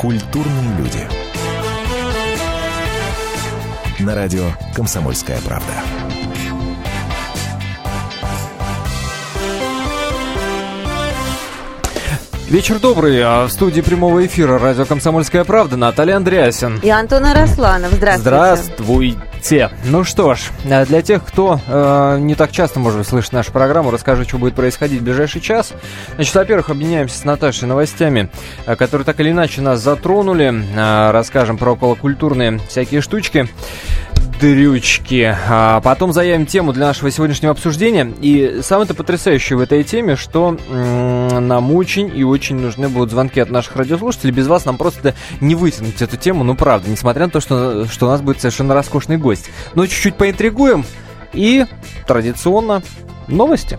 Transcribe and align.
Культурные 0.00 0.76
люди. 0.76 1.08
На 3.98 4.14
радио 4.14 4.44
«Комсомольская 4.74 5.38
правда». 5.40 5.72
Вечер 12.48 12.78
добрый. 12.78 13.20
А 13.24 13.46
В 13.46 13.50
студии 13.50 13.80
прямого 13.80 14.24
эфира 14.26 14.58
радио 14.58 14.84
«Комсомольская 14.84 15.44
правда» 15.44 15.78
Наталья 15.78 16.16
Андреасин. 16.16 16.78
И 16.82 16.90
Антон 16.90 17.24
Арасланов. 17.24 17.92
Здравствуйте. 17.92 18.20
Здравствуйте. 18.20 19.18
Ну 19.84 20.02
что 20.02 20.34
ж, 20.34 20.40
э, 20.64 20.84
для 20.86 21.02
тех, 21.02 21.24
кто 21.24 21.60
э, 21.68 22.18
не 22.18 22.34
так 22.34 22.50
часто, 22.50 22.80
может 22.80 22.98
быть, 22.98 23.06
слышит 23.06 23.32
нашу 23.32 23.52
программу, 23.52 23.92
расскажу, 23.92 24.24
что 24.24 24.38
будет 24.38 24.56
происходить 24.56 25.00
в 25.00 25.04
ближайший 25.04 25.40
час. 25.40 25.72
Значит, 26.16 26.34
во-первых, 26.34 26.70
объединяемся 26.70 27.16
с 27.16 27.24
Наташей 27.24 27.68
новостями, 27.68 28.28
э, 28.66 28.74
которые 28.74 29.04
так 29.04 29.20
или 29.20 29.30
иначе 29.30 29.60
нас 29.60 29.80
затронули. 29.80 30.52
Э, 30.74 31.12
расскажем 31.12 31.58
про 31.58 31.74
околокультурные 31.74 32.58
всякие 32.68 33.00
штучки 33.00 33.48
дрючки. 34.40 35.34
А 35.48 35.80
потом 35.80 36.12
заявим 36.12 36.46
тему 36.46 36.72
для 36.72 36.86
нашего 36.86 37.10
сегодняшнего 37.10 37.52
обсуждения. 37.52 38.12
И 38.20 38.60
самое-то 38.62 38.94
потрясающее 38.94 39.56
в 39.56 39.60
этой 39.60 39.82
теме, 39.84 40.16
что 40.16 40.56
м- 40.68 41.48
нам 41.48 41.72
очень 41.74 42.10
и 42.16 42.24
очень 42.24 42.56
нужны 42.56 42.88
будут 42.88 43.10
звонки 43.10 43.40
от 43.40 43.50
наших 43.50 43.76
радиослушателей. 43.76 44.32
Без 44.32 44.46
вас 44.46 44.64
нам 44.64 44.76
просто 44.76 45.14
не 45.40 45.54
вытянуть 45.54 46.00
эту 46.02 46.16
тему, 46.16 46.44
ну 46.44 46.54
правда, 46.54 46.90
несмотря 46.90 47.26
на 47.26 47.30
то, 47.30 47.40
что, 47.40 47.86
что 47.86 48.06
у 48.06 48.08
нас 48.10 48.20
будет 48.20 48.40
совершенно 48.40 48.74
роскошный 48.74 49.16
гость. 49.16 49.50
Но 49.74 49.86
чуть-чуть 49.86 50.16
поинтригуем. 50.16 50.84
И 51.32 51.66
традиционно 52.06 52.82
новости. 53.28 53.78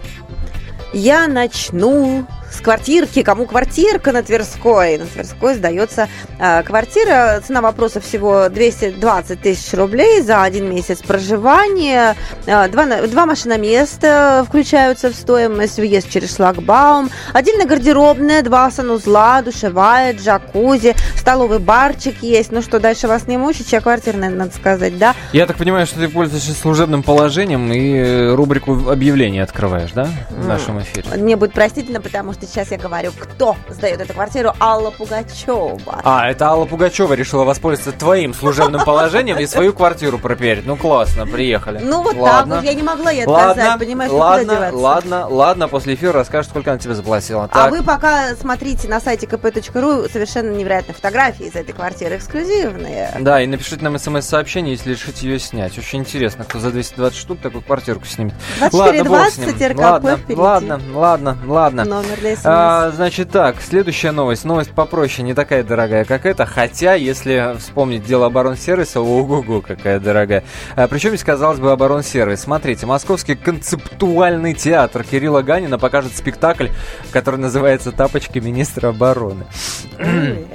Я 0.93 1.27
начну 1.27 2.25
с 2.51 2.61
квартирки. 2.61 3.23
Кому 3.23 3.45
квартирка 3.45 4.11
на 4.11 4.23
Тверской? 4.23 4.97
На 4.97 5.05
Тверской 5.05 5.55
сдается 5.55 6.07
э, 6.39 6.63
квартира. 6.63 7.41
Цена 7.45 7.61
вопроса 7.61 7.99
всего 7.99 8.49
220 8.49 9.41
тысяч 9.41 9.73
рублей 9.73 10.21
за 10.21 10.43
один 10.43 10.73
месяц 10.73 10.99
проживания. 10.99 12.15
Э, 12.45 12.67
два, 12.69 12.85
два 13.07 13.25
машиноместа 13.25 14.45
включаются 14.47 15.09
в 15.09 15.15
стоимость. 15.15 15.77
Въезд 15.77 16.09
через 16.09 16.35
шлагбаум. 16.35 17.09
Отдельно 17.33 17.65
гардеробная, 17.65 18.41
два 18.41 18.71
санузла, 18.71 19.41
душевая, 19.41 20.13
джакузи, 20.13 20.95
столовый 21.15 21.59
барчик 21.59 22.21
есть. 22.23 22.51
Ну 22.51 22.61
что, 22.61 22.79
дальше 22.79 23.07
вас 23.07 23.27
не 23.27 23.37
мучить? 23.37 23.69
Чья 23.69 23.81
квартира, 23.81 24.15
наверное, 24.17 24.45
надо 24.45 24.55
сказать, 24.55 24.97
да? 24.97 25.15
Я 25.33 25.45
так 25.45 25.57
понимаю, 25.57 25.85
что 25.85 25.99
ты 25.99 26.07
пользуешься 26.07 26.53
служебным 26.53 27.03
положением 27.03 27.71
и 27.71 27.97
э, 27.97 28.33
рубрику 28.33 28.89
объявлений 28.89 29.39
открываешь, 29.39 29.91
да? 29.91 30.09
В 30.29 30.47
нашем 30.47 30.79
эфире. 30.81 31.07
Мне 31.17 31.35
будет 31.35 31.53
простительно, 31.53 32.01
потому 32.01 32.33
что 32.33 32.36
сейчас 32.45 32.71
я 32.71 32.77
говорю, 32.77 33.11
кто 33.17 33.55
сдает 33.69 34.01
эту 34.01 34.13
квартиру. 34.13 34.53
Алла 34.59 34.91
Пугачева. 34.91 36.01
А, 36.03 36.29
это 36.29 36.47
Алла 36.49 36.65
Пугачева 36.65 37.13
решила 37.13 37.43
воспользоваться 37.43 37.97
твоим 37.97 38.33
служебным 38.33 38.83
положением 38.83 39.39
и 39.39 39.45
свою 39.47 39.73
квартиру 39.73 40.17
проверить. 40.19 40.65
Ну 40.65 40.75
классно, 40.75 41.25
приехали. 41.25 41.79
Ну 41.79 42.01
вот 42.03 42.15
Ладно. 42.15 42.55
так 42.55 42.63
вот, 42.63 42.69
я 42.69 42.73
не 42.75 42.83
могла 42.83 43.11
ей 43.11 43.23
отказать, 43.23 43.57
Ладно, 43.57 43.85
понимаешь, 43.85 44.11
ладно, 44.11 44.43
куда 44.43 44.55
деваться? 44.55 44.77
ладно, 44.77 45.27
ладно, 45.27 45.67
после 45.67 45.93
эфира 45.95 46.13
расскажешь, 46.13 46.49
сколько 46.49 46.71
она 46.71 46.79
тебе 46.79 46.93
заплатила. 46.95 47.45
А 47.45 47.47
Так. 47.47 47.71
вы 47.71 47.83
пока 47.83 48.35
смотрите 48.35 48.87
на 48.87 48.99
сайте 48.99 49.25
kp.ru 49.25 50.11
совершенно 50.11 50.51
невероятные 50.55 50.95
фотографии 50.95 51.45
из 51.47 51.55
этой 51.55 51.73
квартиры, 51.73 52.17
эксклюзивные. 52.17 53.11
Да, 53.19 53.41
и 53.41 53.47
напишите 53.47 53.83
нам 53.83 53.97
смс-сообщение, 53.97 54.73
если 54.73 54.91
решите 54.91 55.27
ее 55.27 55.39
снять. 55.39 55.77
Очень 55.77 55.99
интересно, 55.99 56.43
кто 56.43 56.59
за 56.59 56.71
220 56.71 57.17
штук 57.17 57.39
такую 57.41 57.61
квартирку 57.63 58.05
снимет. 58.05 58.33
Ладно, 58.71 59.03
бог 59.03 59.29
с 59.29 59.37
ним. 59.37 59.47
2420 59.47 59.71
РКП 59.71 59.79
ладно, 59.79 60.17
впереди. 60.17 60.41
ладно, 60.41 60.81
ладно, 60.93 61.37
ладно. 61.45 61.85
Номер 61.85 62.19
для 62.27 62.35
СМС. 62.35 62.45
А, 62.45 62.91
значит 62.91 63.29
так, 63.29 63.61
следующая 63.61 64.11
новость. 64.11 64.45
Новость 64.45 64.71
попроще, 64.71 65.25
не 65.25 65.33
такая 65.33 65.63
дорогая, 65.63 66.05
как 66.05 66.25
эта. 66.25 66.45
Хотя, 66.45 66.95
если 66.95 67.55
вспомнить 67.57 68.03
дело 68.05 68.27
оборонсервиса, 68.27 69.01
ого-го, 69.01 69.61
какая 69.61 69.99
дорогая. 69.99 70.43
А, 70.75 70.87
причем 70.87 71.09
здесь, 71.09 71.23
казалось 71.23 71.59
бы, 71.59 71.71
оборонсервис. 71.71 72.41
Смотрите, 72.41 72.85
Московский 72.85 73.35
концептуальный 73.35 74.53
театр 74.53 75.03
Кирилла 75.03 75.41
Ганина 75.41 75.79
покажет 75.79 76.15
спектакль, 76.15 76.67
который 77.11 77.39
называется 77.39 77.91
«Тапочки 77.91 78.39
министра 78.39 78.89
обороны». 78.89 79.45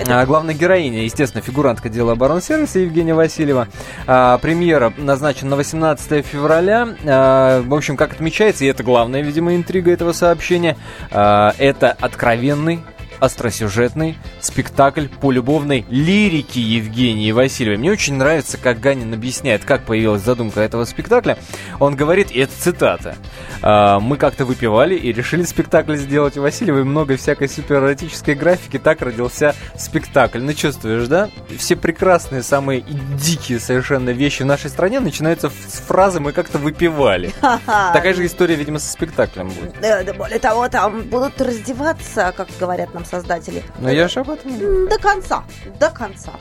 А, 0.08 0.26
главная 0.26 0.54
героиня, 0.54 1.04
естественно, 1.04 1.42
фигурантка 1.42 1.88
дела 1.88 2.12
оборонсервиса 2.12 2.80
Евгения 2.80 3.14
Васильева. 3.14 3.68
А, 4.06 4.38
премьера 4.38 4.92
назначена 4.96 5.50
на 5.50 5.56
18 5.56 6.24
февраля. 6.24 6.88
А, 7.04 7.62
в 7.62 7.74
общем, 7.74 7.96
как 7.96 8.12
отмечается, 8.12 8.64
и 8.64 8.68
это 8.68 8.82
главная, 8.82 9.22
видимо, 9.22 9.54
интрига 9.54 9.90
этого 9.90 10.12
сообщения, 10.12 10.76
а, 11.10 11.54
это 11.62 11.92
откровенный 11.92 12.80
остросюжетный 13.22 14.18
спектакль 14.40 15.06
по 15.06 15.30
любовной 15.30 15.86
лирике 15.88 16.60
Евгении 16.60 17.30
Васильевой. 17.30 17.78
Мне 17.78 17.92
очень 17.92 18.14
нравится, 18.14 18.58
как 18.58 18.80
Ганин 18.80 19.14
объясняет, 19.14 19.64
как 19.64 19.84
появилась 19.84 20.22
задумка 20.22 20.60
этого 20.60 20.84
спектакля. 20.84 21.38
Он 21.78 21.94
говорит, 21.94 22.32
и 22.32 22.40
это 22.40 22.52
цитата, 22.58 23.14
«А, 23.62 24.00
«Мы 24.00 24.16
как-то 24.16 24.44
выпивали 24.44 24.96
и 24.96 25.12
решили 25.12 25.44
спектакль 25.44 25.94
сделать 25.94 26.36
у 26.36 26.42
Васильевой. 26.42 26.82
Много 26.82 27.16
всякой 27.16 27.48
суперэротической 27.48 28.34
графики. 28.34 28.76
Так 28.76 29.02
родился 29.02 29.54
спектакль». 29.78 30.40
Ну, 30.40 30.52
чувствуешь, 30.52 31.06
да? 31.06 31.30
Все 31.56 31.76
прекрасные, 31.76 32.42
самые 32.42 32.80
дикие 32.80 33.60
совершенно 33.60 34.10
вещи 34.10 34.42
в 34.42 34.46
нашей 34.46 34.68
стране 34.68 34.98
начинаются 34.98 35.48
с 35.48 35.78
фразы 35.78 36.18
«мы 36.18 36.32
как-то 36.32 36.58
выпивали». 36.58 37.32
Такая 37.66 38.14
же 38.14 38.26
история, 38.26 38.56
видимо, 38.56 38.80
со 38.80 38.90
спектаклем 38.90 39.48
будет. 39.48 40.16
Более 40.16 40.40
того, 40.40 40.68
там 40.68 41.02
будут 41.02 41.40
раздеваться, 41.40 42.34
как 42.36 42.48
говорят 42.58 42.92
нам 42.94 43.04
создатели. 43.12 43.62
Но 43.78 43.90
я 43.90 44.08
же 44.08 44.20
об 44.20 44.30
этом 44.30 44.88
До 44.88 44.98
конца, 44.98 45.44
до 45.78 45.90
конца. 45.90 46.32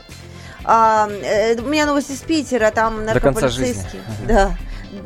А, 0.64 1.08
э, 1.08 1.60
у 1.60 1.68
меня 1.68 1.86
новость 1.86 2.10
из 2.10 2.20
Питера, 2.20 2.70
там 2.70 3.04
наркополицейские. 3.04 4.02
Да. 4.26 4.52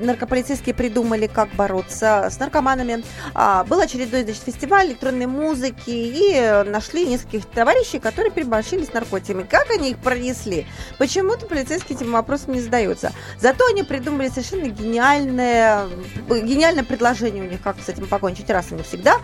Наркополицейские 0.01 0.75
придумали, 0.75 1.29
как 1.29 1.49
бороться 1.55 2.29
с 2.31 2.39
наркоманами. 2.41 3.05
А, 3.35 3.65
был 3.65 3.81
очередной 3.81 4.25
значит, 4.25 4.43
фестиваль 4.43 4.89
электронной 4.89 5.27
музыки, 5.27 5.91
и 5.91 6.65
нашли 6.67 7.07
нескольких 7.07 7.47
товарищей, 7.47 8.01
которые 8.01 8.33
переборщили 8.33 8.85
с 8.85 8.93
наркотиками. 8.93 9.45
Как 9.45 9.71
они 9.71 9.93
их 9.93 9.99
пронесли? 9.99 10.67
Почему-то 10.99 11.47
полицейские 11.47 11.97
этим 11.97 12.13
вопросом 12.13 12.55
не 12.55 12.61
задаются. 12.61 13.13
Зато 13.41 13.65
они 13.71 13.85
придумали 13.85 14.29
совершенно 14.29 14.67
гениальное, 14.69 15.87
гениальное 16.29 16.85
предложение 16.85 17.45
у 17.45 17.49
них, 17.49 17.63
как 17.63 17.77
с 17.81 17.89
этим 17.89 18.07
покончить 18.09 18.51
раз 18.51 18.73
и 18.73 18.75
навсегда. 18.75 19.17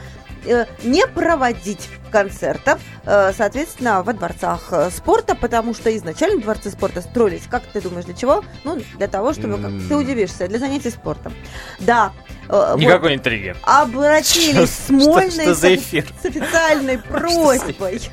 Э, 0.47 0.66
Не 0.84 1.06
проводить 1.06 1.88
концертов, 2.12 2.80
э, 3.04 3.32
соответственно, 3.36 4.02
во 4.04 4.12
дворцах 4.12 4.68
э, 4.70 4.90
спорта, 4.90 5.34
потому 5.34 5.74
что 5.74 5.94
изначально 5.96 6.40
дворцы 6.40 6.70
спорта 6.70 7.00
строились, 7.02 7.42
как 7.50 7.62
ты 7.64 7.80
думаешь, 7.80 8.04
для 8.04 8.14
чего? 8.14 8.44
Ну, 8.64 8.80
для 8.98 9.08
того, 9.08 9.32
чтобы, 9.32 9.58
как 9.58 9.72
ты 9.88 9.96
удивишься, 9.96 10.46
для 10.46 10.58
занятий 10.60 10.90
спортом. 10.90 11.32
Да. 11.80 12.12
э, 12.48 12.52
вот 12.72 12.78
Никакой 12.78 13.14
интриги. 13.14 13.56
обратились 13.62 14.72
Что- 14.84 14.86
Смольной 14.86 15.30
что- 15.30 15.42
что 15.42 15.54
за 15.54 15.74
эфир? 15.74 16.06
с 16.22 16.26
официальной 16.26 16.98
просьбой. 17.10 18.00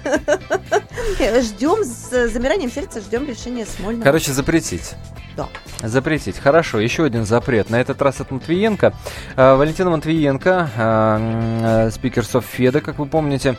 Ждем 1.41 1.83
с 1.83 2.27
замиранием 2.29 2.71
сердца, 2.71 3.01
ждем 3.01 3.27
решения 3.27 3.66
Смольного. 3.66 4.03
Короче, 4.03 4.31
запретить. 4.31 4.93
Да. 5.37 5.47
Запретить. 5.83 6.37
Хорошо, 6.37 6.79
еще 6.79 7.05
один 7.05 7.25
запрет. 7.25 7.69
На 7.69 7.79
этот 7.79 8.01
раз 8.01 8.19
от 8.19 8.31
Матвиенко. 8.31 8.93
Валентина 9.37 9.89
Матвиенко, 9.91 11.89
спикер 11.93 12.25
Софеда, 12.25 12.81
как 12.81 12.99
вы 12.99 13.05
помните, 13.05 13.57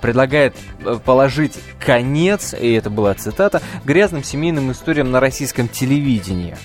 предлагает 0.00 0.56
э, 0.84 0.98
положить 1.04 1.58
конец, 1.78 2.54
и 2.54 2.72
это 2.72 2.90
была 2.90 3.14
цитата, 3.14 3.62
грязным 3.84 4.24
семейным 4.24 4.72
историям 4.72 5.10
на 5.10 5.20
российском 5.20 5.68
телевидении. 5.68 6.56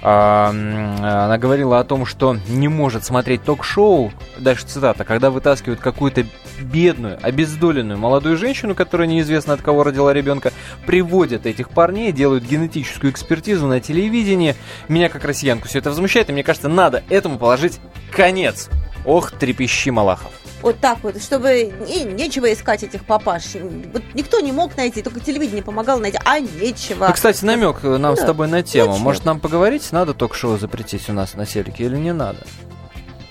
А, 0.00 0.50
Она 0.50 1.38
говорила 1.38 1.80
о 1.80 1.84
том, 1.84 2.06
что 2.06 2.36
не 2.48 2.68
может 2.68 3.04
смотреть 3.04 3.42
ток-шоу, 3.42 4.12
дальше 4.38 4.66
цитата, 4.66 5.04
когда 5.04 5.30
вытаскивают 5.30 5.80
какую-то 5.80 6.24
бедную, 6.60 7.18
обездоленную 7.20 7.98
молодую 7.98 8.36
женщину, 8.36 8.74
которая 8.74 9.08
неизвестно 9.08 9.54
от 9.54 9.62
кого 9.62 9.82
родила 9.82 10.12
ребенка, 10.12 10.52
приводят 10.86 11.46
этих 11.46 11.70
парней, 11.70 12.12
делают 12.12 12.44
генетическую 12.44 13.12
экспертизу 13.12 13.66
на 13.66 13.80
телевидении. 13.80 14.54
Меня 14.88 15.08
как 15.08 15.24
россиянку 15.24 15.66
все 15.66 15.80
это 15.80 15.90
возмущает, 15.90 16.30
и 16.30 16.32
мне 16.32 16.44
кажется, 16.44 16.68
надо 16.68 17.02
этому 17.08 17.38
положить 17.38 17.80
конец. 18.12 18.68
Ох, 19.04 19.32
трепещи, 19.32 19.90
Малахов. 19.90 20.32
Вот 20.62 20.78
так 20.80 20.98
вот, 21.02 21.22
чтобы 21.22 21.72
и 21.88 22.02
нечего 22.04 22.52
искать 22.52 22.82
этих 22.82 23.04
папаш. 23.04 23.54
Вот 23.92 24.02
никто 24.14 24.40
не 24.40 24.52
мог 24.52 24.76
найти, 24.76 25.02
только 25.02 25.20
телевидение 25.20 25.62
помогало 25.62 26.00
найти, 26.00 26.18
а 26.24 26.40
нечего. 26.40 27.06
Ну, 27.06 27.12
кстати, 27.14 27.44
намек 27.44 27.82
нам 27.82 28.16
с 28.16 28.20
Да. 28.20 28.26
тобой 28.26 28.48
на 28.48 28.62
тему. 28.62 28.92
Зачем? 28.92 29.02
Может, 29.04 29.24
нам 29.24 29.40
поговорить, 29.40 29.90
надо 29.92 30.14
ток-шоу 30.14 30.58
запретить 30.58 31.08
у 31.08 31.12
нас 31.12 31.34
на 31.34 31.46
телеке 31.46 31.84
или 31.84 31.96
не 31.96 32.12
надо? 32.12 32.38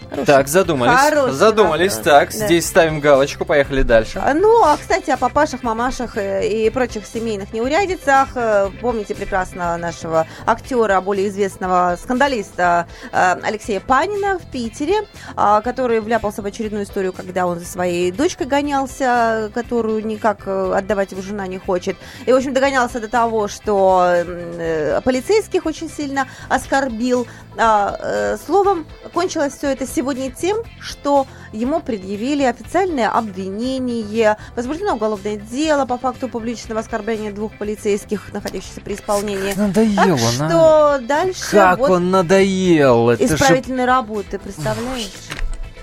Хороший. 0.10 0.26
Так, 0.26 0.48
задумались. 0.48 1.00
Хороший 1.00 1.34
задумались. 1.34 1.96
вопрос. 1.98 2.06
Так, 2.06 2.30
Да. 2.32 2.46
здесь 2.46 2.66
ставим 2.66 3.00
галочку, 3.00 3.46
поехали 3.46 3.82
дальше. 3.82 4.22
А, 4.24 4.34
Ну, 4.34 4.64
а, 4.64 4.78
кстати, 4.78 5.10
о 5.12 5.18
папашах, 5.18 5.64
мамашах 5.64 6.18
э, 6.18 6.48
и 6.48 6.70
прочих 6.70 7.06
семейных 7.06 7.54
неурядицах. 7.54 8.30
Э, 8.36 8.70
Помните 8.82 9.16
прекрасно 9.16 9.76
нашего 9.78 10.26
актера, 10.46 11.02
более 11.02 11.28
известного 11.28 11.98
скандалиста 12.02 12.88
э, 13.12 13.36
Алексея 13.44 13.80
Панина 13.80 14.40
в 14.40 14.50
Питере, 14.52 15.06
а, 15.36 15.62
который 15.62 16.00
вляпался 16.00 16.42
в 16.42 16.46
очередную 16.46 16.86
историю, 16.86 17.12
когда 17.14 17.46
он 17.48 17.60
за 17.60 17.66
своей 17.66 18.12
дочкой 18.12 18.48
гонялся, 18.48 19.52
которую 19.54 20.06
никак 20.06 20.48
отдавать 20.48 21.12
его 21.12 21.22
жена 21.22 21.48
не 21.48 21.58
хочет. 21.58 21.98
И, 22.26 22.32
в 22.32 22.36
общем, 22.36 22.54
догонялся 22.54 23.00
до 23.00 23.08
того, 23.10 23.48
что 23.48 24.14
полицейских 25.04 25.66
очень 25.66 25.90
сильно 25.90 26.28
оскорбил. 26.50 27.28
А, 27.58 28.38
Словом, 28.46 28.86
кончилось 29.14 29.54
все 29.54 29.72
это 29.72 29.86
сегодня 29.98 30.30
тем, 30.30 30.58
что 30.80 31.26
ему 31.52 31.80
предъявили 31.80 32.44
официальное 32.44 33.10
обвинение, 33.10 34.38
возбуждено 34.56 34.94
уголовное 34.94 35.38
дело 35.38 35.88
по 35.88 35.98
факту 35.98 36.30
публичного 36.30 36.82
оскорбления 36.82 37.32
двух 37.32 37.58
полицейских, 37.58 38.32
находящихся 38.32 38.80
при 38.82 38.94
исполнении. 38.94 39.54
Надоел 39.56 39.96
Так 39.96 40.10
он, 40.10 40.42
а. 40.42 40.50
что 40.50 41.00
дальше 41.08 41.52
Как 41.52 41.80
вот 41.80 41.90
он 41.90 42.12
надоел. 42.12 43.10
Это 43.10 43.28
же 43.28 43.34
исправительной 43.34 43.86
работы, 43.86 44.38
представляешь? 44.38 45.10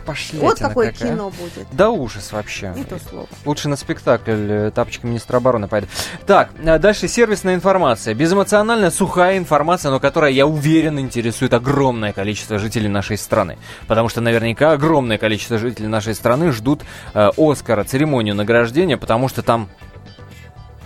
Пошлятина 0.04 0.48
Вот 0.48 0.58
какое 0.58 0.92
какая. 0.92 1.12
кино 1.12 1.30
будет. 1.30 1.66
Да 1.72 1.90
ужас 1.90 2.32
вообще. 2.32 2.72
Не 2.76 2.84
то 2.84 2.98
слово. 2.98 3.26
Лучше 3.44 3.68
на 3.68 3.76
спектакль 3.76 4.32
э, 4.32 4.70
тапочки 4.74 5.06
министра 5.06 5.38
обороны 5.38 5.68
пойду. 5.68 5.86
Так, 6.26 6.50
а 6.64 6.78
дальше 6.78 7.08
сервисная 7.08 7.54
информация. 7.54 8.14
Безэмоциональная, 8.14 8.90
сухая 8.90 9.38
информация, 9.38 9.90
но 9.90 10.00
которая, 10.00 10.30
я 10.30 10.46
уверен, 10.46 10.98
интересует 10.98 11.54
огромное 11.54 12.12
количество 12.12 12.58
жителей 12.58 12.88
нашей 12.88 13.18
страны. 13.18 13.58
Потому 13.86 14.08
что 14.08 14.20
наверняка 14.20 14.72
огромное 14.72 15.18
количество 15.18 15.58
жителей 15.58 15.88
нашей 15.88 16.14
страны 16.14 16.52
ждут 16.52 16.82
э, 17.14 17.30
Оскара, 17.36 17.84
церемонию 17.84 18.34
награждения, 18.34 18.96
потому 18.96 19.28
что 19.28 19.42
там 19.42 19.68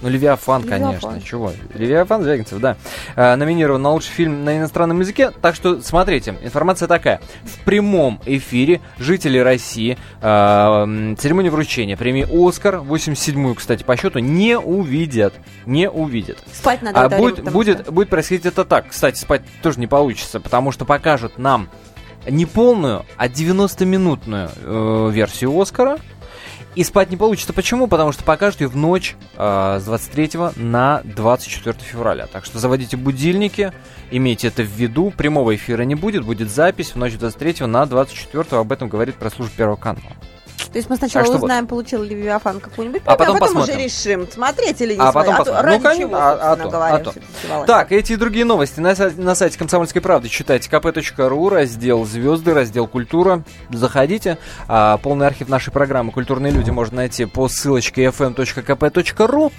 ну, 0.00 0.08
Левиафан, 0.08 0.62
Левиафан. 0.62 0.82
конечно. 1.00 1.20
Чего? 1.22 1.52
Левиафан 1.74 2.22
Звягинцев, 2.22 2.60
да. 2.60 2.76
Э, 3.16 3.34
номинирован 3.36 3.82
на 3.82 3.90
лучший 3.92 4.10
фильм 4.12 4.44
на 4.44 4.56
иностранном 4.58 5.00
языке. 5.00 5.30
Так 5.42 5.54
что, 5.54 5.80
смотрите, 5.80 6.36
информация 6.42 6.88
такая. 6.88 7.20
В 7.44 7.64
прямом 7.64 8.20
эфире 8.26 8.80
жители 8.98 9.38
России 9.38 9.98
э, 10.20 11.14
церемонию 11.18 11.52
вручения 11.52 11.96
премии 11.96 12.26
«Оскар», 12.48 12.76
87-ю, 12.76 13.54
кстати, 13.54 13.82
по 13.82 13.96
счету, 13.96 14.18
не 14.20 14.58
увидят. 14.58 15.34
Не 15.66 15.90
увидят. 15.90 16.38
Спать 16.52 16.82
надо 16.82 17.00
А 17.04 17.08
время, 17.08 17.22
будет, 17.22 17.52
будет, 17.52 17.80
что- 17.82 17.92
будет 17.92 18.08
происходить 18.08 18.46
это 18.46 18.64
так. 18.64 18.88
Кстати, 18.90 19.18
спать 19.18 19.42
тоже 19.62 19.80
не 19.80 19.86
получится, 19.86 20.40
потому 20.40 20.72
что 20.72 20.84
покажут 20.84 21.38
нам 21.38 21.68
не 22.28 22.46
полную, 22.46 23.04
а 23.16 23.28
90-минутную 23.28 24.50
э, 24.62 25.10
версию 25.12 25.58
Оскара. 25.60 25.98
И 26.74 26.84
спать 26.84 27.10
не 27.10 27.16
получится. 27.16 27.52
Почему? 27.52 27.88
Потому 27.88 28.12
что 28.12 28.24
покажут 28.24 28.60
ее 28.60 28.68
в 28.68 28.76
ночь 28.76 29.16
э, 29.36 29.78
с 29.80 29.84
23 29.84 30.30
на 30.56 31.02
24 31.04 31.76
февраля. 31.80 32.26
Так 32.26 32.44
что 32.44 32.58
заводите 32.58 32.96
будильники, 32.96 33.72
имейте 34.10 34.48
это 34.48 34.62
в 34.62 34.70
виду. 34.70 35.10
Прямого 35.10 35.54
эфира 35.56 35.82
не 35.82 35.94
будет, 35.94 36.24
будет 36.24 36.50
запись 36.50 36.92
в 36.92 36.96
ночь 36.96 37.14
с 37.14 37.16
23 37.16 37.66
на 37.66 37.86
24. 37.86 38.60
Об 38.60 38.72
этом 38.72 38.88
говорит 38.88 39.16
пресс-служба 39.16 39.56
Первого 39.56 39.76
канала. 39.76 40.16
То 40.58 40.76
есть 40.76 40.90
мы 40.90 40.96
сначала 40.96 41.24
Так 41.24 41.32
что 41.34 41.44
узнаем, 41.44 41.66
получил 41.66 42.02
ли 42.02 42.14
Левиафан 42.16 42.60
какую-нибудь 42.60 43.02
А 43.06 43.16
потом 43.16 43.36
а 43.36 43.38
потом 43.40 43.54
посмотрим. 43.54 43.76
уже 43.76 43.84
решим, 43.84 44.28
смотреть 44.30 44.80
или 44.80 44.94
не 44.94 45.00
А 45.00 45.12
потом 45.12 45.36
смотреть. 45.36 45.46
посмотрим. 45.54 45.66
ради 45.66 45.76
Ну, 45.76 45.82
конечно, 45.82 46.08
чего, 46.08 46.16
а- 46.16 46.32
а 46.32 46.36
собственно 46.36 46.64
то, 46.64 46.70
говоря, 46.70 46.94
а 46.94 47.60
то. 47.60 47.66
Так, 47.66 47.92
эти 47.92 48.12
и 48.12 48.16
другие 48.16 48.44
новости 48.44 48.80
на, 48.80 48.94
на 49.16 49.34
сайте 49.34 49.58
«Комсомольской 49.58 50.02
правды» 50.02 50.28
читайте 50.28 50.68
kp.ru, 50.68 51.48
раздел 51.48 52.04
«Звезды», 52.04 52.54
раздел 52.54 52.86
«Культура». 52.86 53.44
Заходите. 53.70 54.38
А, 54.66 54.98
полный 54.98 55.26
архив 55.26 55.48
нашей 55.48 55.72
программы 55.72 56.12
«Культурные 56.12 56.52
люди» 56.52 56.70
можно 56.70 56.96
найти 56.96 57.24
по 57.24 57.48
ссылочке 57.48 58.04
fm.kp.ru. 58.06 59.52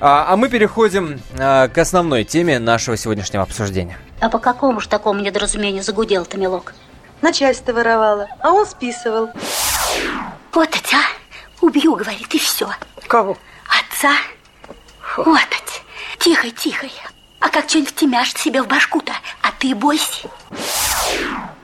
А, 0.00 0.26
а 0.32 0.36
мы 0.36 0.48
переходим 0.48 1.20
а, 1.38 1.68
к 1.68 1.76
основной 1.78 2.24
теме 2.24 2.58
нашего 2.58 2.96
сегодняшнего 2.96 3.42
обсуждения. 3.42 3.98
А 4.20 4.28
по 4.28 4.38
какому 4.38 4.80
ж 4.80 4.86
такому 4.86 5.20
недоразумению 5.20 5.82
загудел-то, 5.82 6.38
милок? 6.38 6.74
Начальство 7.22 7.72
воровало, 7.72 8.26
а 8.40 8.50
он 8.52 8.66
списывал. 8.66 9.30
Убью, 11.64 11.94
говорит, 11.94 12.34
и 12.34 12.38
все. 12.38 12.68
Кого? 13.06 13.38
Отца. 13.66 14.12
Вот 15.16 15.38
это. 15.38 16.18
Тихо, 16.18 16.50
тихо. 16.50 16.86
А 17.40 17.48
как 17.48 17.70
что-нибудь 17.70 17.92
втемяшь 17.92 18.34
себе 18.34 18.60
в 18.60 18.68
башку-то, 18.68 19.14
а 19.40 19.48
ты 19.58 19.74
бойся. 19.74 20.28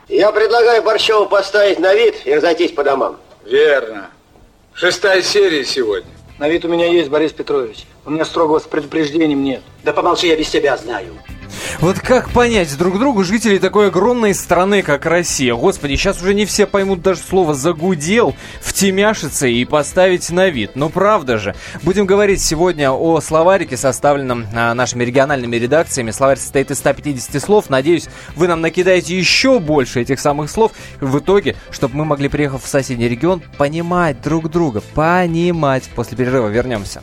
Я 0.09 0.33
предлагаю 0.33 0.83
Борщеву 0.83 1.27
поставить 1.27 1.79
на 1.79 1.93
вид 1.93 2.15
и 2.25 2.35
разойтись 2.35 2.73
по 2.73 2.83
домам. 2.83 3.19
Верно. 3.45 4.09
Шестая 4.73 5.21
серия 5.21 5.67
сегодня. 5.67 6.11
На 6.39 6.49
вид 6.49 6.65
у 6.65 6.69
меня 6.69 6.87
есть, 6.87 7.11
Борис 7.11 7.33
Петрович. 7.33 7.85
У 8.07 8.11
меня 8.11 8.25
строгого 8.25 8.59
с 8.59 8.63
предупреждением 8.63 9.45
нет. 9.45 9.61
Да 9.85 9.93
помолчи, 9.93 10.29
я 10.29 10.37
без 10.37 10.49
тебя 10.49 10.79
знаю. 10.79 11.15
Вот 11.81 11.99
как 11.99 12.31
понять 12.31 12.77
друг 12.77 12.99
другу 12.99 13.25
жителей 13.25 13.59
такой 13.59 13.89
огромной 13.89 14.35
страны, 14.35 14.83
как 14.83 15.07
Россия? 15.07 15.55
Господи, 15.55 15.97
сейчас 15.97 16.21
уже 16.23 16.35
не 16.35 16.47
все 16.47 16.67
поймут 16.67 17.03
даже 17.03 17.21
слово 17.21 17.55
«загудел», 17.55 18.35
втемяшиться 18.61 19.47
и 19.47 19.65
поставить 19.65 20.31
на 20.31 20.49
вид. 20.49 20.73
Ну 20.75 20.89
правда 20.89 21.39
же. 21.39 21.55
Будем 21.83 22.07
говорить 22.07 22.43
сегодня 22.43 22.93
о 22.93 23.21
словарике, 23.21 23.77
составленном 23.77 24.47
а, 24.55 24.75
нашими 24.75 25.05
региональными 25.05 25.57
редакциями. 25.57 26.11
Словарь 26.11 26.39
состоит 26.39 26.71
из 26.71 26.79
150 26.79 27.43
слов. 27.43 27.71
Надеюсь, 27.71 28.09
вы 28.37 28.49
нам 28.49 28.61
накидаете 28.61 29.19
еще 29.19 29.59
больше 29.59 30.01
этих 30.01 30.21
самых 30.21 30.51
слов. 30.51 30.73
В 31.01 31.19
итоге, 31.19 31.57
чтобы 31.71 31.97
мы 31.97 32.05
могли, 32.05 32.29
приехав 32.29 32.65
в 32.65 32.69
соседний 32.69 33.09
регион, 33.09 33.43
понимать 33.57 34.21
друг 34.23 34.51
друга. 34.51 34.83
Понимать. 34.95 35.89
После 35.95 36.17
перерыва 36.17 36.49
вернемся. 36.49 37.03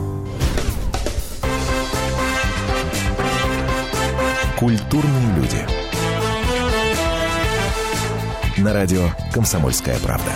Культурные 4.61 5.35
люди. 5.37 5.57
На 8.59 8.73
радио 8.73 9.09
«Комсомольская 9.33 9.97
правда». 9.97 10.33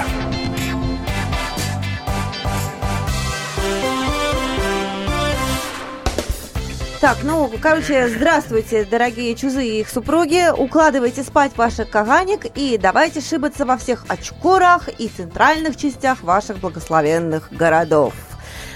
Так, 6.99 7.17
ну, 7.21 7.51
короче, 7.61 8.07
здравствуйте, 8.07 8.83
дорогие 8.83 9.35
чузы 9.35 9.63
и 9.63 9.81
их 9.81 9.89
супруги. 9.89 10.51
Укладывайте 10.51 11.21
спать 11.21 11.55
ваших 11.55 11.91
каганик 11.91 12.47
и 12.57 12.79
давайте 12.79 13.21
шибаться 13.21 13.63
во 13.63 13.77
всех 13.77 14.05
очкурах 14.07 14.89
и 14.97 15.07
центральных 15.07 15.77
частях 15.77 16.23
ваших 16.23 16.57
благословенных 16.57 17.49
городов. 17.51 18.15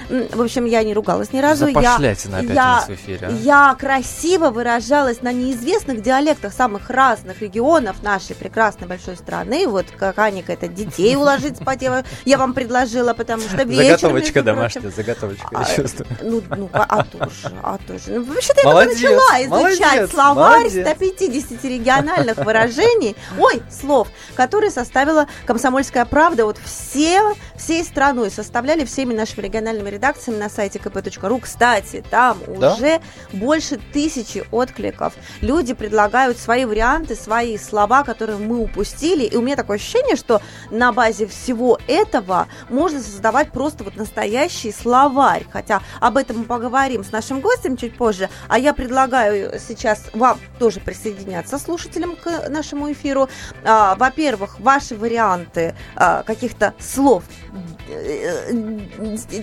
В 0.10 0.42
общем, 0.42 0.66
я 0.66 0.84
не 0.84 0.94
ругалась 0.94 1.32
ни 1.34 1.39
разу. 1.39 1.68
Я, 1.68 1.96
опять 1.96 2.25
у 2.25 2.30
я, 2.30 2.54
нас 2.54 2.88
в 2.88 2.94
эфире, 2.94 3.28
а? 3.28 3.32
я 3.32 3.75
красиво 3.80 4.50
выражалась 4.50 5.22
на 5.22 5.32
неизвестных 5.32 6.01
диалектах 6.01 6.51
самых 6.51 6.89
разных 6.89 7.42
регионов 7.42 8.01
нашей 8.01 8.36
прекрасной 8.36 8.88
большой 8.88 9.18
страны. 9.18 9.68
Вот 9.68 9.86
каганик 9.98 10.50
это 10.50 10.68
детей 10.68 11.16
уложить 11.20 11.58
спать 11.58 11.84
я, 11.84 12.04
я 12.25 12.38
вам 12.38 12.54
предложила, 12.54 13.13
потому 13.13 13.44
что 13.44 13.63
вечером... 13.63 14.00
Заготовочка 14.00 14.44
домашняя, 14.44 14.89
заготовочка, 14.89 15.48
а, 15.54 15.60
я 15.60 15.75
чувствую. 15.75 16.08
Ну, 16.24 16.42
ну, 16.58 16.70
а, 16.74 16.86
а 16.89 17.04
тоже, 17.04 17.54
а 17.62 17.78
тоже. 17.78 18.04
Ну, 18.08 18.24
вообще-то 18.24 18.62
я 18.68 18.74
начала 18.74 19.44
изучать 19.44 19.50
молодец, 19.50 20.12
словарь 20.12 20.63
молодец. 20.63 20.88
150 20.88 21.63
региональных 21.66 22.38
выражений, 22.38 23.16
ой, 23.38 23.62
слов, 23.70 24.08
которые 24.36 24.72
составила 24.72 25.28
«Комсомольская 25.46 26.06
правда». 26.06 26.46
Вот 26.46 26.58
все, 26.63 27.36
всей 27.60 27.84
страной 27.84 28.32
составляли 28.32 28.86
всеми 28.86 29.13
нашими 29.13 29.44
региональными 29.46 29.89
редакциями 29.89 30.39
на 30.39 30.50
сайте 30.50 30.80
kp.ru. 30.80 31.39
Кстати, 31.42 32.04
там 32.10 32.38
Да? 32.60 32.74
уже 32.74 33.01
больше 33.34 33.78
тысячи 33.94 34.44
откликов. 34.51 35.13
Люди 35.42 35.74
предлагают 35.74 36.38
свои 36.38 36.66
варианты, 36.66 37.16
свои 37.16 37.58
слова, 37.58 38.04
которые 38.04 38.38
мы 38.38 38.60
упустили. 38.60 39.25
И 39.25 39.36
у 39.36 39.42
меня 39.42 39.56
такое 39.56 39.78
ощущение, 39.78 40.16
что 40.16 40.42
на 40.72 40.92
базе 40.94 41.28
всего 41.28 41.78
этого 41.88 42.48
можно 42.70 43.00
создавать 43.00 43.51
просто 43.51 43.84
вот 43.84 43.96
настоящий 43.98 44.72
словарь. 44.72 45.46
Хотя 45.51 45.82
об 46.00 46.18
этом 46.18 46.39
мы 46.39 46.44
поговорим 46.46 47.04
с 47.04 47.12
нашим 47.12 47.42
гостем 47.42 47.78
чуть 47.78 47.96
позже. 47.98 48.30
А 48.48 48.58
я 48.58 48.74
предлагаю 48.74 49.60
сейчас 49.60 50.04
вам 50.13 50.39
тоже 50.60 50.80
присоединяться 50.80 51.60
слушателям 51.60 52.16
к 52.16 52.48
нашему 52.50 52.92
эфиру. 52.92 53.28
А, 53.63 53.96
Во-первых, 53.96 54.60
ваши 54.60 54.96
варианты 54.96 55.75
а, 55.96 56.24
каких-то 56.24 56.74
слов, 56.80 57.24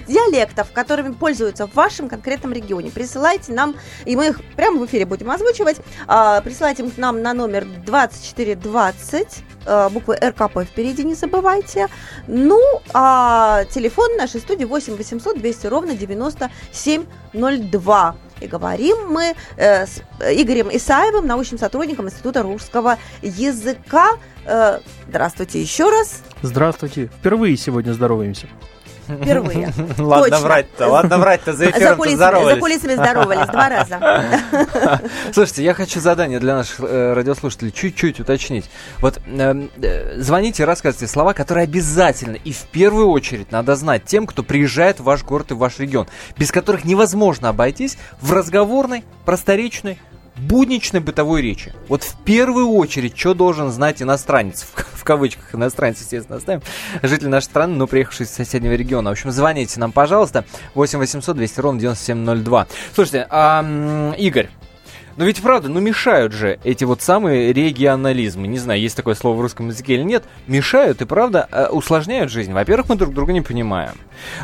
диалектов, 0.07 0.71
которыми 0.73 1.13
пользуются 1.13 1.67
в 1.67 1.75
вашем 1.75 2.09
конкретном 2.09 2.53
регионе. 2.53 2.91
Присылайте 2.91 3.53
нам, 3.53 3.75
и 4.05 4.15
мы 4.17 4.29
их 4.29 4.41
прямо 4.55 4.81
в 4.81 4.87
эфире 4.87 5.05
будем 5.07 5.31
озвучивать. 5.31 5.79
А, 6.07 6.41
Присылайте 6.41 6.85
их 6.85 6.99
нам 6.99 7.23
на 7.23 7.33
номер 7.35 7.65
2420, 7.65 9.45
э, 9.67 9.89
буквы 9.91 10.17
РКП 10.17 10.65
впереди 10.65 11.05
не 11.05 11.15
забывайте. 11.15 11.89
Ну, 12.27 12.61
а 12.93 13.65
телефон 13.71 14.17
нашей 14.17 14.41
студии 14.41 14.65
8 14.65 14.97
800 14.97 15.39
200 15.39 15.67
ровно 15.67 15.95
9702. 15.95 18.17
И 18.41 18.47
говорим 18.47 18.97
мы 19.09 19.35
э, 19.57 19.87
с 19.87 20.03
Игорем 20.21 20.69
Исаевым, 20.71 21.27
научным 21.27 21.59
сотрудником 21.59 22.07
Института 22.07 22.43
русского 22.43 22.99
языка. 23.23 24.11
Э, 24.47 24.79
здравствуйте 25.09 25.61
еще 25.61 25.91
раз. 25.91 26.23
Здравствуйте. 26.43 27.11
Впервые 27.19 27.57
сегодня 27.57 27.93
здороваемся. 27.93 28.47
Впервые. 29.07 29.73
Ладно 29.99 30.41
врать-то, 30.41 30.89
ладно 30.89 31.19
врать-то, 31.19 31.53
за 31.53 31.67
За 31.67 31.71
эфиром 31.71 31.97
кулисами, 31.97 32.17
здоровались. 32.17 32.55
за 32.55 32.61
кулисами 32.61 32.95
здоровались 32.95 33.47
два 33.49 33.69
раза. 33.69 35.01
Слушайте, 35.33 35.63
я 35.63 35.75
хочу 35.75 36.01
задание 36.01 36.41
для 36.41 36.57
наших 36.57 36.81
э, 36.81 37.13
радиослушателей 37.13 37.71
чуть-чуть 37.71 38.19
уточнить. 38.19 38.69
Вот 38.99 39.21
э, 39.27 39.69
э, 39.81 40.21
звоните 40.21 40.65
и 40.65 40.67
рассказывайте 40.67 41.07
слова, 41.07 41.35
которые 41.35 41.65
обязательно 41.65 42.35
и 42.35 42.53
в 42.53 42.63
первую 42.73 43.09
очередь 43.11 43.53
надо 43.53 43.77
знать 43.77 44.05
тем, 44.07 44.27
кто 44.27 44.43
приезжает 44.43 44.99
в 44.99 45.05
ваш 45.05 45.23
город 45.23 45.53
и 45.53 45.55
в 45.55 45.59
ваш 45.59 45.79
регион, 45.79 46.09
без 46.37 46.51
которых 46.51 46.85
невозможно 46.85 47.51
обойтись 47.51 47.99
в 48.21 48.33
разговорной, 48.33 49.05
просторечной, 49.25 50.01
будничной 50.39 51.01
бытовой 51.01 51.43
речи. 51.43 51.73
Вот 51.89 52.03
в 52.03 52.17
первую 52.25 52.69
очередь, 52.69 53.17
что 53.17 53.35
должен 53.35 53.71
знать 53.71 54.03
иностранец, 54.03 54.63
в, 54.63 54.99
в 55.01 55.05
кавычках 55.05 55.55
иностранец, 55.55 56.01
естественно, 56.01 56.39
оставим, 56.39 56.63
житель 57.03 57.29
нашей 57.29 57.47
страны, 57.47 57.75
но 57.75 57.87
приехавший 57.87 58.27
из 58.27 58.31
соседнего 58.31 58.73
региона. 58.73 59.11
В 59.11 59.13
общем, 59.13 59.31
звоните 59.31 59.81
нам, 59.81 59.93
пожалуйста, 59.93 60.45
8 60.75 60.99
800 60.99 61.37
200 61.37 61.61
ровно 61.61 61.81
9702. 61.81 62.67
Слушайте, 62.95 63.27
а, 63.31 64.15
Игорь, 64.19 64.49
ну 65.17 65.25
ведь 65.25 65.41
правда, 65.41 65.71
ну 65.71 65.81
мешают 65.81 66.35
же 66.35 66.59
эти 66.63 66.85
вот 66.85 67.01
самые 67.01 67.53
регионализмы. 67.55 68.47
Не 68.49 68.59
знаю, 68.59 68.81
есть 68.81 68.97
такое 68.97 69.15
слово 69.15 69.39
в 69.39 69.41
русском 69.41 69.69
языке 69.69 69.95
или 69.95 70.03
нет. 70.03 70.25
Мешают 70.47 71.01
и 71.01 71.07
правда 71.07 71.49
э, 71.51 71.69
усложняют 71.69 72.31
жизнь. 72.31 72.53
Во-первых, 72.53 72.91
мы 72.91 72.97
друг 72.97 73.15
друга 73.15 73.33
не 73.33 73.41
понимаем. 73.41 73.95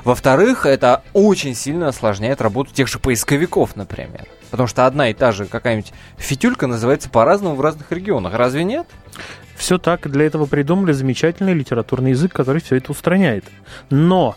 Во-вторых, 0.03 0.65
это 0.65 1.03
очень 1.13 1.55
сильно 1.55 1.89
осложняет 1.89 2.41
работу 2.41 2.73
тех 2.73 2.89
же 2.89 2.99
поисковиков, 2.99 3.77
например. 3.77 4.27
Потому 4.53 4.69
что 4.69 4.85
одна 4.85 5.09
и 5.09 5.15
та 5.15 5.33
же 5.33 5.47
какая-нибудь 5.47 5.95
фитюлька 6.19 6.67
называется 6.67 7.09
по-разному 7.09 7.57
в 7.57 7.61
разных 7.63 7.91
регионах. 7.91 8.35
Разве 8.35 8.65
нет? 8.65 8.87
Все 9.57 9.79
так, 9.79 10.11
для 10.11 10.27
этого 10.27 10.45
придумали 10.45 10.93
замечательный 10.93 11.55
литературный 11.55 12.11
язык, 12.11 12.35
который 12.35 12.61
все 12.61 12.77
это 12.77 12.93
устраняет. 12.93 13.47
Но 13.89 14.37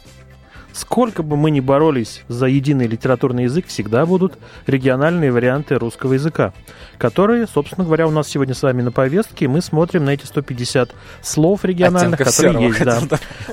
сколько 0.76 1.24
бы 1.24 1.38
мы 1.38 1.52
ни 1.52 1.62
боролись 1.62 2.24
за 2.28 2.48
единый 2.48 2.88
литературный 2.88 3.44
язык, 3.44 3.68
всегда 3.68 4.06
будут 4.06 4.38
региональные 4.68 5.32
варианты 5.32 5.76
русского 5.76 6.14
языка, 6.14 6.54
которые, 6.98 7.48
собственно 7.48 7.86
говоря, 7.86 8.08
у 8.08 8.12
нас 8.12 8.28
сегодня 8.28 8.54
с 8.54 8.62
вами 8.62 8.82
на 8.82 8.92
повестке. 8.92 9.46
и 9.46 9.48
Мы 9.48 9.62
смотрим 9.62 10.06
на 10.06 10.12
эти 10.12 10.26
150 10.26 10.92
слов 11.22 11.64
региональных, 11.64 12.20
Оттенков 12.20 12.36
которые 12.36 12.68
есть. 12.68 12.84
Да. 12.84 13.00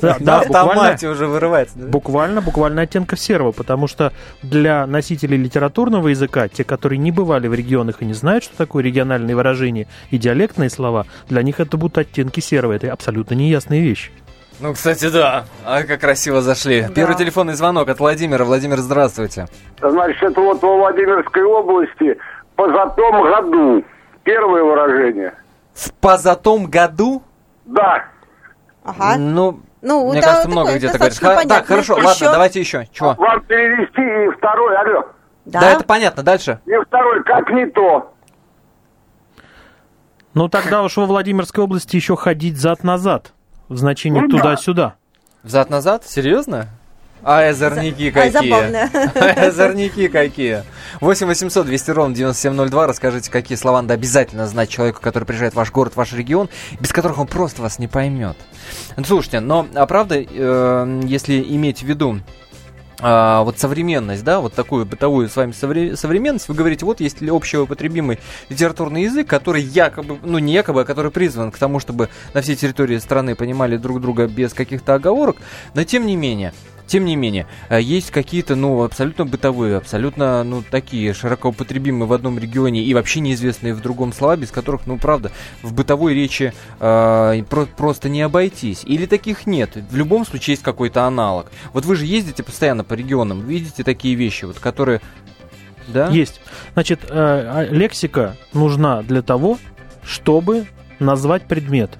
Да, 0.01 0.17
да, 0.19 0.45
буквально, 0.45 1.11
уже 1.11 1.27
вырывается. 1.27 1.79
да? 1.79 1.87
буквально, 1.87 2.41
буквально 2.41 2.83
оттенков 2.83 3.21
серого, 3.21 3.53
потому 3.53 3.87
что 3.87 4.13
для 4.43 4.87
носителей 4.87 5.37
литературного 5.37 6.09
языка, 6.09 6.49
те, 6.49 6.65
которые 6.65 6.99
не 6.99 7.13
бывали 7.13 7.47
в 7.47 7.55
регионах 7.55 8.03
и 8.03 8.05
не 8.05 8.15
знают, 8.15 8.45
что 8.45 8.57
такое 8.57 8.83
региональные 8.83 9.37
выражения 9.37 9.87
и 10.11 10.19
диалектные 10.19 10.71
слова, 10.71 11.07
для 11.29 11.43
них 11.43 11.61
это 11.61 11.77
будут 11.77 11.99
оттенки 11.99 12.41
серого. 12.41 12.73
Это 12.73 12.93
абсолютно 12.93 13.35
неясная 13.35 13.81
вещь. 13.81 14.11
Ну, 14.63 14.75
кстати, 14.75 15.11
да. 15.11 15.45
А 15.67 15.83
как 15.83 16.01
красиво 16.01 16.41
зашли. 16.41 16.87
Первый 16.95 17.17
телефонный 17.17 17.55
звонок 17.55 17.89
от 17.89 17.99
Владимира. 17.99 18.45
Владимир, 18.45 18.77
здравствуйте. 18.79 19.47
Значит, 19.81 20.37
вот 20.37 20.63
во 20.63 20.77
Владимирской 20.77 21.43
области 21.43 22.17
позатом 22.55 23.25
году. 23.25 23.85
Первое 24.23 24.63
выражение. 24.63 25.35
В 25.75 25.93
позатом 25.95 26.67
году? 26.67 27.25
Да. 27.65 28.05
Ага. 28.85 29.17
Ну, 29.19 29.59
Ну, 29.81 30.11
мне 30.11 30.21
это 30.21 30.29
кажется, 30.29 30.49
много 30.49 30.67
такое 30.67 30.79
где-то 30.79 30.99
говоришь. 30.99 31.19
понятно. 31.21 31.49
Так, 31.49 31.67
хорошо, 31.67 31.97
Еще? 31.97 32.07
ладно, 32.07 32.33
давайте 32.33 32.61
еще. 32.61 32.87
Чего? 32.93 33.15
Вам 33.15 33.41
перевести 33.47 34.01
и 34.01 34.37
второй, 34.39 34.77
алло. 34.77 35.07
Да? 35.45 35.61
Да, 35.61 35.71
это 35.73 35.83
понятно. 35.85 36.23
Дальше. 36.23 36.61
И 36.67 36.71
второй, 36.87 37.25
как 37.25 37.51
не 37.51 37.67
то. 37.67 38.15
Ну 40.35 40.49
тогда 40.49 40.85
уж 40.85 40.97
во 40.97 41.07
Владимирской 41.07 41.65
области 41.65 41.97
еще 41.97 42.15
ходить 42.17 42.59
зад-назад 42.59 43.33
в 43.73 43.79
значении 43.79 44.21
Ну 44.21 44.29
да. 44.29 44.39
туда-сюда. 44.39 44.95
Взад-назад? 45.43 46.05
Серьезно? 46.07 46.69
А 47.25 47.49
озорники 47.49 48.13
Ай, 48.17 48.31
какие. 48.33 48.53
А 48.55 49.47
озорники 49.47 50.09
какие. 50.09 50.65
8 51.01 51.27
800 51.27 51.67
200 51.67 51.91
ровно 51.93 52.15
9702. 52.15 52.87
Расскажите, 52.87 53.31
какие 53.31 53.57
слова 53.57 53.81
надо 53.81 53.95
обязательно 53.95 54.47
знать 54.47 54.69
человеку, 54.71 55.01
который 55.01 55.25
приезжает 55.25 55.53
в 55.53 55.57
ваш 55.57 55.71
город, 55.71 55.93
в 55.93 55.97
ваш 55.97 56.13
регион, 56.13 56.49
без 56.81 56.93
которых 56.93 57.19
он 57.19 57.29
просто 57.29 57.63
вас 57.63 57.79
не 57.79 57.87
поймет. 57.87 58.37
Ну, 58.97 59.05
Слушайте, 59.05 59.41
но, 59.41 59.69
а 59.75 59.87
правда, 59.87 60.17
э, 60.19 61.01
если 61.05 61.41
иметь 61.41 61.81
в 61.81 61.87
виду 61.87 62.19
а, 63.03 63.43
вот 63.43 63.59
современность, 63.59 64.23
да, 64.23 64.41
вот 64.41 64.55
такую 64.55 64.87
бытовую 64.87 65.29
с 65.29 65.35
вами 65.35 65.51
совре- 65.51 65.97
современность, 65.97 66.49
вы 66.49 66.55
говорите, 66.55 66.85
вот 66.87 67.01
есть 67.01 67.21
ли 67.21 67.31
общеупотребимый 67.31 68.21
литературный 68.49 69.03
язык, 69.03 69.27
который 69.27 69.63
якобы, 69.63 70.19
ну 70.23 70.39
не 70.39 70.53
якобы, 70.53 70.83
а 70.83 70.85
который 70.85 71.11
призван 71.11 71.51
к 71.51 71.59
тому, 71.59 71.81
чтобы 71.81 72.09
на 72.33 72.43
всей 72.43 72.55
территории 72.55 72.99
страны 72.99 73.35
понимали 73.35 73.77
друг 73.77 74.01
друга 74.01 74.29
без 74.29 74.55
каких-то 74.55 74.95
оговорок, 74.95 75.37
но 75.75 75.83
тем 75.83 76.07
не 76.07 76.15
менее, 76.15 76.55
тем 76.87 77.05
не 77.05 77.17
менее, 77.17 77.47
э, 77.69 77.81
есть 77.81 78.11
какие-то, 78.11 78.55
ну, 78.57 78.83
абсолютно 78.83 79.25
бытовые, 79.25 79.77
абсолютно, 79.77 80.45
ну, 80.45 80.63
такие 80.63 81.15
широко 81.15 81.49
употребимые 81.51 82.07
в 82.07 82.13
одном 82.13 82.39
регионе 82.39 82.83
и 82.83 82.95
вообще 82.95 83.21
неизвестные 83.21 83.75
в 83.75 83.81
другом 83.81 84.13
слова, 84.13 84.37
без 84.37 84.51
которых, 84.51 84.87
ну, 84.87 84.99
правда, 84.99 85.33
в 85.63 85.73
бытовой 85.73 86.15
речи 86.15 86.53
э, 86.81 87.43
про- 87.49 87.67
просто 87.67 88.09
не 88.09 88.23
обойтись. 88.23 88.83
Или 88.85 89.07
таких 89.07 89.47
нет. 89.47 89.77
В 89.91 89.97
любом 89.97 90.27
случае 90.27 90.53
есть 90.55 90.63
какой-то 90.63 91.05
аналог. 91.05 91.51
Вот 91.73 91.85
вы 91.85 91.97
же 91.97 92.07
ездите 92.07 92.43
постоянно 92.43 92.85
по 92.85 92.95
регионам, 92.95 93.41
видите 93.41 93.85
такие 93.85 94.15
вещи, 94.15 94.45
вот, 94.45 94.59
которые... 94.59 95.01
Да? 95.89 96.09
Есть. 96.09 96.41
Значит, 96.75 97.01
э, 97.05 97.09
а, 97.11 97.67
лексика 97.69 98.37
нужна 98.53 99.03
для 99.03 99.23
того, 99.23 99.59
чтобы 100.05 100.67
назвать 100.99 101.47
предмет. 101.47 101.99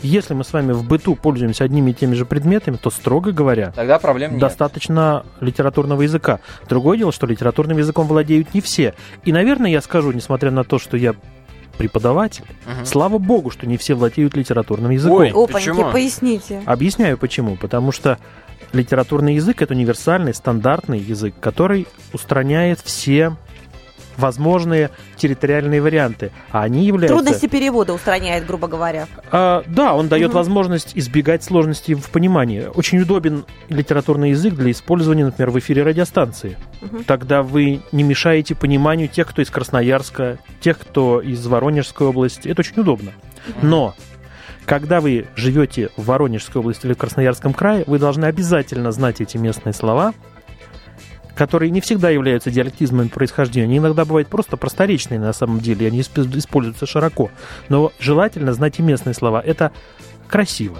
Если 0.00 0.32
мы 0.34 0.44
с 0.44 0.52
вами 0.52 0.72
в 0.72 0.84
быту 0.84 1.16
пользуемся 1.16 1.64
одними 1.64 1.90
и 1.90 1.94
теми 1.94 2.14
же 2.14 2.24
предметами, 2.24 2.76
то, 2.76 2.90
строго 2.90 3.32
говоря, 3.32 3.72
Тогда 3.74 3.98
проблем 3.98 4.32
нет. 4.32 4.40
достаточно 4.40 5.24
литературного 5.40 6.02
языка. 6.02 6.40
Другое 6.68 6.98
дело, 6.98 7.12
что 7.12 7.26
литературным 7.26 7.78
языком 7.78 8.06
владеют 8.06 8.54
не 8.54 8.60
все. 8.60 8.94
И, 9.24 9.32
наверное, 9.32 9.70
я 9.70 9.80
скажу, 9.80 10.12
несмотря 10.12 10.50
на 10.50 10.62
то, 10.64 10.78
что 10.78 10.96
я 10.96 11.14
преподаватель, 11.76 12.44
Мгм. 12.66 12.86
слава 12.86 13.18
богу, 13.18 13.50
что 13.50 13.66
не 13.66 13.76
все 13.76 13.94
владеют 13.94 14.36
литературным 14.36 14.90
языком. 14.90 15.18
Ой, 15.18 15.30
Опаньки, 15.30 15.52
Почему? 15.52 15.90
поясните. 15.92 16.62
Объясняю 16.66 17.16
почему. 17.18 17.56
Потому 17.56 17.92
что 17.92 18.18
литературный 18.72 19.34
язык 19.36 19.62
это 19.62 19.74
универсальный, 19.74 20.34
стандартный 20.34 20.98
язык, 20.98 21.34
который 21.40 21.86
устраняет 22.12 22.80
все 22.80 23.36
возможные 24.18 24.90
территориальные 25.16 25.80
варианты. 25.80 26.30
А 26.50 26.62
они 26.62 26.84
являются... 26.84 27.16
Трудности 27.16 27.46
перевода 27.46 27.92
устраняет, 27.94 28.46
грубо 28.46 28.68
говоря. 28.68 29.06
А, 29.30 29.62
да, 29.66 29.94
он 29.94 30.08
дает 30.08 30.28
Мгм. 30.28 30.36
возможность 30.36 30.92
избегать 30.94 31.42
сложностей 31.44 31.94
в 31.94 32.10
понимании. 32.10 32.66
Очень 32.74 33.00
удобен 33.00 33.44
литературный 33.68 34.30
язык 34.30 34.54
для 34.54 34.70
использования, 34.72 35.24
например, 35.24 35.50
в 35.50 35.58
эфире 35.58 35.82
радиостанции. 35.84 36.58
Мгм. 36.80 37.04
Тогда 37.04 37.42
вы 37.42 37.80
не 37.92 38.02
мешаете 38.02 38.54
пониманию 38.54 39.08
тех, 39.08 39.28
кто 39.28 39.40
из 39.42 39.50
Красноярска, 39.50 40.38
тех, 40.60 40.78
кто 40.78 41.20
из 41.20 41.46
Воронежской 41.46 42.06
области. 42.06 42.48
Это 42.48 42.60
очень 42.60 42.80
удобно. 42.80 43.12
Но 43.62 43.94
когда 44.66 45.00
вы 45.00 45.26
живете 45.36 45.90
в 45.96 46.06
Воронежской 46.06 46.60
области 46.60 46.86
или 46.86 46.92
в 46.92 46.98
Красноярском 46.98 47.54
крае, 47.54 47.84
вы 47.86 47.98
должны 47.98 48.26
обязательно 48.26 48.92
знать 48.92 49.20
эти 49.20 49.36
местные 49.38 49.72
слова, 49.72 50.12
которые 51.38 51.70
не 51.70 51.80
всегда 51.80 52.10
являются 52.10 52.50
диалектизмами 52.50 53.06
происхождения. 53.06 53.66
Они 53.66 53.78
иногда 53.78 54.04
бывают 54.04 54.26
просто 54.26 54.56
просторечные 54.56 55.20
на 55.20 55.32
самом 55.32 55.60
деле, 55.60 55.86
они 55.86 56.00
исп- 56.00 56.36
используются 56.36 56.84
широко. 56.84 57.30
Но 57.68 57.92
желательно 58.00 58.52
знать 58.52 58.80
и 58.80 58.82
местные 58.82 59.14
слова. 59.14 59.40
Это 59.40 59.70
красиво. 60.26 60.78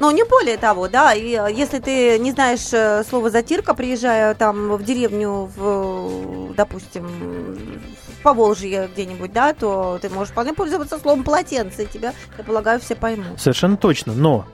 Ну, 0.00 0.10
не 0.10 0.24
более 0.24 0.56
того, 0.56 0.88
да, 0.88 1.14
и 1.14 1.34
э, 1.36 1.46
если 1.54 1.78
ты 1.78 2.18
не 2.18 2.32
знаешь 2.32 2.70
э, 2.72 3.02
слово 3.08 3.30
затирка, 3.30 3.72
приезжая 3.72 4.34
там 4.34 4.76
в 4.76 4.82
деревню, 4.82 5.48
в, 5.56 6.52
допустим, 6.54 7.06
в 7.06 8.22
Поволжье 8.22 8.90
где-нибудь, 8.92 9.32
да, 9.32 9.54
то 9.54 9.98
ты 10.02 10.10
можешь 10.10 10.32
вполне 10.32 10.52
пользоваться 10.52 10.98
словом 10.98 11.22
полотенце, 11.22 11.84
и 11.84 11.86
тебя, 11.86 12.12
я 12.36 12.44
полагаю, 12.44 12.80
все 12.80 12.94
поймут. 12.96 13.40
Совершенно 13.40 13.76
точно, 13.78 14.12
но 14.12 14.44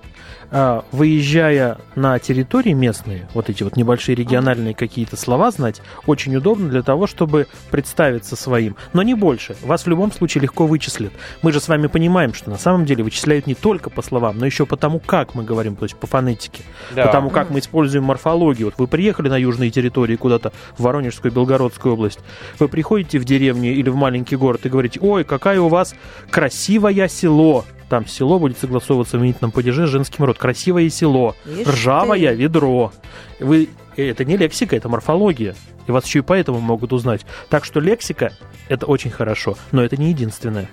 выезжая 0.93 1.79
на 1.95 2.19
территории 2.19 2.73
местные, 2.73 3.29
вот 3.33 3.49
эти 3.49 3.63
вот 3.63 3.77
небольшие 3.77 4.15
региональные 4.15 4.75
какие-то 4.75 5.17
слова 5.17 5.51
знать, 5.51 5.81
очень 6.07 6.37
удобно 6.37 6.69
для 6.69 6.83
того, 6.83 7.07
чтобы 7.07 7.47
представиться 7.71 8.37
своим. 8.37 8.77
Но 8.93 9.03
не 9.03 9.15
больше. 9.15 9.57
Вас 9.63 9.85
в 9.85 9.89
любом 9.89 10.13
случае 10.13 10.43
легко 10.43 10.67
вычислят. 10.67 11.13
Мы 11.41 11.53
же 11.53 11.61
с 11.61 11.69
вами 11.69 11.87
понимаем, 11.87 12.35
что 12.35 12.51
на 12.51 12.59
самом 12.59 12.85
деле 12.85 13.03
вычисляют 13.03 13.47
не 13.47 13.55
только 13.55 13.89
по 13.89 14.03
словам, 14.03 14.39
но 14.39 14.47
еще 14.47 14.67
по 14.67 14.77
тому, 14.77 15.01
как 15.01 15.35
мы 15.35 15.45
говорим, 15.45 15.77
то 15.77 15.85
есть 15.85 15.97
по 15.97 16.07
фонетике. 16.07 16.63
Да. 16.95 17.07
По 17.07 17.13
тому, 17.13 17.31
как 17.31 17.51
мы 17.51 17.61
используем 17.61 18.05
морфологию. 18.05 18.67
Вот 18.67 18.75
вы 18.79 18.87
приехали 18.87 19.29
на 19.29 19.39
южные 19.39 19.71
территории 19.71 20.17
куда-то, 20.17 20.53
в 20.77 20.83
Воронежскую, 20.83 21.33
Белгородскую 21.33 21.95
область, 21.95 22.21
вы 22.59 22.69
приходите 22.69 23.19
в 23.19 23.25
деревню 23.25 23.73
или 23.73 23.89
в 23.89 23.97
маленький 23.97 24.37
город 24.37 24.67
и 24.67 24.69
говорите, 24.69 25.01
ой, 25.01 25.25
какая 25.25 25.61
у 25.61 25.69
вас 25.69 25.95
красивое 26.31 27.09
село 27.09 27.65
там 27.93 28.07
село 28.07 28.39
будет 28.39 28.57
согласовываться 28.57 29.19
в 29.19 29.21
именительном 29.21 29.51
падеже 29.51 29.87
женским 29.87 30.25
род. 30.25 30.39
Красивое 30.39 30.89
село, 30.89 31.37
Ишь 31.45 31.67
ржавое 31.67 32.31
ты. 32.31 32.35
ведро. 32.37 32.91
Вы, 33.39 33.69
это 33.99 34.25
не 34.25 34.39
лексика, 34.39 34.75
это 34.75 34.89
морфология. 34.89 35.55
И 35.87 35.93
вас 35.93 36.07
еще 36.07 36.21
и 36.21 36.23
поэтому 36.23 36.59
могут 36.59 36.95
узнать. 36.95 37.27
Так 37.51 37.67
что 37.67 37.81
лексика– 37.81 38.33
это 38.71 38.87
очень 38.87 39.11
хорошо, 39.11 39.59
но 39.73 39.85
это 39.85 39.99
не 39.99 40.09
единственное. 40.09 40.71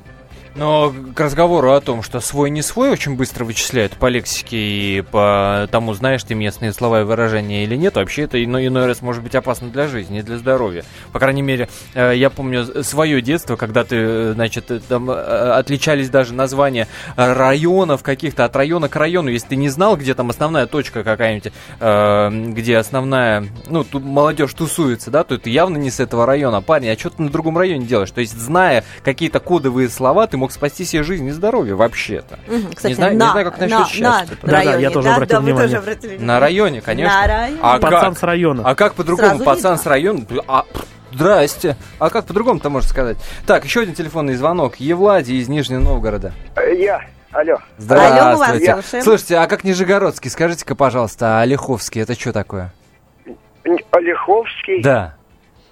Но 0.56 0.94
к 1.16 1.20
разговору 1.20 1.72
о 1.72 1.82
том, 1.82 2.02
что 2.04 2.20
свой 2.20 2.50
не 2.50 2.62
свой 2.62 2.90
очень 2.90 3.16
быстро 3.16 3.46
вычисляют 3.46 3.94
по 3.94 4.08
лексике 4.08 4.58
и 4.58 5.02
по 5.02 5.68
тому, 5.72 5.94
знаешь 5.94 6.24
ты 6.24 6.36
местные 6.36 6.74
слова 6.74 7.02
и 7.02 7.04
выражения 7.04 7.64
или 7.64 7.76
нет, 7.76 7.96
вообще 7.96 8.24
это 8.24 8.44
иной, 8.44 8.68
иной 8.68 8.88
раз 8.88 9.02
может 9.02 9.24
быть 9.24 9.36
опасно 9.36 9.70
для 9.70 9.88
жизни 9.88 10.22
для 10.22 10.38
здоровья. 10.38 10.84
По 11.12 11.20
крайней 11.20 11.42
мере, 11.42 11.70
э, 11.94 12.14
я 12.16 12.30
помню 12.30 12.84
свое 12.84 13.22
детство, 13.22 13.56
когда 13.56 13.84
ты, 13.84 13.96
э, 13.96 14.32
значит, 14.34 14.72
э, 14.72 14.80
там 14.88 15.10
отличались 15.10 16.10
даже 16.10 16.34
названия 16.34 16.88
районов 17.16 18.04
каких-то 18.04 18.46
от 18.46 18.56
района 18.56 18.90
к 18.90 18.96
району. 18.96 19.30
Если 19.30 19.50
ты 19.50 19.56
не 19.56 19.70
знал, 19.70 19.98
где 19.98 20.14
там 20.14 20.30
основная 20.30 20.66
точка 20.66 21.04
какая-нибудь, 21.04 21.54
э, 21.80 22.30
где 22.50 22.78
основная, 22.78 23.46
ну, 23.68 23.84
тут 23.84 24.04
молодежь 24.04 24.54
тусуется, 24.54 25.12
да, 25.12 25.24
то 25.24 25.38
ты 25.38 25.50
явно 25.50 25.78
не 25.78 25.92
с 25.92 26.00
этого 26.00 26.26
района. 26.26 26.62
Парень, 26.62 26.90
а 26.90 26.98
что 26.98 27.12
ты 27.12 27.22
на 27.22 27.30
другом 27.30 27.58
районе 27.58 27.86
делаешь? 27.86 28.12
То 28.12 28.22
есть, 28.22 28.38
зная 28.38 28.84
какие-то 29.04 29.40
кодовые 29.40 29.90
слова, 29.90 30.28
ты 30.28 30.38
мог 30.40 30.52
спасти 30.52 30.86
себе 30.86 31.04
жизнь 31.04 31.28
и 31.28 31.32
здоровье 31.32 31.76
вообще-то. 31.76 32.40
Мгм, 32.48 32.74
Кстати, 32.74 32.92
не, 32.92 32.96
знаю, 32.96 33.18
на, 33.18 33.26
не 33.26 33.32
знаю, 33.32 33.46
как 33.52 33.60
насчет 33.60 33.80
на, 33.80 33.86
сейчас. 33.86 34.00
на. 34.02 34.26
Да-да, 34.42 34.58
районе, 34.58 34.82
я 34.82 34.90
тоже 34.90 35.08
да, 35.08 35.16
обратил 35.16 35.38
да, 35.38 35.42
внимание. 35.44 35.68
тоже 35.68 35.78
обратили 35.78 36.18
На 36.18 36.40
районе, 36.40 36.82
конечно. 36.82 37.22
На 37.22 37.28
районе. 37.28 37.60
А 37.62 37.80
Пацан 37.80 38.14
как? 38.14 38.18
с 38.18 38.24
района. 38.24 38.64
А 38.66 38.76
как 38.76 38.94
по-другому 38.96 39.30
Сразу 39.30 39.44
пацан 39.44 39.72
видно. 39.74 39.84
с 39.84 39.86
района? 39.86 40.26
А, 40.48 40.66
здрасте. 41.12 41.76
А 42.00 42.10
как 42.10 42.26
по-другому-то 42.26 42.70
можно 42.70 42.90
сказать? 42.90 43.18
Так, 43.46 43.66
еще 43.66 43.82
один 43.82 43.94
телефонный 43.94 44.36
звонок. 44.36 44.78
Евладий 44.78 45.40
из 45.40 45.48
Нижнего 45.50 45.80
Новгорода. 45.80 46.34
Я. 46.76 47.02
Алло. 47.32 47.58
Алло, 47.88 48.32
мы 48.32 48.38
вас 48.38 48.58
Здравствуйте. 48.58 49.04
Слушайте, 49.04 49.38
а 49.38 49.46
как 49.48 49.64
Нижегородский? 49.64 50.32
Скажите-ка, 50.32 50.74
пожалуйста, 50.74 51.38
а 51.38 51.42
Олеховский 51.42 52.02
это 52.02 52.20
что 52.20 52.34
такое? 52.34 52.74
Олеховский. 53.92 54.82
Да. 54.82 55.16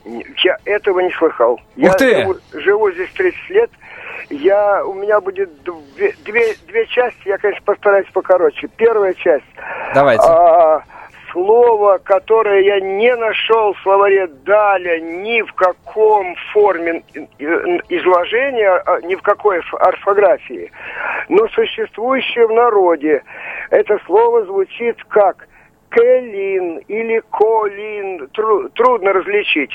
Я 0.06 0.58
этого 0.66 1.00
не 1.02 1.12
слыхал. 1.12 1.60
Я 1.76 1.90
Ух 1.90 1.98
ты! 1.98 2.22
Живу, 2.22 2.36
живу 2.54 2.92
здесь 2.92 3.10
30 3.14 3.50
лет. 3.50 3.72
Я, 4.30 4.84
у 4.86 4.94
меня 4.94 5.22
будет 5.22 5.50
две, 5.64 6.14
две, 6.26 6.54
две 6.68 6.86
части, 6.88 7.22
я, 7.28 7.38
конечно, 7.38 7.64
постараюсь 7.66 8.08
покороче. 8.14 8.68
Первая 8.76 9.14
часть. 9.14 9.46
Давайте. 9.94 10.24
А, 10.28 10.82
слово, 11.32 11.98
которое 12.04 12.62
я 12.62 12.80
не 12.80 13.16
нашел 13.16 13.74
в 13.74 13.80
словаре 13.84 14.28
Даля 14.46 15.00
ни 15.00 15.42
в 15.42 15.54
каком 15.54 16.36
форме 16.52 17.04
изложения, 17.90 18.70
а, 18.86 19.00
ни 19.02 19.16
в 19.16 19.22
какой 19.22 19.62
орфографии, 19.80 20.72
но 21.30 21.48
существующее 21.50 22.48
в 22.48 22.52
народе. 22.54 23.24
Это 23.70 23.98
слово 24.06 24.46
звучит 24.46 24.98
как 25.08 25.48
Келин 25.92 26.80
или 26.88 27.22
Колин, 27.32 28.28
Тру- 28.34 28.70
трудно 28.70 29.14
различить. 29.14 29.72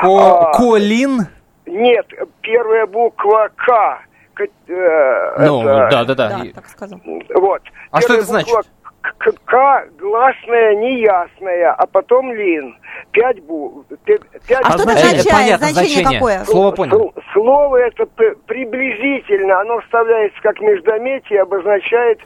Ко- 0.00 0.08
А, 0.50 0.52
Колин? 0.56 1.20
Нет, 1.66 2.06
первая 2.40 2.86
буква 2.86 3.48
К. 3.56 4.00
К- 4.34 4.42
э, 4.68 5.36
Ну, 5.46 5.60
это- 5.62 5.88
да-да-да. 5.90 6.28
Да, 6.38 6.44
И- 6.44 6.52
так 6.52 6.66
сказал. 6.66 6.98
вот. 7.04 7.62
А 7.90 8.00
что 8.00 8.08
Первая 8.08 8.18
это 8.22 8.26
значит? 8.28 8.48
буква 8.48 8.62
К, 9.02 9.14
К- 9.18 9.44
К 9.44 9.88
гласная, 9.98 10.74
неясная, 10.76 11.72
а 11.72 11.86
потом 11.86 12.32
лин. 12.32 12.76
Пять 13.10 13.42
букв. 13.42 13.86
Пять 14.04 14.20
А 14.62 14.70
что 14.72 14.74
это 14.74 14.82
значение? 14.82 15.18
означает? 15.18 15.30
Понятно, 15.30 15.66
Значение 15.66 15.94
значение. 16.02 16.18
какое? 16.20 16.44
Слово 16.44 16.70
понял. 16.72 17.14
Слово 17.32 17.76
это 17.78 18.06
п- 18.06 18.34
приблизительно, 18.46 19.60
оно 19.60 19.80
вставляется 19.80 20.40
как 20.42 20.60
междометие, 20.60 21.42
обозначает, 21.42 22.20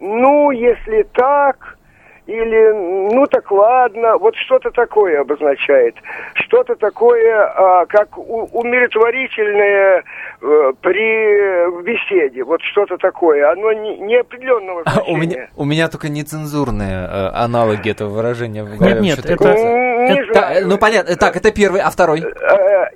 ну, 0.00 0.50
если 0.50 1.04
так, 1.14 1.75
или, 2.26 3.12
ну, 3.14 3.26
так 3.26 3.50
ладно, 3.52 4.16
вот 4.18 4.34
что-то 4.36 4.70
такое 4.70 5.20
обозначает. 5.20 5.94
Что-то 6.34 6.74
такое, 6.76 7.42
а, 7.54 7.86
как 7.86 8.18
у- 8.18 8.48
умиротворительное 8.52 10.02
э, 10.42 10.72
при 10.82 11.82
беседе, 11.82 12.44
вот 12.44 12.60
что-то 12.62 12.98
такое. 12.98 13.50
Оно 13.50 13.72
не, 13.72 13.96
неопределенного 13.98 14.82
значения. 14.82 15.12
У 15.12 15.16
меня, 15.16 15.48
у 15.56 15.64
меня 15.64 15.88
только 15.88 16.08
нецензурные 16.08 17.06
э, 17.08 17.28
аналоги 17.34 17.90
этого 17.90 18.10
выражения 18.10 18.62
в 18.64 18.76
голове. 18.76 19.00
Нет, 19.00 19.02
нет, 19.02 19.18
это- 19.24 19.54
Не 19.54 20.20
это- 20.20 20.32
Та- 20.34 20.40
знаю. 20.40 20.68
ну 20.68 20.78
понятно. 20.78 21.16
Так, 21.16 21.36
это 21.36 21.50
первый, 21.52 21.80
а 21.80 21.90
второй? 21.90 22.20
Э, 22.20 22.24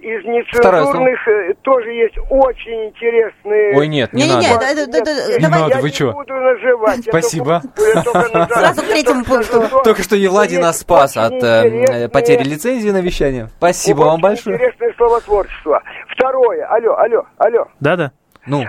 Из 0.00 0.22
Второе 0.52 0.81
нецензурных 0.83 1.28
э, 1.28 1.54
тоже 1.62 1.90
есть 1.92 2.16
очень 2.31 2.87
интересные... 2.88 3.76
Ой, 3.76 3.87
нет, 3.88 4.12
не 4.12 4.22
Не-не-не, 4.22 4.48
надо. 4.48 4.74
Нет, 4.74 4.90
давай- 4.90 5.40
я 5.40 5.48
надо, 5.48 5.76
вы 5.81 5.88
не 5.88 5.92
чё? 5.94 6.12
буду 6.12 6.35
называть. 6.35 7.07
я 7.07 7.12
Спасибо. 7.12 7.62
только- 7.76 7.98
я 7.98 8.02
только 8.02 8.18
назову. 8.38 8.61
Сразу 8.61 8.83
к 8.83 8.85
третьему 8.87 9.19
Только 9.85 10.02
что 10.02 10.16
Евладий 10.16 10.56
есть 10.56 10.62
нас 10.62 10.80
спас 10.80 11.16
от 11.16 11.42
э, 11.42 12.09
потери 12.09 12.42
лицензии 12.44 12.90
на 12.90 13.00
вещание. 13.00 13.48
Спасибо 13.59 14.02
вам 14.02 14.20
большое. 14.20 14.56
Интересное 14.56 14.94
словотворчество. 14.96 15.83
Второе. 16.09 16.66
Алло, 16.66 16.96
алло, 16.96 17.26
алло. 17.38 17.66
Да-да. 17.80 18.12
Ну, 18.46 18.64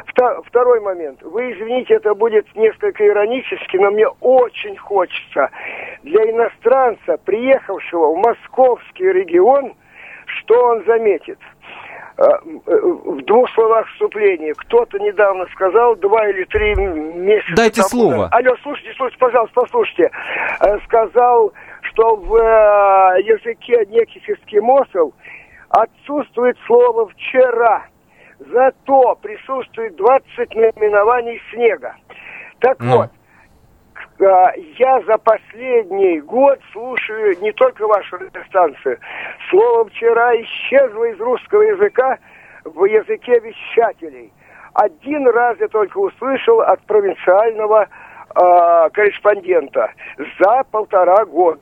Второй 0.46 0.82
момент. 0.82 1.22
Вы 1.24 1.54
извините, 1.54 1.96
это 1.96 2.14
будет 2.14 2.46
несколько 2.56 3.08
иронически, 3.08 3.78
но 3.78 3.92
мне 3.92 4.08
очень 4.20 4.76
хочется 4.78 5.50
для 6.04 6.30
иностранца, 6.30 7.18
приехавшего 7.24 8.14
в 8.14 8.18
московский 8.18 9.06
регион, 9.06 9.74
что 10.26 10.56
он 10.56 10.84
заметит. 10.86 11.40
Э, 12.22 12.38
э, 12.68 12.80
В 12.82 13.22
двух 13.26 13.50
словах 13.52 13.88
вступления. 13.90 14.54
Кто-то 14.56 15.00
недавно 15.00 15.46
сказал, 15.54 15.96
два 15.96 16.28
или 16.30 16.44
три 16.46 16.76
месяца 16.76 17.56
Дайте 17.56 17.82
тому 17.82 17.90
слово. 17.90 18.28
Алло, 18.32 18.56
слушайте, 18.62 18.94
слушайте, 18.96 19.18
пожалуйста, 19.20 19.54
послушайте. 19.62 20.12
Э, 20.60 20.78
Сказал, 20.86 21.52
что 21.82 22.16
в 22.18 22.36
языке 23.24 23.86
неких 23.90 24.30
эскимосов 24.30 25.14
отсутствует 25.70 26.58
слово 26.68 27.08
«вчера». 27.10 27.86
Зато 28.40 29.16
присутствует 29.22 29.96
20 29.96 30.56
наименований 30.56 31.42
снега. 31.54 31.96
Так 32.60 32.78
Ну. 32.80 32.98
вот, 32.98 33.10
я 34.78 35.02
за 35.08 35.18
последний 35.18 36.20
год 36.22 36.60
слушаю 36.72 37.38
не 37.42 37.52
только 37.54 37.88
вашу 37.88 38.18
радиостанцию. 38.18 39.00
Слово 39.50 39.86
«вчера» 39.90 40.36
исчезло 40.42 41.06
из 41.06 41.20
русского 41.20 41.62
языка 41.62 42.18
в 42.64 42.86
языке 42.86 43.40
вещателей. 43.40 44.32
Один 44.74 45.28
раз 45.28 45.58
я 45.60 45.68
только 45.68 45.98
услышал 45.98 46.62
от 46.62 46.80
провинциального 46.86 47.88
а, 48.34 48.90
корреспондента 48.92 49.92
за 50.40 50.64
полтора 50.72 51.26
года. 51.26 51.60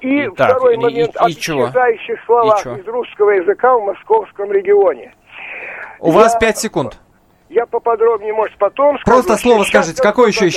И 0.00 0.22
И- 0.24 0.30
так, 0.30 0.56
второй 0.56 0.74
и- 0.74 0.78
момент 0.78 1.14
и- 1.14 1.28
и 1.28 1.32
исчезающих 1.32 2.20
чего? 2.26 2.76
из 2.76 2.86
русского 2.88 3.30
языка 3.30 3.76
в 3.76 3.84
московском 3.84 4.50
регионе. 4.50 5.12
у 6.00 6.10
вас 6.10 6.32
Я- 6.34 6.40
5 6.40 6.58
секунд. 6.58 6.98
Я 7.50 7.66
поподробнее, 7.66 8.32
может, 8.32 8.56
потом 8.58 8.98
скажу. 9.00 9.16
Просто 9.18 9.36
слово 9.36 9.64
скажите, 9.64 10.02
какое 10.02 10.28
еще 10.28 10.46
да. 10.46 10.50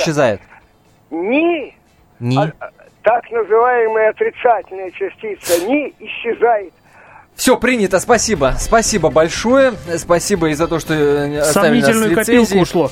Ни, 1.14 1.74
Ни. 2.20 2.36
а, 2.38 2.70
так 3.02 3.30
называемая 3.30 4.10
отрицательная 4.10 4.90
частица, 4.90 5.64
ни 5.66 5.94
исчезает. 6.00 6.72
Все, 7.34 7.56
принято, 7.58 7.98
спасибо. 8.00 8.54
Спасибо 8.58 9.10
большое. 9.10 9.74
Спасибо 9.96 10.48
и 10.48 10.54
за 10.54 10.68
то, 10.68 10.78
что 10.78 10.94
э, 10.94 11.38
оставили 11.38 11.80
нас 11.80 11.86
Сомнительную 11.90 12.14
копилку 12.14 12.58
ушло. 12.58 12.90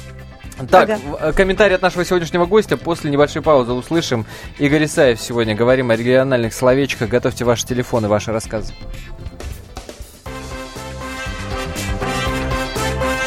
Так, 0.71 0.91
Ага. 0.91 0.99
э, 1.21 1.33
комментарий 1.33 1.77
от 1.77 1.83
нашего 1.83 2.05
сегодняшнего 2.05 2.47
гостя. 2.47 2.77
После 2.77 3.11
небольшой 3.11 3.43
паузы 3.43 3.73
услышим. 3.73 4.27
Игорь 4.59 4.85
Исаев 4.85 5.21
сегодня. 5.21 5.55
Говорим 5.55 5.91
о 5.91 5.97
региональных 5.97 6.55
словечках. 6.55 7.09
Готовьте 7.09 7.45
ваши 7.45 7.67
телефоны, 7.67 8.09
ваши 8.09 8.33
рассказы. 8.33 8.75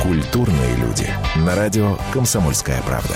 Культурные 0.02 0.76
люди. 0.78 1.10
На 1.38 1.56
радио 1.56 1.98
«Комсомольская 2.14 2.82
правда». 2.86 3.16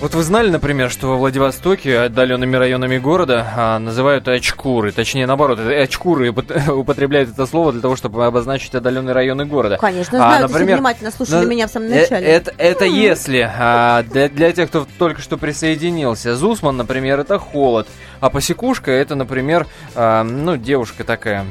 Вот 0.00 0.14
вы 0.14 0.22
знали, 0.22 0.48
например, 0.48 0.88
что 0.88 1.08
во 1.08 1.16
Владивостоке 1.18 1.98
отдаленными 1.98 2.56
районами 2.56 2.96
города 2.96 3.46
а, 3.54 3.78
называют 3.78 4.28
очкуры, 4.28 4.92
точнее 4.92 5.26
наоборот, 5.26 5.58
это 5.58 5.82
очкуры 5.82 6.30
употребляют 6.72 7.28
это 7.28 7.44
слово 7.44 7.72
для 7.72 7.82
того, 7.82 7.96
чтобы 7.96 8.24
обозначить 8.24 8.74
отдаленные 8.74 9.12
районы 9.12 9.44
города. 9.44 9.76
Конечно, 9.76 10.16
знаю, 10.16 10.46
а, 10.46 10.48
например, 10.48 10.78
внимательно 10.78 11.10
слушали 11.10 11.44
ну, 11.44 11.50
меня 11.50 11.66
в 11.66 11.70
самом 11.70 11.90
начале. 11.90 12.26
Это, 12.26 12.50
это 12.56 12.86
mm-hmm. 12.86 12.88
если 12.88 13.50
а, 13.54 14.02
для, 14.04 14.30
для 14.30 14.52
тех, 14.52 14.70
кто 14.70 14.86
только 14.98 15.20
что 15.20 15.36
присоединился, 15.36 16.34
Зусман, 16.34 16.78
например, 16.78 17.20
это 17.20 17.38
холод, 17.38 17.86
а 18.20 18.30
посекушка 18.30 18.90
это, 18.90 19.14
например, 19.14 19.66
а, 19.94 20.22
ну 20.22 20.56
девушка 20.56 21.04
такая 21.04 21.44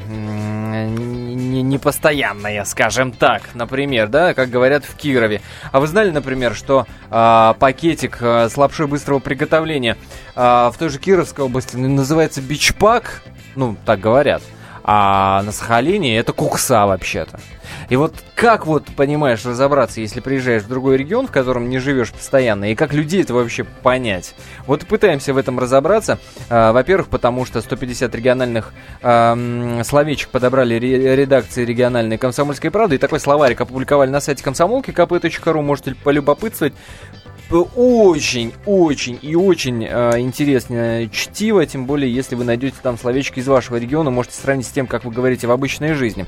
непостоянная, 1.62 2.64
скажем 2.64 3.12
так, 3.12 3.42
например, 3.54 4.08
да, 4.08 4.34
как 4.34 4.50
говорят 4.50 4.84
в 4.84 4.96
Кирове. 4.96 5.40
А 5.72 5.80
вы 5.80 5.86
знали, 5.86 6.10
например, 6.10 6.54
что 6.54 6.86
а, 7.10 7.54
пакетик 7.54 8.18
а, 8.20 8.48
с 8.48 8.56
лапшой 8.56 8.86
быстрого 8.86 9.18
приготовления 9.18 9.96
а, 10.34 10.70
в 10.70 10.78
той 10.78 10.88
же 10.88 10.98
Кировской 10.98 11.44
области 11.44 11.76
называется 11.76 12.40
бичпак, 12.40 13.22
ну, 13.56 13.76
так 13.84 14.00
говорят, 14.00 14.42
а 14.84 15.42
на 15.42 15.52
Сахалине 15.52 16.18
это 16.18 16.32
кукса 16.32 16.86
вообще-то. 16.86 17.40
И 17.88 17.96
вот 17.96 18.14
как 18.34 18.66
вот, 18.66 18.86
понимаешь, 18.96 19.44
разобраться, 19.44 20.00
если 20.00 20.20
приезжаешь 20.20 20.62
в 20.62 20.68
другой 20.68 20.96
регион, 20.96 21.26
в 21.26 21.30
котором 21.30 21.68
не 21.68 21.78
живешь 21.78 22.12
постоянно, 22.12 22.70
и 22.70 22.74
как 22.74 22.92
людей 22.92 23.22
это 23.22 23.34
вообще 23.34 23.64
понять? 23.64 24.34
Вот 24.66 24.86
пытаемся 24.86 25.34
в 25.34 25.36
этом 25.36 25.58
разобраться. 25.58 26.18
А, 26.48 26.72
во-первых, 26.72 27.08
потому 27.08 27.44
что 27.44 27.60
150 27.60 28.14
региональных 28.14 28.72
э, 29.02 29.82
словечек 29.84 30.30
подобрали 30.30 30.74
ре- 30.74 31.16
редакции 31.16 31.64
региональной 31.64 32.18
комсомольской 32.18 32.70
правды, 32.70 32.96
и 32.96 32.98
такой 32.98 33.20
словарик 33.20 33.60
опубликовали 33.60 34.10
на 34.10 34.20
сайте 34.20 34.42
комсомолки 34.42 34.90
kp.ru, 34.90 35.62
можете 35.62 35.94
полюбопытствовать 35.94 36.74
очень, 37.50 38.52
очень 38.64 39.18
и 39.20 39.34
очень 39.34 39.84
э, 39.84 40.20
интересное 40.20 41.08
чтиво, 41.08 41.66
тем 41.66 41.86
более, 41.86 42.12
если 42.12 42.34
вы 42.36 42.44
найдете 42.44 42.76
там 42.82 42.96
словечки 42.96 43.40
из 43.40 43.48
вашего 43.48 43.76
региона, 43.76 44.10
можете 44.10 44.36
сравнить 44.36 44.66
с 44.66 44.70
тем, 44.70 44.86
как 44.86 45.04
вы 45.04 45.10
говорите 45.10 45.46
в 45.46 45.50
обычной 45.50 45.94
жизни. 45.94 46.26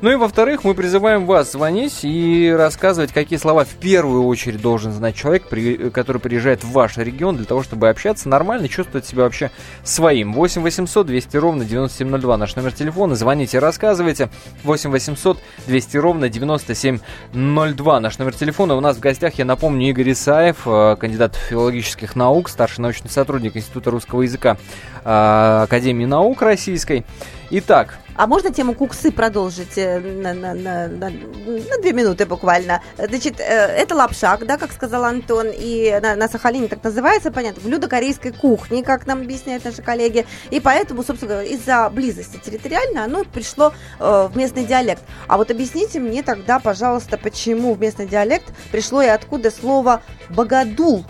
Ну 0.00 0.10
и 0.12 0.14
во-вторых, 0.14 0.64
мы 0.64 0.74
призываем 0.74 1.26
вас 1.26 1.52
звонить 1.52 2.00
и 2.04 2.52
рассказывать, 2.56 3.12
какие 3.12 3.38
слова 3.38 3.64
в 3.64 3.74
первую 3.74 4.24
очередь 4.24 4.60
должен 4.60 4.92
знать 4.92 5.16
человек, 5.16 5.48
при, 5.48 5.90
который 5.90 6.20
приезжает 6.20 6.62
в 6.62 6.70
ваш 6.70 6.96
регион, 6.96 7.36
для 7.36 7.46
того, 7.46 7.62
чтобы 7.62 7.88
общаться 7.88 8.28
нормально, 8.28 8.68
чувствовать 8.68 9.06
себя 9.06 9.24
вообще 9.24 9.50
своим. 9.82 10.32
8 10.32 10.62
800 10.62 11.06
200 11.06 11.36
ровно 11.36 11.64
9702 11.64 12.36
наш 12.36 12.56
номер 12.56 12.72
телефона, 12.72 13.14
звоните, 13.16 13.58
рассказывайте. 13.58 14.30
8 14.62 14.90
800 14.90 15.38
200 15.66 15.96
ровно 15.96 16.28
9702 16.28 18.00
наш 18.00 18.18
номер 18.18 18.34
телефона. 18.34 18.76
У 18.76 18.80
нас 18.80 18.96
в 18.96 19.00
гостях, 19.00 19.34
я 19.34 19.44
напомню, 19.44 19.88
Игорь 19.90 20.12
Исаев, 20.12 20.59
Э, 20.66 20.96
кандидат 20.98 21.34
филологических 21.34 22.16
наук, 22.16 22.48
старший 22.48 22.82
научный 22.82 23.10
сотрудник 23.10 23.56
Института 23.56 23.90
русского 23.90 24.22
языка 24.22 24.56
Академии 25.04 26.04
наук 26.04 26.42
Российской. 26.42 27.04
Итак, 27.50 27.98
а 28.20 28.26
можно 28.26 28.52
тему 28.52 28.74
куксы 28.74 29.10
продолжить 29.10 29.78
э, 29.78 29.98
на, 29.98 30.34
на, 30.34 30.52
на, 30.52 30.88
на, 30.88 31.10
на 31.10 31.78
две 31.80 31.92
минуты 31.94 32.26
буквально? 32.26 32.82
Значит, 32.98 33.40
это 33.40 33.94
лапшак, 33.94 34.46
да, 34.46 34.58
как 34.58 34.72
сказал 34.72 35.04
Антон, 35.04 35.46
и 35.50 35.98
на, 36.02 36.16
на 36.16 36.28
Сахалине 36.28 36.68
так 36.68 36.84
называется, 36.84 37.32
понятно, 37.32 37.62
блюдо 37.62 37.88
корейской 37.88 38.32
кухни, 38.32 38.82
как 38.82 39.06
нам 39.06 39.22
объясняют 39.22 39.64
наши 39.64 39.80
коллеги, 39.80 40.26
и 40.50 40.60
поэтому, 40.60 41.02
собственно 41.02 41.32
говоря, 41.32 41.48
из-за 41.48 41.88
близости 41.88 42.36
территориально 42.36 43.04
оно 43.04 43.24
пришло 43.24 43.72
э, 43.98 44.28
в 44.30 44.36
местный 44.36 44.66
диалект. 44.66 45.02
А 45.26 45.38
вот 45.38 45.50
объясните 45.50 45.98
мне 45.98 46.22
тогда, 46.22 46.58
пожалуйста, 46.58 47.16
почему 47.16 47.72
в 47.72 47.80
местный 47.80 48.06
диалект 48.06 48.52
пришло 48.70 49.00
и 49.00 49.06
откуда 49.06 49.50
слово 49.50 50.02
«богодул», 50.28 51.06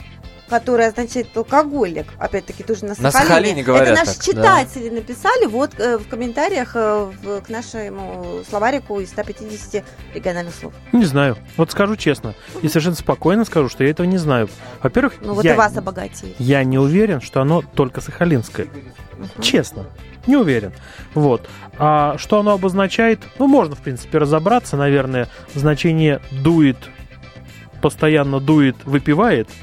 которое 0.51 0.89
означает 0.89 1.35
алкоголик, 1.37 2.07
опять-таки 2.19 2.65
тоже 2.65 2.85
на 2.85 2.95
Сахалине. 2.97 3.13
На 3.13 3.21
Сахалине 3.21 3.63
говорят 3.63 3.89
Это 3.89 4.01
наши 4.01 4.17
так, 4.17 4.25
читатели 4.25 4.89
да. 4.89 4.95
написали 4.97 5.47
вот 5.47 5.79
э, 5.79 5.97
в 5.97 6.09
комментариях 6.09 6.73
э, 6.75 7.11
в, 7.23 7.41
к 7.41 7.49
нашему 7.49 8.41
словарику 8.49 8.99
из 9.01 9.11
150 9.11 9.85
региональных 10.13 10.53
слов. 10.53 10.75
Не 10.93 11.05
знаю. 11.05 11.39
Вот 11.57 11.71
скажу 11.71 11.95
честно, 11.95 12.35
и 12.63 12.69
совершенно 12.69 12.97
спокойно 12.97 13.45
скажу, 13.45 13.69
что 13.69 13.85
я 13.85 13.91
этого 13.91 14.07
не 14.07 14.19
знаю. 14.19 14.49
Во-первых, 14.83 15.15
ну, 15.21 15.35
вот 15.35 15.45
я, 15.45 15.55
и 15.55 15.57
вас 15.57 15.77
обогатили. 15.77 16.35
я 16.39 16.65
не 16.65 16.79
уверен, 16.79 17.21
что 17.21 17.41
оно 17.41 17.63
только 17.63 18.01
сахалинское. 18.01 18.67
Угу. 18.67 19.43
Честно. 19.43 19.87
Не 20.27 20.37
уверен. 20.37 20.73
Вот. 21.15 21.49
А 21.79 22.19
что 22.19 22.41
оно 22.41 22.53
обозначает? 22.53 23.21
Ну, 23.39 23.47
можно, 23.47 23.77
в 23.77 23.81
принципе, 23.81 24.19
разобраться, 24.19 24.77
наверное. 24.77 25.29
Значение 25.55 26.21
дует, 26.33 26.77
постоянно 27.81 28.41
дует, 28.41 28.77
выпивает– 28.85 29.49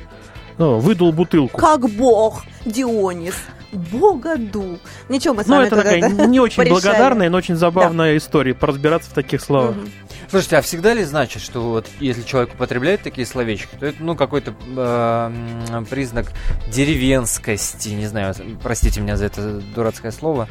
ну, 0.58 0.80
выдул 0.80 1.12
бутылку. 1.12 1.58
Как 1.58 1.90
бог, 1.90 2.44
Дионис. 2.66 3.36
Богоду. 3.72 4.80
Ничего, 5.10 5.34
мы 5.34 5.44
с 5.44 5.48
ну, 5.48 5.58
вами 5.58 5.68
это 5.68 5.76
такая 5.76 6.28
не 6.28 6.40
очень 6.40 6.58
порешали. 6.58 6.74
благодарная, 6.74 7.30
но 7.30 7.38
очень 7.38 7.56
забавная 7.56 8.12
да. 8.14 8.18
история, 8.18 8.54
поразбираться 8.54 9.10
в 9.12 9.14
таких 9.14 9.42
словах. 9.42 9.76
Угу. 9.76 9.88
Слушайте, 10.30 10.58
а 10.58 10.62
всегда 10.62 10.94
ли 10.94 11.04
значит, 11.04 11.42
что 11.42 11.62
вот 11.62 11.88
если 12.00 12.22
человек 12.22 12.54
употребляет 12.54 13.02
такие 13.02 13.26
словечки, 13.26 13.70
то 13.80 13.86
это 13.86 14.02
ну 14.02 14.16
какой-то 14.16 14.54
э, 14.76 15.84
признак 15.90 16.32
деревенскости, 16.70 17.90
не 17.90 18.08
знаю, 18.08 18.34
простите 18.62 19.00
меня 19.00 19.16
за 19.16 19.26
это 19.26 19.62
дурацкое 19.76 20.12
слово. 20.12 20.48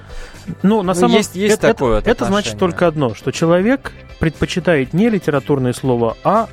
Ну, 0.62 0.82
на 0.82 0.94
самом 0.94 1.08
деле 1.08 1.18
есть, 1.20 1.36
есть 1.36 1.54
это, 1.56 1.68
такое. 1.68 1.98
Это, 1.98 2.10
это 2.10 2.24
значит 2.26 2.58
только 2.58 2.86
одно, 2.86 3.14
что 3.14 3.32
человек 3.32 3.92
предпочитает 4.18 4.92
не 4.94 5.10
литературное 5.10 5.72
слово, 5.72 6.16
а 6.24 6.48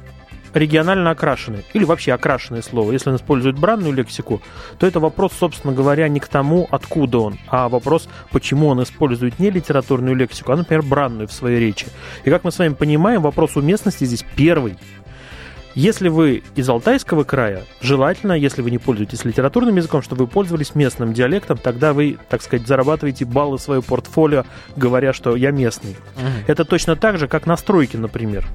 регионально 0.54 1.12
окрашенные, 1.12 1.64
или 1.74 1.84
вообще 1.84 2.14
окрашенное 2.14 2.62
слово. 2.62 2.92
Если 2.92 3.10
он 3.10 3.16
использует 3.16 3.58
бранную 3.58 3.94
лексику, 3.94 4.42
то 4.78 4.88
это 4.88 5.00
вопрос, 5.00 5.34
собственно 5.38 5.74
говоря, 5.74 6.08
не 6.08 6.20
к 6.20 6.28
тому, 6.28 6.68
откуда 6.72 7.20
он, 7.20 7.38
а 7.48 7.70
вопрос, 7.70 8.08
почему 8.32 8.68
он 8.68 8.84
использует 8.84 9.40
не 9.40 9.50
литературную 9.50 10.16
лексику, 10.16 10.52
а, 10.52 10.58
например, 10.58 10.84
бранную 10.84 11.28
в 11.28 11.34
своей 11.34 11.60
речи. 11.60 11.88
И 12.24 12.30
как 12.30 12.44
мы 12.44 12.52
с 12.52 12.60
вами 12.60 12.74
понимаем, 12.74 13.22
вопрос 13.22 13.56
уместности 13.56 14.06
здесь 14.06 14.26
первый. 14.36 14.78
Если 15.76 16.08
вы 16.08 16.44
из 16.56 16.70
Алтайского 16.70 17.24
края, 17.24 17.64
желательно, 17.82 18.34
если 18.34 18.62
вы 18.62 18.70
не 18.70 18.78
пользуетесь 18.78 19.26
литературным 19.26 19.76
языком, 19.76 20.04
чтобы 20.04 20.26
вы 20.26 20.28
пользовались 20.32 20.76
местным 20.76 21.14
диалектом, 21.14 21.58
тогда 21.58 21.94
вы, 21.94 22.18
так 22.30 22.44
сказать, 22.44 22.68
зарабатываете 22.68 23.26
баллы 23.26 23.58
в 23.58 23.62
свое 23.62 23.82
портфолио, 23.82 24.46
говоря, 24.76 25.14
что 25.14 25.36
я 25.36 25.50
местный. 25.50 25.98
Угу. 26.16 26.28
Это 26.48 26.64
точно 26.64 26.96
так 26.96 27.18
же, 27.18 27.28
как 27.28 27.48
на 27.48 27.58
стройке, 27.58 27.98
например. 27.98 28.46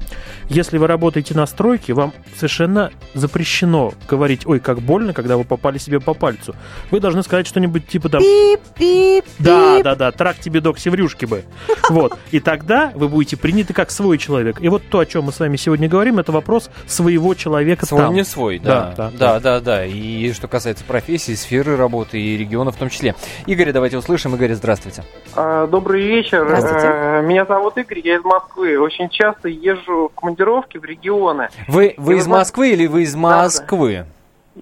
Если 0.48 0.78
вы 0.78 0.86
работаете 0.86 1.34
на 1.34 1.46
стройке, 1.46 1.92
вам 1.92 2.12
совершенно 2.36 2.92
запрещено 3.14 3.94
говорить, 4.08 4.46
ой, 4.46 4.60
как 4.60 4.80
больно, 4.80 5.12
когда 5.12 5.36
вы 5.36 5.42
попали 5.42 5.78
себе 5.78 5.98
по 5.98 6.14
пальцу. 6.14 6.54
Вы 6.92 7.00
должны 7.00 7.24
сказать 7.24 7.48
что-нибудь 7.48 7.88
типа 7.88 8.08
там... 8.10 8.20
Пип, 8.20 8.60
пип, 8.76 9.24
Да, 9.40 9.82
да, 9.82 9.94
да, 9.96 10.12
трак 10.12 10.38
тебе, 10.38 10.60
док, 10.60 10.78
севрюшки 10.78 11.24
бы. 11.24 11.44
Вот. 11.90 12.18
И 12.30 12.38
тогда 12.38 12.92
вы 12.94 13.08
будете 13.08 13.36
приняты 13.36 13.72
как 13.72 13.90
свой 13.90 14.18
человек. 14.18 14.60
И 14.60 14.68
вот 14.68 14.82
то, 14.88 14.98
о 15.00 15.06
чем 15.06 15.24
мы 15.24 15.32
с 15.32 15.40
вами 15.40 15.56
сегодня 15.56 15.88
говорим, 15.88 16.18
это 16.18 16.32
вопрос 16.32 16.70
своего 16.86 17.07
своего 17.08 17.34
человека 17.34 17.86
свой 17.86 18.02
там. 18.02 18.14
не 18.14 18.22
свой, 18.22 18.58
да. 18.58 18.92
Да, 18.94 19.10
да, 19.10 19.18
да, 19.18 19.40
да, 19.40 19.60
да. 19.60 19.86
И 19.86 20.30
что 20.32 20.46
касается 20.46 20.84
профессии, 20.84 21.32
сферы 21.32 21.76
работы 21.76 22.20
и 22.20 22.36
региона 22.36 22.70
в 22.70 22.76
том 22.76 22.90
числе. 22.90 23.14
Игорь, 23.46 23.72
давайте 23.72 23.96
услышим. 23.96 24.34
Игорь, 24.34 24.52
здравствуйте. 24.52 25.04
А, 25.34 25.66
добрый 25.66 26.02
вечер. 26.02 26.44
Здравствуйте. 26.44 26.86
А, 26.86 27.22
меня 27.22 27.46
зовут 27.46 27.78
Игорь, 27.78 28.00
я 28.04 28.16
из 28.16 28.24
Москвы. 28.24 28.78
Очень 28.78 29.08
часто 29.08 29.48
езжу 29.48 30.10
в 30.14 30.20
командировки 30.20 30.76
в 30.76 30.84
регионы. 30.84 31.48
Вы, 31.66 31.94
вы 31.96 32.18
из 32.18 32.26
Москвы 32.26 32.72
или 32.72 32.86
вы 32.86 33.04
из 33.04 33.16
Москвы? 33.16 34.04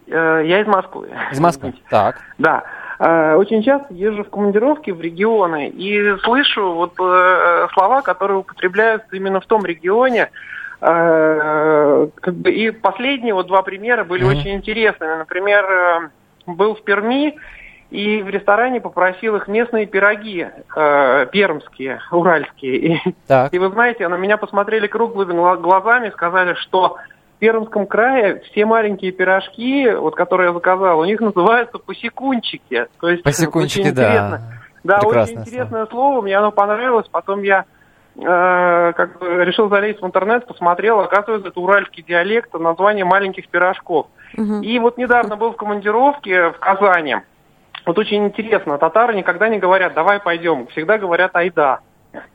Да. 0.07 0.39
Я 0.41 0.61
из 0.61 0.69
Москвы. 0.69 1.09
Из 1.33 1.41
Москвы, 1.41 1.75
так. 1.91 2.21
Да. 2.39 2.63
Очень 2.99 3.65
часто 3.65 3.93
езжу 3.93 4.23
в 4.23 4.31
командировки 4.31 4.91
в 4.91 5.01
регионы 5.01 5.69
и 5.69 6.17
слышу 6.23 6.73
вот 6.75 6.93
э, 6.99 7.67
слова, 7.75 8.01
которые 8.03 8.39
употребляются 8.39 9.09
именно 9.17 9.41
в 9.41 9.47
том 9.47 9.67
регионе, 9.67 10.31
Э, 10.31 10.31
как 10.81 12.35
бы, 12.35 12.51
и 12.51 12.71
последние 12.71 13.35
вот 13.35 13.47
два 13.47 13.63
примера 13.63 14.05
были 14.05 14.25
mm-hmm. 14.25 14.39
очень 14.39 14.55
интересными. 14.55 15.17
Например, 15.17 15.65
э, 15.65 16.09
был 16.47 16.75
в 16.75 16.83
Перми, 16.83 17.37
и 17.91 18.23
в 18.23 18.29
ресторане 18.29 18.81
попросил 18.81 19.37
их 19.37 19.49
местные 19.49 19.87
пироги, 19.87 20.47
э, 20.77 21.27
пермские, 21.31 22.01
уральские. 22.11 22.77
И, 22.77 23.01
Так. 23.27 23.55
и 23.55 23.59
вы 23.59 23.71
знаете, 23.71 24.09
на 24.09 24.17
меня 24.17 24.37
посмотрели 24.37 24.87
круглыми 24.87 25.33
гла- 25.33 25.57
глазами, 25.57 26.11
сказали, 26.11 26.55
что 26.55 26.97
в 27.37 27.39
Пермском 27.39 27.87
крае 27.87 28.41
все 28.51 28.67
маленькие 28.67 29.13
пирожки, 29.13 29.89
вот 29.91 30.17
которые 30.17 30.49
я 30.49 30.55
заказал, 30.55 30.99
у 30.99 31.05
них 31.05 31.21
называются 31.21 31.79
посекунчики. 31.79 32.87
То 33.01 33.09
есть 33.09 33.23
Посекунчики, 33.23 33.81
очень 33.81 33.95
да. 33.95 34.03
интересно. 34.03 34.41
Да, 34.83 34.99
Прекрасное 34.99 35.23
очень 35.23 35.51
интересное 35.51 35.87
слово. 35.87 36.23
мне 36.23 36.37
оно 36.37 36.53
понравилось. 36.53 37.07
Потом 37.11 37.43
я 37.43 37.65
э, 38.19 38.93
как 38.95 39.19
бы 39.19 39.45
решил 39.45 39.69
залезть 39.69 40.01
в 40.01 40.07
интернет, 40.07 40.47
посмотрел, 40.47 41.01
оказывается, 41.01 41.49
это 41.49 41.61
уральский 41.61 42.03
диалект, 42.03 42.53
название 42.55 43.05
маленьких 43.05 43.49
пирожков. 43.49 44.07
И 44.63 44.79
вот 44.79 44.99
недавно 44.99 45.37
был 45.37 45.53
в 45.53 45.57
командировке 45.57 46.51
в 46.51 46.59
Казани. 46.59 47.17
Вот 47.85 47.99
очень 47.99 48.25
интересно, 48.27 48.79
татары 48.79 49.15
никогда 49.15 49.49
не 49.49 49.59
говорят 49.59 49.95
«давай 49.95 50.19
пойдем», 50.19 50.67
всегда 50.69 50.99
говорят 50.99 51.31
«айда». 51.35 51.81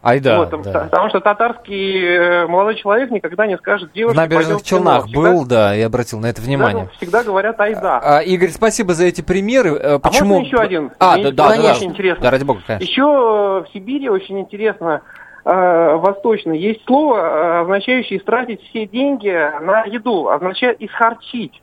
Айда, 0.03 0.37
Вот, 0.37 0.61
да. 0.61 0.81
Потому 0.91 1.09
что 1.09 1.19
татарский 1.21 2.05
э, 2.05 2.47
молодой 2.47 2.75
человек 2.75 3.09
никогда 3.09 3.47
не 3.47 3.57
скажет 3.57 3.91
девушке 3.93 4.15
набережных 4.19 4.57
«пойдем 4.59 4.59
в 4.59 4.63
кино». 4.63 4.77
Челнах 4.77 5.05
Всегда- 5.05 5.19
был, 5.21 5.45
да, 5.45 5.75
и 5.75 5.81
обратил 5.81 6.19
на 6.19 6.27
это 6.27 6.41
внимание. 6.41 6.87
всегда 6.97 7.23
говорят 7.23 7.59
«айда». 7.59 7.99
А, 8.03 8.19
Игорь, 8.21 8.49
спасибо 8.49 8.93
за 8.93 9.05
эти 9.05 9.21
примеры. 9.21 9.71
Э, 9.71 9.99
Почему? 9.99 10.35
А 10.35 10.39
можно 10.39 10.45
еще 10.45 10.57
один? 10.57 10.91
А, 10.99 11.17
да, 11.17 11.31
да, 11.31 11.57
да, 11.57 11.71
очень 11.71 11.87
интересно. 11.89 12.23
Да, 12.23 12.31
ради 12.31 12.43
бога, 12.43 12.61
конечно. 12.65 12.85
Еще 12.85 13.01
э, 13.01 13.05
в 13.05 13.73
Сибири 13.73 14.09
очень 14.09 14.39
интересно, 14.39 15.01
э, 15.45 15.95
восточно, 15.95 16.51
есть 16.51 16.85
слово, 16.85 17.17
э, 17.17 17.61
означающее 17.61 18.19
истратить 18.19 18.61
все 18.69 18.85
деньги 18.87 19.29
на 19.61 19.83
еду, 19.85 20.29
означает 20.29 20.77
исхарчить. 20.81 21.61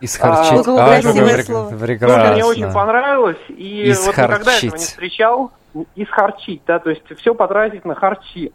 Исхарчить. 0.00 0.66
А, 0.68 0.84
А, 0.84 0.86
красивое 1.00 1.42
слово. 1.42 1.70
прек- 1.70 1.80
прекрасно. 1.80 2.18
Тоже 2.20 2.32
мне 2.34 2.44
очень 2.44 2.72
понравилось, 2.72 3.36
и 3.48 3.92
вот 4.04 4.08
никогда 4.08 4.24
этого 4.34 4.38
не 4.38 4.42
Исхарчить. 4.68 4.74
встречал. 4.80 5.50
Исхарчить, 5.96 6.62
да, 6.66 6.78
то 6.78 6.90
есть 6.90 7.02
все 7.18 7.34
потратить 7.34 7.84
на 7.84 7.94
харчи. 7.94 8.52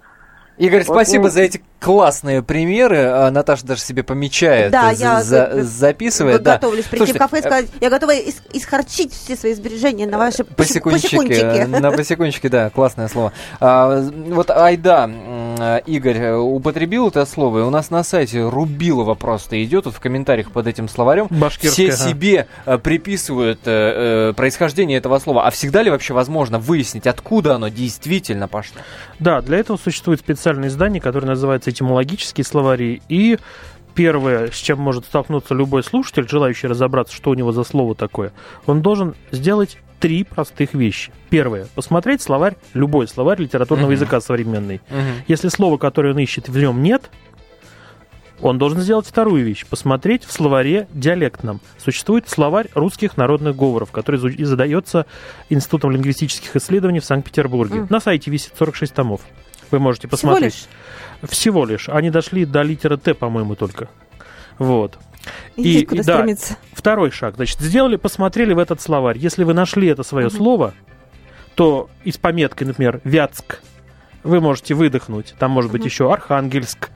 Игорь, 0.57 0.83
Вот, 0.85 0.95
спасибо 0.95 1.25
ну, 1.25 1.29
за 1.31 1.41
эти 1.41 1.61
классные 1.79 2.43
примеры. 2.43 2.97
А, 3.07 3.31
Наташа 3.31 3.65
даже 3.65 3.81
себе 3.81 4.03
помечает, 4.03 4.71
Да, 4.71 4.93
за- 4.93 5.03
я 5.03 5.23
за- 5.23 5.49
г- 5.53 5.63
записывает. 5.63 6.43
Да. 6.43 6.53
готовлюсь 6.53 6.85
прийти 6.85 6.97
Слушайте, 7.13 7.19
в 7.19 7.21
кафе 7.23 7.37
и 7.37 7.39
э, 7.39 7.41
сказать, 7.43 7.65
я 7.81 7.89
готова 7.89 8.15
ис- 8.15 8.41
исхарчить 8.53 9.11
все 9.13 9.35
свои 9.35 9.53
сбережения 9.53 10.05
на 10.05 10.17
ваши 10.19 10.43
посе- 10.43 10.79
Посекунчики, 10.81 11.33
э, 11.33 11.65
на 11.67 11.91
посекунчики, 11.91 12.47
да, 12.47 12.69
классное 12.69 13.07
слово. 13.07 13.33
А, 13.59 13.99
вот 14.27 14.49
Айда, 14.51 15.09
э, 15.09 15.79
Игорь, 15.87 16.17
э, 16.17 16.35
употребил 16.35 17.07
это 17.09 17.25
слово, 17.25 17.59
и 17.59 17.61
у 17.63 17.69
нас 17.69 17.89
на 17.89 18.03
сайте 18.03 18.47
Рубилова 18.47 19.15
просто 19.15 19.61
идет, 19.63 19.85
вот 19.85 19.95
в 19.95 19.99
комментариях 19.99 20.51
под 20.51 20.67
этим 20.67 20.87
словарем. 20.87 21.27
Башкирское, 21.31 21.71
Все 21.89 21.93
ага. 22.03 22.09
себе 22.09 22.47
э, 22.65 22.77
приписывают 22.77 23.59
э, 23.65 24.29
э, 24.29 24.33
происхождение 24.33 24.99
этого 24.99 25.17
слова. 25.19 25.47
А 25.47 25.49
всегда 25.51 25.81
ли 25.81 25.89
вообще 25.89 26.13
возможно 26.13 26.59
выяснить, 26.59 27.07
откуда 27.07 27.55
оно 27.55 27.67
действительно 27.69 28.47
пошло? 28.47 28.77
Да, 29.19 29.41
для 29.41 29.57
этого 29.57 29.77
существует 29.77 30.21
специальное 30.43 30.67
издание, 30.67 30.99
которое 30.99 31.27
называется 31.27 31.69
«Этимологические 31.69 32.43
словари». 32.43 33.01
И 33.07 33.39
первое, 33.95 34.51
с 34.51 34.55
чем 34.55 34.77
может 34.77 35.05
столкнуться 35.05 35.53
любой 35.53 35.83
слушатель, 35.83 36.27
желающий 36.27 36.67
разобраться, 36.67 37.15
что 37.15 37.29
у 37.29 37.33
него 37.33 37.53
за 37.53 37.63
слово 37.63 37.95
такое, 37.95 38.33
он 38.65 38.81
должен 38.81 39.15
сделать 39.31 39.77
три 40.01 40.25
простых 40.25 40.73
вещи. 40.73 41.13
Первое. 41.29 41.67
Посмотреть 41.75 42.21
словарь, 42.21 42.57
любой 42.73 43.07
словарь 43.07 43.39
литературного 43.39 43.87
Мгм. 43.87 43.93
языка 43.95 44.19
современный. 44.19 44.81
Мгм. 44.89 45.23
Если 45.29 45.47
слово, 45.47 45.77
которое 45.77 46.13
он 46.13 46.19
ищет, 46.19 46.49
в 46.49 46.57
нем 46.57 46.83
нет, 46.83 47.09
он 48.41 48.57
должен 48.57 48.81
сделать 48.81 49.05
вторую 49.05 49.45
вещь. 49.45 49.65
Посмотреть 49.65 50.25
в 50.25 50.31
словаре 50.33 50.89
диалектном. 50.93 51.61
Существует 51.77 52.27
словарь 52.27 52.67
русских 52.73 53.15
народных 53.15 53.55
говоров, 53.55 53.91
который 53.91 54.19
задается 54.43 55.05
Институтом 55.49 55.91
лингвистических 55.91 56.53
исследований 56.57 56.99
в 56.99 57.05
Санкт-Петербурге. 57.05 57.75
Мгм. 57.81 57.87
На 57.89 58.01
сайте 58.01 58.29
висит 58.29 58.51
46 58.59 58.93
томов. 58.93 59.21
Вы 59.73 59.79
можете 59.79 60.07
Всего 60.07 60.33
посмотреть. 60.33 60.69
Всего 61.23 61.65
лишь. 61.65 61.89
Они 61.89 62.11
дошли 62.11 62.45
до 62.45 62.61
литеры 62.61 62.97
Т, 62.97 63.15
по-моему, 63.15 63.55
только. 63.55 63.89
Вот. 64.59 64.99
Есть 65.55 65.87
куда 65.87 66.03
стремиться. 66.03 66.57
Второй 66.73 67.09
шаг. 67.09 67.37
Значит, 67.37 67.59
сделали, 67.59 67.95
посмотрели 67.95 68.53
в 68.53 68.59
этот 68.59 68.81
словарь. 68.81 69.17
Если 69.17 69.43
вы 69.43 69.55
нашли 69.55 69.87
это 69.87 70.03
свое 70.03 70.29
слово, 70.29 70.75
то 71.55 71.89
и 72.03 72.11
с 72.11 72.17
пометкой, 72.17 72.67
например, 72.67 73.01
Вятск, 73.03 73.61
вы 74.21 74.39
можете 74.41 74.75
выдохнуть. 74.75 75.33
Там 75.39 75.49
может 75.49 75.71
быть 75.71 75.83
еще 75.83 76.13
Архангельск, 76.13 76.91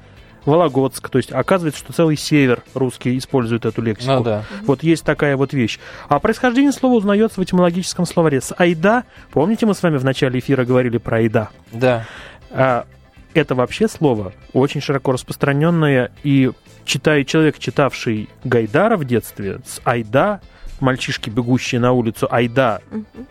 Вологодск. 0.45 1.09
То 1.09 1.17
есть 1.17 1.31
оказывается, 1.31 1.79
что 1.79 1.93
целый 1.93 2.15
север 2.15 2.63
русский 2.75 3.17
использует 3.17 3.65
эту 3.65 3.81
лексику. 3.81 4.13
Ну 4.13 4.23
да. 4.23 4.43
Вот 4.65 4.83
есть 4.83 5.03
такая 5.03 5.35
вот 5.35 5.51
вещь. 5.51 5.79
А 6.09 6.19
происхождение 6.19 6.71
слова 6.71 6.93
узнается 6.93 7.39
в 7.39 7.43
этимологическом 7.43 8.05
словаре. 8.05 8.39
С 8.39 8.53
айда, 8.55 9.03
помните, 9.31 9.65
мы 9.65 9.73
с 9.73 9.81
вами 9.81 9.97
в 9.97 10.05
начале 10.05 10.39
эфира 10.39 10.63
говорили 10.63 10.99
про 10.99 11.17
айда? 11.17 11.49
Да. 11.71 12.05
А, 12.51 12.85
это 13.33 13.55
вообще 13.55 13.87
слово 13.87 14.33
очень 14.53 14.81
широко 14.81 15.11
распространенное, 15.11 16.11
и 16.23 16.51
читая 16.85 17.23
человек, 17.23 17.59
читавший 17.59 18.29
Гайдара 18.43 18.97
в 18.97 19.05
детстве, 19.05 19.59
с 19.65 19.79
айда, 19.83 20.41
мальчишки, 20.79 21.29
бегущие 21.29 21.79
на 21.79 21.91
улицу, 21.91 22.27
айда 22.29 22.81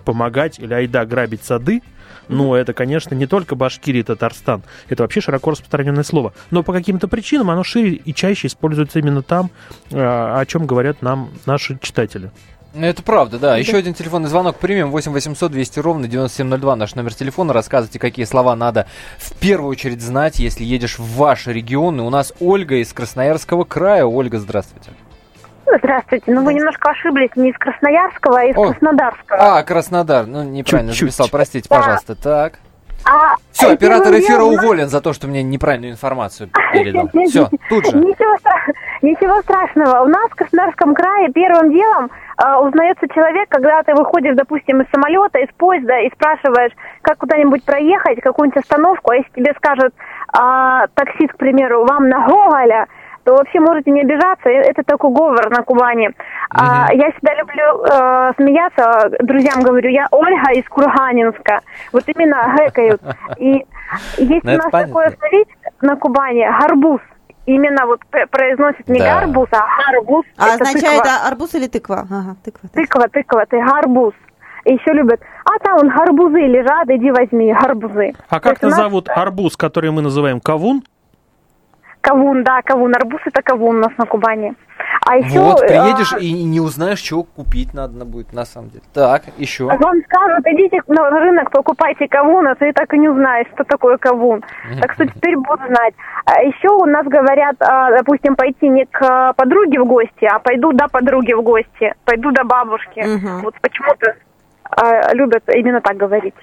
помогать 0.05 0.59
или 0.59 0.75
айда 0.75 1.05
грабить 1.05 1.45
сады, 1.45 1.83
ну, 2.29 2.55
это, 2.55 2.73
конечно, 2.73 3.15
не 3.15 3.27
только 3.27 3.55
Башкирия 3.55 4.01
и 4.01 4.05
Татарстан. 4.05 4.63
Это 4.89 5.05
вообще 5.05 5.21
широко 5.21 5.53
распространенное 5.53 6.03
слово. 6.03 6.33
Но 6.51 6.63
по 6.63 6.73
каким-то 6.73 7.09
причинам 7.09 7.51
оно 7.51 7.63
шире 7.63 7.93
и 7.93 8.13
чаще 8.13 8.49
используется 8.49 8.99
именно 8.99 9.23
там, 9.23 9.51
а, 9.93 10.41
о 10.41 10.47
чем 10.47 10.67
говорят 10.67 11.03
нам 11.03 11.31
наши 11.47 11.79
читатели. 11.81 12.31
Ну, 12.79 12.85
Это 12.87 13.03
правда, 13.03 13.39
да. 13.39 13.57
Еще 13.57 13.77
один 13.79 13.95
телефонный 13.95 14.29
звонок 14.29 14.57
примем. 14.57 14.91
8 14.91 15.11
800 15.11 15.51
200 15.51 15.79
ровно 15.81 16.09
9702 16.09 16.77
наш 16.77 16.95
номер 16.95 17.15
телефона. 17.15 17.55
Рассказывайте, 17.55 17.99
какие 17.99 18.27
слова 18.27 18.55
надо 18.55 18.87
в 19.19 19.33
первую 19.39 19.71
очередь 19.71 20.03
знать, 20.03 20.39
если 20.39 20.63
едешь 20.63 20.99
в 20.99 21.17
ваш 21.17 21.47
регион. 21.47 21.99
И 22.01 22.03
у 22.03 22.11
нас 22.11 22.35
Ольга 22.39 22.77
из 22.77 22.93
Красноярского 22.93 23.65
края. 23.65 24.05
Ольга, 24.05 24.39
здравствуйте. 24.39 24.91
Здравствуйте. 25.79 26.25
Ну, 26.31 26.45
вы 26.45 26.53
немножко 26.55 26.91
ошиблись 26.91 27.31
не 27.35 27.51
из 27.51 27.57
Красноярского, 27.57 28.41
а 28.41 28.45
из 28.45 28.57
О. 28.57 28.69
Краснодарского. 28.71 29.39
А, 29.59 29.63
Краснодар. 29.63 30.27
Ну, 30.27 30.43
неправильно 30.45 30.93
Чуть-чуть. 30.93 31.09
записал. 31.13 31.29
Простите, 31.31 31.67
Да. 31.71 31.77
пожалуйста. 31.77 32.15
Так. 32.15 32.59
А, 33.09 33.37
Все, 33.53 33.69
э, 33.69 33.73
оператор 33.75 34.13
эфира 34.15 34.43
уволен 34.43 34.89
за 34.89 35.01
то, 35.01 35.13
что 35.13 35.29
мне 35.29 35.43
неправильную 35.43 35.93
информацию 35.93 36.51
передал. 36.73 37.09
Все, 37.27 37.49
тут 37.69 37.87
же. 37.87 37.97
Ничего, 37.97 38.35
стра- 38.37 38.75
ничего 39.03 39.41
страшного. 39.43 40.03
У 40.05 40.09
нас 40.09 40.29
в 40.31 40.35
Краснодарском 40.35 40.95
крае 40.95 41.31
первым 41.33 41.73
делом 41.73 42.11
э, 42.43 42.55
узнается 42.57 43.07
человек, 43.09 43.49
когда 43.49 43.83
ты 43.85 43.95
выходишь, 43.95 44.35
допустим, 44.35 44.81
из 44.83 44.91
самолета, 44.91 45.39
из 45.39 45.49
поезда 45.57 46.01
и 46.01 46.11
спрашиваешь, 46.11 46.73
как 47.03 47.19
куда-нибудь 47.19 47.65
проехать, 47.65 48.21
какую-нибудь 48.21 48.63
остановку, 48.63 49.13
а 49.13 49.17
если 49.17 49.31
тебе 49.35 49.55
скажет 49.57 49.95
а, 50.33 50.87
таксист, 50.95 51.33
к 51.33 51.37
примеру, 51.37 51.85
вам 51.85 52.09
на 52.09 52.27
Гоголя, 52.27 52.87
то 53.27 53.35
вообще 53.35 53.59
можете 53.59 53.91
не 53.91 54.03
обижаться, 54.03 54.49
это 54.49 54.85
такой 54.85 55.11
говор 55.11 55.51
на 55.51 55.63
Кубани. 55.65 56.11
А, 56.51 56.87
я 56.93 57.11
всегда 57.11 57.35
люблю 57.35 57.85
э, 57.85 58.33
смеяться, 58.37 59.11
друзьям 59.21 59.63
говорю, 59.65 59.91
я 59.91 60.07
Ольга 60.13 60.53
из 60.53 60.65
Курганинска. 60.69 61.61
Вот 61.93 62.05
именно 62.07 62.55
гэкают. 62.57 63.03
И 63.39 63.67
есть 64.19 64.45
Ну, 64.45 64.53
у 64.53 64.57
нас 64.57 64.71
такое 64.71 65.13
словить 65.19 65.49
на 65.83 65.97
Кубани, 65.97 66.47
гарбуз. 66.61 67.01
Именно 67.47 67.87
вот 67.87 68.01
произносит 68.31 68.89
не 68.89 69.01
Да. 69.01 69.19
гарбуз, 69.21 69.49
а 69.51 69.91
гарбуз. 69.91 70.25
А 70.39 70.47
Это 70.47 70.63
означает 70.63 71.03
тыква. 71.03 71.27
арбуз 71.27 71.55
или 71.57 71.67
тыква? 71.67 72.07
Ага, 72.09 72.37
тыква. 72.45 72.69
Тыква, 72.73 73.09
тыква, 73.09 73.47
ты 73.47 73.59
гарбуз. 73.61 74.15
И 74.67 74.75
еще 74.75 74.93
любят, 74.93 75.21
а 75.45 75.59
там 75.59 75.79
вон 75.79 75.89
гарбузы 75.89 76.39
лежат, 76.39 76.89
иди 76.91 77.11
возьми 77.11 77.53
гарбузы. 77.53 78.13
А 78.29 78.39
как 78.39 78.63
назовут 78.63 79.09
арбуз, 79.09 79.57
который 79.57 79.91
мы 79.91 80.03
называем 80.03 80.41
кавун? 80.41 80.83
Кавун, 82.07 82.45
да, 82.45 82.63
кавун. 82.63 82.95
Арбуз 82.95 83.21
это 83.25 83.43
кавун 83.43 83.79
у 83.79 83.81
нас 83.81 83.93
на 83.99 84.07
Кубани. 84.07 84.55
А 85.05 85.17
еще... 85.17 85.41
Вот, 85.41 85.61
э, 85.63 85.67
приедешь 85.67 86.15
и 86.21 86.45
не 86.45 86.61
узнаешь, 86.61 87.01
чего 87.01 87.25
купить 87.25 87.75
надо 87.75 88.05
будет 88.05 88.33
на 88.33 88.45
самом 88.45 88.71
деле. 88.71 88.85
Так, 88.95 89.25
еще. 89.39 89.65
Вам 89.65 90.01
скажут, 90.05 90.47
идите 90.47 90.81
на 90.87 91.11
рынок, 91.11 91.51
покупайте 91.51 92.07
кавун, 92.07 92.47
а 92.47 92.55
ты 92.55 92.73
так 92.73 92.95
и 92.95 92.99
не 92.99 93.09
узнаешь, 93.09 93.49
что 93.55 93.65
такое 93.65 93.97
кавун. 93.97 94.45
Так 94.81 94.93
что 94.93 95.07
теперь 95.07 95.37
буду 95.37 95.67
знать. 95.67 95.95
А 96.27 96.43
еще 96.43 96.69
у 96.69 96.85
нас 96.85 97.05
говорят, 97.07 97.57
а, 97.59 97.91
допустим, 97.91 98.37
пойти 98.37 98.69
не 98.69 98.85
к 98.87 99.33
подруге 99.35 99.81
в 99.81 99.87
гости, 99.87 100.27
а 100.31 100.39
пойду 100.39 100.73
до 100.73 100.87
подруги 100.87 101.33
в 101.33 101.43
гости, 101.43 101.93
пойду 102.05 102.31
до 102.31 102.45
бабушки. 102.45 103.05
Вот 103.43 103.55
почему-то 103.61 104.15
а, 104.71 105.13
любят 105.13 105.43
именно 105.53 105.81
так 105.81 105.97
говорить. 105.97 106.35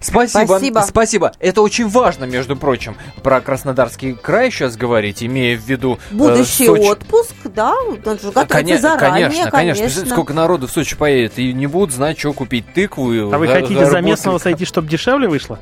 Спасибо, 0.00 0.46
Спасибо. 0.46 0.78
спасибо. 0.86 1.32
Это 1.40 1.62
очень 1.62 1.88
важно, 1.88 2.24
между 2.24 2.56
прочим, 2.56 2.96
про 3.22 3.40
Краснодарский 3.40 4.14
край 4.14 4.50
сейчас 4.50 4.76
говорить, 4.76 5.22
имея 5.22 5.56
в 5.56 5.60
виду 5.66 5.98
э, 6.10 6.14
Будущий 6.14 6.66
Сочи. 6.66 6.82
отпуск, 6.88 7.34
да, 7.44 7.74
готовится 8.04 8.30
Коне- 8.46 8.78
заранее, 8.78 9.28
конечно, 9.28 9.50
конечно. 9.50 9.82
Представляете, 9.84 10.10
Сколько 10.14 10.34
народу 10.34 10.66
в 10.66 10.70
Сочи 10.70 10.96
поедет 10.96 11.38
и 11.38 11.52
не 11.52 11.66
будут 11.66 11.92
знать, 11.94 12.18
что 12.18 12.32
купить 12.32 12.72
тыкву. 12.72 13.12
и- 13.12 13.20
А 13.20 13.38
вы 13.38 13.46
га- 13.46 13.54
хотите 13.54 13.86
за 13.86 14.00
местного 14.00 14.38
сойти, 14.38 14.64
чтобы 14.64 14.88
дешевле 14.88 15.28
вышло? 15.28 15.58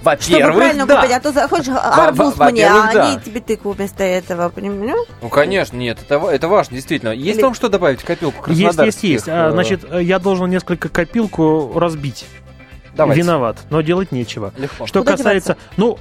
Чтобы 0.00 0.16
Во-первых, 0.16 0.56
правильно 0.56 0.86
да. 0.86 0.96
купить, 1.00 1.16
а 1.16 1.20
то 1.20 1.30
заходишь, 1.32 1.68
Во- 1.68 1.78
арбуз 2.06 2.36
во- 2.36 2.50
мне, 2.50 2.66
а 2.66 2.92
да. 2.92 3.06
они 3.12 3.20
тебе 3.20 3.40
тыкву 3.40 3.70
вместо 3.70 4.02
этого, 4.02 4.48
понимаешь? 4.48 5.06
Ну, 5.22 5.28
конечно, 5.28 5.76
нет, 5.76 5.98
это, 6.04 6.16
это 6.28 6.48
важно, 6.48 6.74
действительно. 6.74 7.10
Есть 7.10 7.36
Или- 7.36 7.44
вам 7.44 7.54
что 7.54 7.68
добавить 7.68 8.00
в 8.00 8.04
копилку 8.04 8.50
Есть, 8.50 8.78
есть, 8.80 9.02
есть. 9.04 9.28
А, 9.28 9.50
э, 9.50 9.52
Значит, 9.52 9.84
э, 9.88 10.02
я 10.02 10.18
должен 10.18 10.50
несколько 10.50 10.88
копилку 10.88 11.72
разбить. 11.78 12.24
Давайте. 12.96 13.22
Виноват, 13.22 13.58
но 13.70 13.80
делать 13.80 14.12
нечего. 14.12 14.52
Легко. 14.56 14.86
Что 14.86 15.00
Куда 15.00 15.12
касается... 15.16 15.56
Ну, 15.76 15.98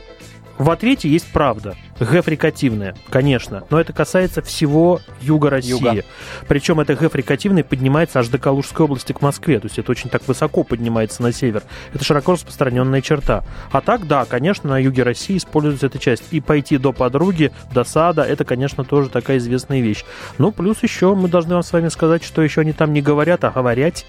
в 0.62 0.70
ответе 0.70 1.10
есть 1.10 1.26
правда. 1.32 1.76
Г-фрикативная, 2.00 2.96
конечно. 3.10 3.64
Но 3.72 3.80
это 3.80 3.94
касается 3.94 4.44
всего 4.44 5.00
юга 5.20 5.50
России. 5.50 5.72
Юга. 5.72 6.04
Причем 6.48 6.80
это 6.80 6.94
Г-фрикативное 6.94 7.64
поднимается 7.64 8.20
аж 8.20 8.28
до 8.28 8.38
Калужской 8.38 8.86
области 8.86 9.12
к 9.12 9.22
Москве. 9.22 9.60
То 9.60 9.66
есть 9.66 9.80
это 9.80 9.92
очень 9.92 10.12
так 10.12 10.28
высоко 10.28 10.64
поднимается 10.64 11.24
на 11.24 11.32
север. 11.32 11.64
Это 11.96 12.04
широко 12.04 12.34
распространенная 12.34 13.02
черта. 13.02 13.44
А 13.72 13.82
так, 13.82 14.06
да, 14.06 14.26
конечно, 14.26 14.70
на 14.70 14.78
юге 14.78 15.02
России 15.02 15.38
используется 15.38 15.88
эта 15.88 15.98
часть. 15.98 16.26
И 16.30 16.40
пойти 16.40 16.78
до 16.78 16.92
подруги, 16.92 17.52
до 17.74 17.84
сада, 17.84 18.22
это, 18.22 18.46
конечно, 18.46 18.84
тоже 18.84 19.10
такая 19.10 19.38
известная 19.38 19.82
вещь. 19.82 20.06
Ну, 20.38 20.52
плюс 20.52 20.84
еще 20.84 21.16
мы 21.16 21.28
должны 21.28 21.56
вам 21.56 21.64
с 21.64 21.74
вами 21.74 21.88
сказать, 21.88 22.24
что 22.24 22.44
еще 22.44 22.62
они 22.62 22.74
там 22.74 22.94
не 22.94 23.02
говорят, 23.02 23.44
а 23.46 23.50
говорят, 23.50 24.06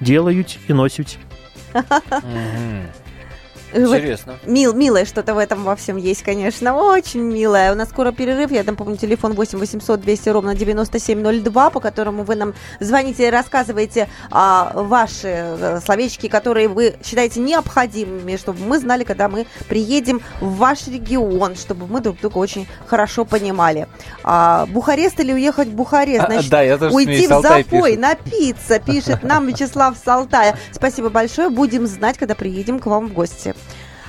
делают 0.00 0.58
и 0.68 0.74
носят. 0.74 1.16
Мгм. 2.22 2.86
Вот 2.86 3.05
Интересно. 3.72 4.38
Мил, 4.46 4.74
милое 4.74 5.04
что-то 5.04 5.34
в 5.34 5.38
этом 5.38 5.64
во 5.64 5.76
всем 5.76 5.96
есть, 5.96 6.22
конечно. 6.22 6.74
Очень 6.74 7.20
милое. 7.20 7.72
У 7.72 7.74
нас 7.74 7.88
скоро 7.88 8.12
перерыв. 8.12 8.50
Я 8.50 8.62
напомню, 8.62 8.96
телефон 8.96 9.32
8 9.34 9.58
800 9.58 10.00
200 10.00 10.28
ровно 10.30 10.54
9702, 10.54 11.70
по 11.70 11.80
которому 11.80 12.22
вы 12.22 12.36
нам 12.36 12.54
звоните 12.80 13.26
и 13.26 13.30
рассказываете 13.30 14.08
а, 14.30 14.72
ваши 14.74 15.28
э, 15.28 15.80
словечки, 15.84 16.28
которые 16.28 16.68
вы 16.68 16.94
считаете 17.04 17.40
необходимыми, 17.40 18.36
чтобы 18.36 18.60
мы 18.64 18.78
знали, 18.78 19.04
когда 19.04 19.28
мы 19.28 19.46
приедем 19.68 20.20
в 20.40 20.56
ваш 20.56 20.86
регион, 20.86 21.56
чтобы 21.56 21.86
мы 21.86 22.00
друг 22.00 22.20
друга 22.20 22.38
очень 22.38 22.66
хорошо 22.86 23.24
понимали. 23.24 23.88
А, 24.22 24.66
Бухарест 24.66 25.18
или 25.20 25.32
уехать 25.32 25.68
в 25.68 25.74
Бухарест? 25.74 26.24
А, 26.24 26.26
Значит, 26.26 26.50
да, 26.50 26.62
я 26.62 26.78
тоже 26.78 26.94
уйти 26.94 27.26
в 27.26 27.32
Алтай 27.32 27.62
запой, 27.62 27.96
пишет. 27.96 28.00
напиться, 28.00 28.78
пишет 28.78 29.22
нам 29.22 29.46
Вячеслав 29.46 29.96
Салтая. 30.02 30.56
Спасибо 30.72 31.10
большое. 31.10 31.50
Будем 31.50 31.86
знать, 31.86 32.18
когда 32.18 32.34
приедем 32.34 32.78
к 32.78 32.86
вам 32.86 33.08
в 33.08 33.12
гости. 33.12 33.54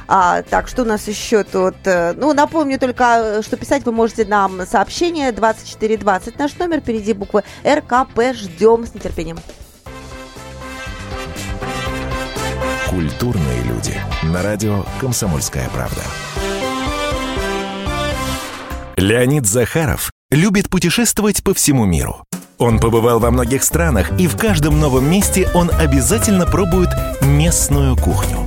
А, 0.07 0.41
так, 0.41 0.67
что 0.67 0.83
у 0.83 0.85
нас 0.85 1.07
еще 1.07 1.43
тут? 1.43 1.75
Э, 1.85 2.13
Ну, 2.13 2.33
напомню 2.33 2.79
только, 2.79 3.03
э, 3.03 3.41
что 3.41 3.57
писать 3.57 3.85
вы 3.85 3.91
можете 3.91 4.25
нам 4.25 4.65
сообщение 4.65 5.31
2420 5.31 6.39
наш 6.39 6.57
номер, 6.57 6.79
впереди 6.79 7.13
буквы 7.13 7.43
РКП. 7.65 8.33
Ждем 8.33 8.85
с 8.85 8.93
нетерпением. 8.93 9.37
Культурные 12.89 13.63
люди. 13.63 13.99
На 14.23 14.41
радио 14.41 14.83
«Комсомольская 14.99 15.69
правда». 15.69 16.01
Леонид 18.95 19.45
Захаров 19.45 20.09
любит 20.31 20.69
путешествовать 20.69 21.43
по 21.43 21.53
всему 21.53 21.85
миру. 21.85 22.23
Он 22.57 22.79
побывал 22.79 23.19
во 23.19 23.29
многих 23.29 23.63
странах, 23.63 24.19
и 24.19 24.27
в 24.27 24.35
каждом 24.35 24.79
новом 24.79 25.07
месте 25.09 25.47
он 25.53 25.69
обязательно 25.69 26.47
пробует 26.47 26.89
местную 27.21 27.95
кухню. 27.95 28.46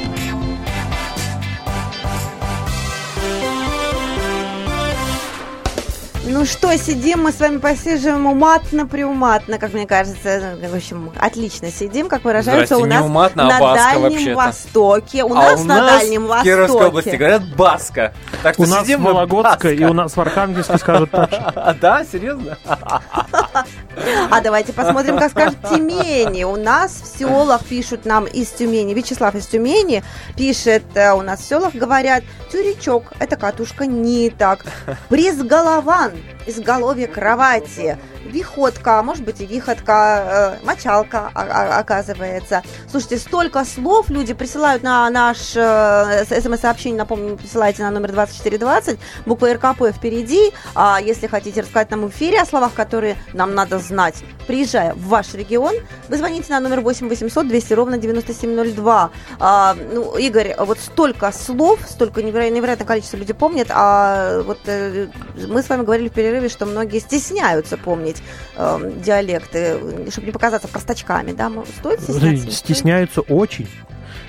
Ну 6.31 6.45
что, 6.45 6.75
сидим 6.77 7.23
мы 7.23 7.33
с 7.33 7.41
вами 7.41 7.57
посиживаем 7.57 8.25
уматно-приуматно, 8.25 9.57
как 9.57 9.73
мне 9.73 9.85
кажется. 9.85 10.55
В 10.61 10.75
общем, 10.75 11.11
отлично 11.19 11.69
сидим, 11.69 12.07
как 12.07 12.23
выражаются 12.23 12.77
у 12.77 12.85
нас 12.85 13.03
уматно, 13.03 13.43
а 13.43 13.47
на 13.47 13.59
баско 13.59 13.83
Дальнем 13.83 14.01
вообще-то. 14.03 14.35
Востоке. 14.37 15.23
У 15.25 15.33
а 15.33 15.35
нас 15.35 15.59
у 15.59 15.63
на 15.65 15.77
нас 15.77 15.99
Дальнем 15.99 16.27
в 16.27 16.41
Кировской 16.41 16.61
Востоке. 16.61 16.85
области 16.85 17.15
говорят 17.17 17.55
баска. 17.55 18.13
Так 18.43 18.53
что 18.53 18.63
У 18.63 18.65
нас 18.65 18.87
в 18.87 18.97
Вологодской 18.97 19.75
и 19.75 19.83
у 19.83 19.91
нас 19.91 20.15
в 20.15 20.21
Архангельске 20.21 20.77
скажут 20.77 21.11
так 21.11 21.31
же. 21.31 21.37
А, 21.37 21.73
да, 21.73 22.05
серьезно? 22.09 22.57
А 24.29 24.41
давайте 24.41 24.73
посмотрим, 24.73 25.17
как 25.17 25.31
скажет 25.31 25.57
Тюмени. 25.69 26.43
У 26.43 26.55
нас 26.55 27.01
в 27.01 27.17
селах 27.17 27.63
пишут 27.65 28.05
нам 28.05 28.25
из 28.25 28.49
Тюмени. 28.49 28.93
Вячеслав 28.93 29.35
из 29.35 29.47
Тюмени 29.47 30.03
пишет, 30.35 30.83
э, 30.95 31.11
у 31.13 31.21
нас 31.21 31.41
в 31.41 31.45
селах 31.45 31.73
говорят, 31.73 32.23
тюрячок, 32.51 33.13
это 33.19 33.35
катушка 33.35 33.85
ниток. 33.85 34.65
Брезголован, 35.09 36.11
изголовье 36.47 37.07
кровати. 37.07 37.97
Виходка, 38.25 39.01
может 39.03 39.23
быть 39.23 39.41
и 39.41 39.45
виходка, 39.45 40.57
э, 40.61 40.65
мочалка, 40.65 41.31
а- 41.33 41.41
а- 41.43 41.79
оказывается. 41.79 42.63
Слушайте, 42.89 43.17
столько 43.17 43.65
слов 43.65 44.09
люди 44.09 44.33
присылают 44.33 44.83
на 44.83 45.09
наш 45.09 45.53
э, 45.55 46.23
смс-сообщение, 46.25 46.99
напомню, 46.99 47.35
присылайте 47.37 47.83
на 47.83 47.91
номер 47.91 48.11
2420, 48.11 48.99
буква 49.25 49.53
РКП 49.53 49.91
впереди. 49.91 50.53
А 50.75 50.99
если 51.01 51.27
хотите 51.27 51.61
рассказать 51.61 51.91
нам 51.91 52.07
в 52.07 52.09
эфире 52.09 52.41
о 52.41 52.45
словах, 52.45 52.73
которые 52.73 53.17
нам 53.33 53.53
надо 53.53 53.79
знать, 53.79 54.15
приезжая 54.47 54.93
в 54.93 55.07
ваш 55.07 55.33
регион, 55.33 55.75
вы 56.07 56.17
звоните 56.17 56.53
на 56.53 56.59
номер 56.59 56.81
8 56.81 57.09
800 57.09 57.47
200 57.47 57.73
ровно 57.73 57.97
9702. 57.97 59.09
А, 59.39 59.75
ну, 59.93 60.15
Игорь, 60.17 60.55
вот 60.57 60.79
столько 60.79 61.31
слов, 61.31 61.79
столько 61.87 62.21
невероятное 62.23 62.87
количество 62.87 63.17
людей 63.17 63.33
помнят, 63.33 63.67
а 63.71 64.41
вот 64.43 64.59
э, 64.67 65.07
мы 65.47 65.61
с 65.61 65.69
вами 65.69 65.83
говорили 65.83 66.09
в 66.09 66.13
перерыве, 66.13 66.30
что 66.49 66.65
многие 66.65 66.99
стесняются 66.99 67.77
помнить 67.77 68.21
э, 68.55 68.91
диалекты, 69.03 69.79
чтобы 70.11 70.27
не 70.27 70.33
показаться 70.33 70.67
простачками, 70.67 71.31
да? 71.31 71.51
Стоит 71.79 72.01
стесняться? 72.01 72.51
Стесняются 72.51 73.21
очень. 73.21 73.67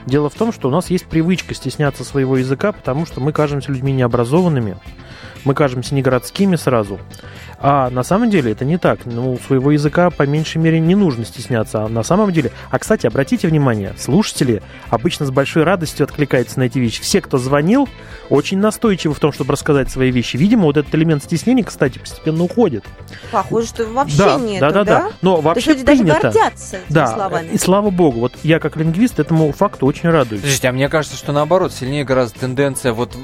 Дело 0.06 0.28
в 0.28 0.34
том, 0.34 0.52
что 0.52 0.68
у 0.68 0.70
нас 0.70 0.90
есть 0.90 1.06
привычка 1.06 1.54
стесняться 1.54 2.04
своего 2.04 2.36
языка, 2.36 2.72
потому 2.72 3.06
что 3.06 3.20
мы 3.20 3.32
кажемся 3.32 3.70
людьми 3.70 3.92
необразованными, 3.92 4.76
мы 5.44 5.54
кажемся 5.54 5.94
не 5.94 6.02
городскими 6.02 6.56
сразу. 6.56 6.98
А 7.64 7.90
на 7.90 8.02
самом 8.02 8.28
деле 8.28 8.50
это 8.52 8.64
не 8.64 8.76
так. 8.76 9.00
Ну, 9.04 9.38
своего 9.46 9.70
языка 9.70 10.10
по 10.10 10.24
меньшей 10.24 10.58
мере 10.58 10.80
не 10.80 10.96
нужно 10.96 11.24
стесняться. 11.24 11.84
А 11.84 11.88
на 11.88 12.02
самом 12.02 12.32
деле... 12.32 12.50
А, 12.70 12.78
кстати, 12.78 13.06
обратите 13.06 13.46
внимание, 13.46 13.94
слушатели 13.96 14.62
обычно 14.90 15.26
с 15.26 15.30
большой 15.30 15.62
радостью 15.62 16.04
откликаются 16.04 16.58
на 16.58 16.64
эти 16.64 16.80
вещи. 16.80 17.00
Все, 17.02 17.20
кто 17.20 17.38
звонил, 17.38 17.88
очень 18.30 18.58
настойчивы 18.58 19.14
в 19.14 19.20
том, 19.20 19.32
чтобы 19.32 19.52
рассказать 19.52 19.90
свои 19.90 20.10
вещи. 20.10 20.36
Видимо, 20.36 20.64
вот 20.64 20.76
этот 20.76 20.92
элемент 20.94 21.22
стеснения, 21.22 21.62
кстати, 21.62 21.98
постепенно 21.98 22.42
уходит. 22.42 22.84
Похоже, 23.30 23.68
что 23.68 23.84
вообще 23.86 24.16
да, 24.18 24.38
нету, 24.40 24.60
да, 24.60 24.70
да, 24.72 24.84
да. 24.84 25.08
Но 25.22 25.36
То 25.36 25.42
вообще 25.42 25.70
есть 25.70 25.80
люди 25.80 25.84
даже 25.86 26.02
принято. 26.02 26.20
гордятся 26.22 26.76
этими 26.78 26.92
да, 26.94 27.06
словами. 27.06 27.48
и 27.52 27.58
слава 27.58 27.90
богу. 27.90 28.20
Вот 28.20 28.32
я 28.42 28.58
как 28.58 28.76
лингвист 28.76 29.20
этому 29.20 29.52
факту 29.52 29.86
очень 29.86 30.08
радуюсь. 30.10 30.40
Слушайте, 30.42 30.68
а 30.68 30.72
мне 30.72 30.88
кажется, 30.88 31.16
что 31.16 31.30
наоборот, 31.32 31.72
сильнее 31.72 32.04
гораздо 32.04 32.40
тенденция 32.40 32.92
вот 32.92 33.14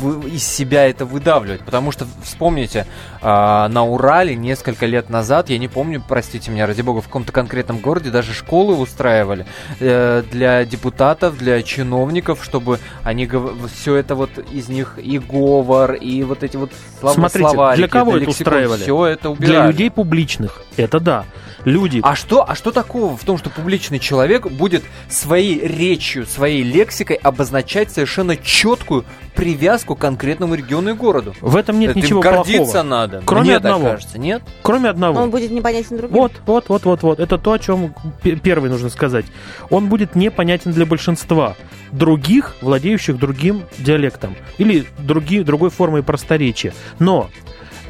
в- 0.00 0.26
из 0.28 0.44
себя 0.44 0.86
это 0.88 1.04
выдавливать. 1.04 1.62
Потому 1.62 1.90
что, 1.90 2.06
вспомните, 2.22 2.86
а, 3.20 3.68
на 3.68 3.87
Урале 3.88 4.34
несколько 4.34 4.86
лет 4.86 5.10
назад, 5.10 5.50
я 5.50 5.58
не 5.58 5.68
помню, 5.68 6.02
простите 6.06 6.50
меня, 6.50 6.66
ради 6.66 6.82
бога, 6.82 7.00
в 7.00 7.06
каком-то 7.06 7.32
конкретном 7.32 7.78
городе 7.78 8.10
даже 8.10 8.32
школы 8.32 8.76
устраивали 8.76 9.46
э, 9.80 10.22
для 10.30 10.64
депутатов, 10.64 11.38
для 11.38 11.62
чиновников, 11.62 12.44
чтобы 12.44 12.78
они 13.02 13.28
все 13.74 13.96
это 13.96 14.14
вот 14.14 14.30
из 14.52 14.68
них 14.68 14.94
и 14.98 15.18
говор, 15.18 15.94
и 15.94 16.22
вот 16.22 16.42
эти 16.42 16.56
вот 16.56 16.70
слова, 17.00 17.14
Смотрите, 17.14 17.48
словарики, 17.48 17.78
для 17.78 17.88
кого 17.88 18.16
это 18.16 18.26
лексикон, 18.26 18.52
устраивали? 18.54 18.82
Все 18.82 19.06
это 19.06 19.22
Для 19.22 19.30
убирали. 19.30 19.72
людей 19.72 19.90
публичных. 19.90 20.62
Это 20.76 21.00
да. 21.00 21.24
Люди. 21.64 22.00
А 22.02 22.14
что, 22.14 22.48
а 22.48 22.54
что 22.54 22.70
такого 22.70 23.16
в 23.16 23.24
том, 23.24 23.36
что 23.36 23.50
публичный 23.50 23.98
человек 23.98 24.46
будет 24.50 24.84
своей 25.08 25.60
речью, 25.66 26.24
своей 26.26 26.62
лексикой 26.62 27.16
обозначать 27.16 27.90
совершенно 27.90 28.36
четкую 28.36 29.04
привязку 29.34 29.94
к 29.94 29.98
конкретному 29.98 30.54
региону 30.54 30.90
и 30.90 30.92
городу? 30.94 31.34
В 31.40 31.56
этом 31.56 31.78
нет 31.78 31.90
Это 31.90 31.98
им 31.98 32.04
ничего 32.04 32.20
гордиться 32.20 32.72
плохого. 32.72 32.82
надо. 32.82 33.22
Кроме 33.24 33.44
Мне 33.44 33.56
одного. 33.56 33.77
Так 33.82 33.92
кажется, 33.92 34.18
нет? 34.18 34.42
Кроме 34.62 34.90
одного. 34.90 35.20
Он 35.20 35.30
будет 35.30 35.50
непонятен 35.50 35.96
другим. 35.96 36.16
Вот, 36.16 36.32
вот, 36.46 36.68
вот, 36.68 36.84
вот, 36.84 37.02
вот. 37.02 37.20
Это 37.20 37.38
то, 37.38 37.52
о 37.52 37.58
чем 37.58 37.94
пе- 38.22 38.36
первый 38.36 38.70
нужно 38.70 38.88
сказать. 38.90 39.26
Он 39.70 39.88
будет 39.88 40.14
непонятен 40.14 40.72
для 40.72 40.86
большинства 40.86 41.56
других, 41.92 42.56
владеющих 42.60 43.18
другим 43.18 43.62
диалектом 43.78 44.36
или 44.58 44.86
други, 44.98 45.42
другой 45.42 45.70
формой 45.70 46.02
просторечия. 46.02 46.72
Но 46.98 47.30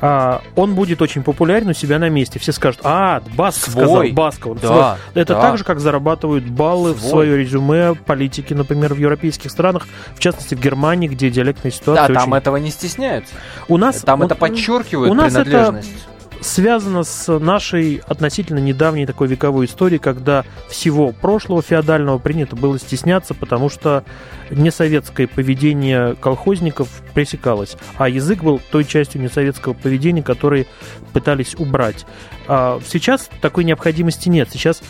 а, 0.00 0.42
он 0.56 0.74
будет 0.74 1.02
очень 1.02 1.22
популярен 1.22 1.68
у 1.68 1.72
себя 1.72 1.98
на 1.98 2.08
месте. 2.08 2.38
Все 2.38 2.52
скажут, 2.52 2.80
а, 2.84 3.22
Баск 3.34 3.70
Свой. 3.70 3.84
сказал, 3.84 4.04
Басков. 4.12 4.60
Да, 4.60 4.66
Свой. 4.68 4.84
Это 5.22 5.34
да. 5.34 5.40
так 5.42 5.58
же, 5.58 5.64
как 5.64 5.80
зарабатывают 5.80 6.44
баллы 6.44 6.92
в 6.92 7.00
Свой. 7.00 7.10
свое 7.10 7.38
резюме 7.38 7.94
политики, 7.94 8.54
например, 8.54 8.94
в 8.94 8.98
европейских 8.98 9.50
странах, 9.50 9.86
в 10.14 10.20
частности 10.20 10.54
в 10.54 10.60
Германии, 10.60 11.08
где 11.08 11.30
диалектная 11.30 11.72
Да, 11.72 11.76
ситуация 11.76 12.14
там 12.14 12.32
очень... 12.32 12.38
этого 12.38 12.56
не 12.56 12.70
стесняются. 12.70 13.34
У 13.68 13.76
нас 13.76 13.96
Там 14.02 14.20
у- 14.20 14.24
это 14.24 14.34
подчеркивают 14.34 15.10
у 15.10 15.14
нас 15.14 15.32
это 15.34 15.44
принадлежность. 15.44 16.06
Связано 16.40 17.02
с 17.04 17.38
нашей 17.38 18.02
относительно 18.06 18.58
недавней 18.58 19.06
такой 19.06 19.28
вековой 19.28 19.66
историей, 19.66 19.98
когда 19.98 20.44
всего 20.68 21.12
прошлого 21.12 21.62
феодального 21.62 22.18
принято 22.18 22.56
было 22.56 22.78
стесняться, 22.78 23.34
потому 23.34 23.68
что 23.68 24.04
несоветское 24.50 25.26
поведение 25.26 26.14
колхозников 26.16 27.02
пресекалось, 27.14 27.76
а 27.96 28.08
язык 28.08 28.42
был 28.42 28.60
той 28.70 28.84
частью 28.84 29.20
несоветского 29.20 29.72
поведения, 29.74 30.22
которые 30.22 30.66
пытались 31.12 31.54
убрать. 31.54 32.06
А 32.46 32.80
сейчас 32.86 33.28
такой 33.40 33.64
необходимости 33.64 34.28
нет. 34.28 34.48
Сейчас 34.50 34.82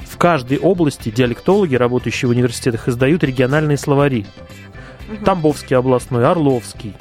в 0.00 0.18
каждой 0.18 0.58
области 0.58 1.10
диалектологи, 1.10 1.74
работающие 1.74 2.28
в 2.28 2.32
университетах, 2.32 2.88
издают 2.88 3.24
региональные 3.24 3.76
словари. 3.76 4.26
Тамбовский 5.24 5.76
областной, 5.76 6.26
Орловский, 6.26 6.94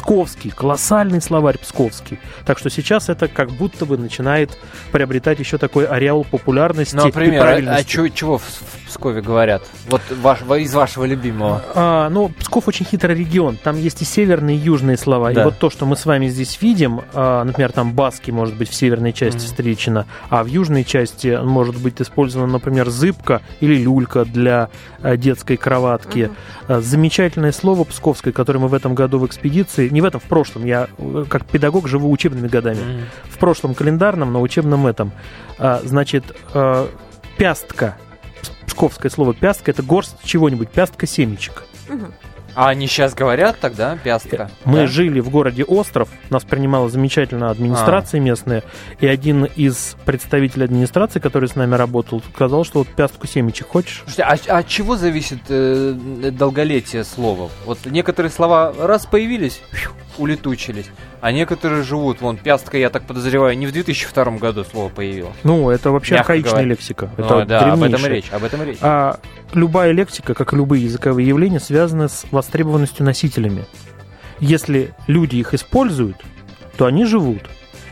Псковский, 0.00 0.50
колоссальный 0.50 1.20
словарь 1.20 1.58
Псковский. 1.58 2.18
Так 2.46 2.58
что 2.58 2.70
сейчас 2.70 3.10
это 3.10 3.28
как 3.28 3.50
будто 3.50 3.84
бы 3.84 3.98
начинает 3.98 4.56
приобретать 4.92 5.38
еще 5.38 5.58
такой 5.58 5.84
ареал 5.84 6.24
популярности 6.24 6.96
Ну, 6.96 7.02
и 7.02 7.06
например, 7.06 7.42
а, 7.42 7.44
правильности. 7.44 7.86
чё- 7.90 8.08
чего 8.08 8.38
в, 8.38 8.42
в 8.42 8.88
Пскове 8.88 9.20
говорят? 9.20 9.62
Вот 9.88 10.00
ваш, 10.22 10.40
из 10.58 10.72
вашего 10.74 11.04
любимого. 11.04 11.62
А, 11.74 12.08
ну, 12.08 12.30
Псков 12.30 12.66
очень 12.66 12.86
хитрый 12.86 13.14
регион. 13.14 13.58
Там 13.62 13.76
есть 13.78 14.00
и 14.00 14.06
северные, 14.06 14.56
и 14.56 14.60
южные 14.60 14.96
слова. 14.96 15.32
Да. 15.34 15.42
И 15.42 15.44
вот 15.44 15.58
то, 15.58 15.68
что 15.68 15.84
мы 15.84 15.96
с 15.96 16.06
вами 16.06 16.28
здесь 16.28 16.60
видим, 16.62 17.02
а, 17.12 17.44
например, 17.44 17.70
там 17.72 17.92
баски 17.92 18.30
может 18.30 18.56
быть 18.56 18.70
в 18.70 18.74
северной 18.74 19.12
части 19.12 19.44
встречено, 19.44 20.06
а 20.30 20.42
в 20.42 20.46
южной 20.46 20.84
части 20.84 21.38
может 21.42 21.76
быть 21.76 22.00
использована, 22.00 22.50
например, 22.54 22.88
зыбка 22.88 23.42
или 23.60 23.74
люлька 23.76 24.24
для 24.24 24.70
а, 25.02 25.18
детской 25.18 25.58
кроватки. 25.58 26.30
А, 26.68 26.80
Замечательное 26.80 27.52
слово 27.52 27.84
псковское, 27.84 28.32
которое 28.32 28.60
мы 28.60 28.68
в 28.68 28.74
этом 28.74 28.94
году 28.94 29.18
в 29.18 29.26
экспедиции, 29.26 29.89
не 29.90 30.00
в 30.00 30.04
этом, 30.04 30.20
в 30.20 30.24
прошлом, 30.24 30.64
я 30.64 30.88
э, 30.98 31.24
как 31.28 31.44
педагог 31.46 31.88
живу 31.88 32.10
учебными 32.10 32.48
годами, 32.48 33.06
в 33.24 33.38
прошлом 33.38 33.74
календарном, 33.74 34.32
на 34.32 34.40
учебном 34.40 34.86
этом. 34.86 35.12
А, 35.58 35.80
Значит, 35.84 36.24
э, 36.54 36.86
пястка, 37.36 37.96
псковское 38.66 39.10
слово 39.10 39.34
пястка, 39.34 39.70
это 39.70 39.82
горсть 39.82 40.16
чего-нибудь, 40.24 40.70
пястка 40.70 41.06
семечек. 41.06 41.64
А 42.54 42.68
они 42.68 42.86
сейчас 42.86 43.14
говорят 43.14 43.58
тогда, 43.60 43.96
пястка? 44.02 44.50
Мы 44.64 44.80
да? 44.80 44.86
жили 44.86 45.20
в 45.20 45.30
городе 45.30 45.64
Остров, 45.64 46.08
нас 46.30 46.44
принимала 46.44 46.88
замечательная 46.88 47.50
администрация 47.50 48.20
местная, 48.20 48.62
и 49.00 49.06
один 49.06 49.44
из 49.44 49.96
представителей 50.04 50.64
администрации, 50.64 51.20
который 51.20 51.48
с 51.48 51.56
нами 51.56 51.74
работал, 51.74 52.22
сказал, 52.34 52.64
что 52.64 52.80
вот 52.80 52.88
пястку 52.88 53.26
семечек 53.26 53.68
хочешь? 53.68 54.02
Слушайте, 54.04 54.22
а, 54.22 54.56
а 54.56 54.58
от 54.58 54.68
чего 54.68 54.96
зависит 54.96 55.40
э, 55.48 55.94
долголетие 56.32 57.04
слова? 57.04 57.50
Вот 57.64 57.78
некоторые 57.86 58.30
слова 58.30 58.72
раз 58.78 59.06
появились, 59.06 59.60
фью, 59.70 59.92
улетучились, 60.18 60.86
а 61.20 61.32
некоторые 61.32 61.82
живут. 61.82 62.20
Вон, 62.20 62.36
пястка, 62.36 62.78
я 62.78 62.90
так 62.90 63.02
подозреваю, 63.04 63.56
не 63.56 63.66
в 63.66 63.72
2002 63.72 64.24
году 64.38 64.64
слово 64.64 64.88
появилось. 64.88 65.34
Ну, 65.42 65.70
это 65.70 65.90
вообще 65.90 66.14
Мягко 66.14 66.32
архаичная 66.32 66.52
говоря. 66.52 66.68
лексика. 66.68 67.10
Ну 67.16 67.24
Это 67.24 67.44
да, 67.44 67.72
об 67.72 67.82
этом 67.82 68.06
речь, 68.06 68.30
об 68.30 68.44
этом 68.44 68.62
речь. 68.62 68.78
А 68.80 69.18
любая 69.52 69.92
лексика, 69.92 70.34
как 70.34 70.52
и 70.52 70.56
любые 70.56 70.84
языковые 70.84 71.26
явления, 71.26 71.60
связаны 71.60 72.08
с 72.08 72.24
востребованностью 72.30 73.04
носителями. 73.04 73.64
Если 74.38 74.94
люди 75.06 75.36
их 75.36 75.54
используют, 75.54 76.16
то 76.76 76.86
они 76.86 77.04
живут. 77.04 77.42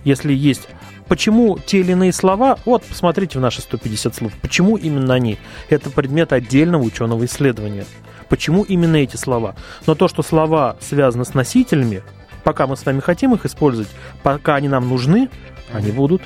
Если 0.05 0.33
есть 0.33 0.69
Почему 1.09 1.59
те 1.59 1.81
или 1.81 1.93
иные 1.93 2.13
слова, 2.13 2.59
вот 2.67 2.85
посмотрите 2.85 3.39
в 3.39 3.43
наши 3.43 3.63
150 3.63 4.15
слов, 4.15 4.33
почему 4.43 4.77
именно 4.77 5.15
они? 5.15 5.39
Это 5.71 5.89
предмет 5.89 6.35
отдельного 6.35 6.83
ученого 6.83 7.25
исследования. 7.25 7.87
Почему 8.29 8.63
именно 8.63 8.97
эти 8.97 9.17
слова? 9.17 9.57
Но 9.87 9.95
то, 9.95 10.07
что 10.07 10.23
слова 10.23 10.77
связаны 10.81 11.25
с 11.25 11.33
носителями, 11.33 12.03
пока 12.49 12.67
мы 12.67 12.79
с 12.79 12.87
вами 12.87 13.01
хотим 13.01 13.35
их 13.35 13.45
использовать, 13.45 13.91
пока 14.23 14.55
они 14.55 14.69
нам 14.69 14.89
нужны, 14.89 15.29
они 15.71 15.93
будут. 15.93 16.23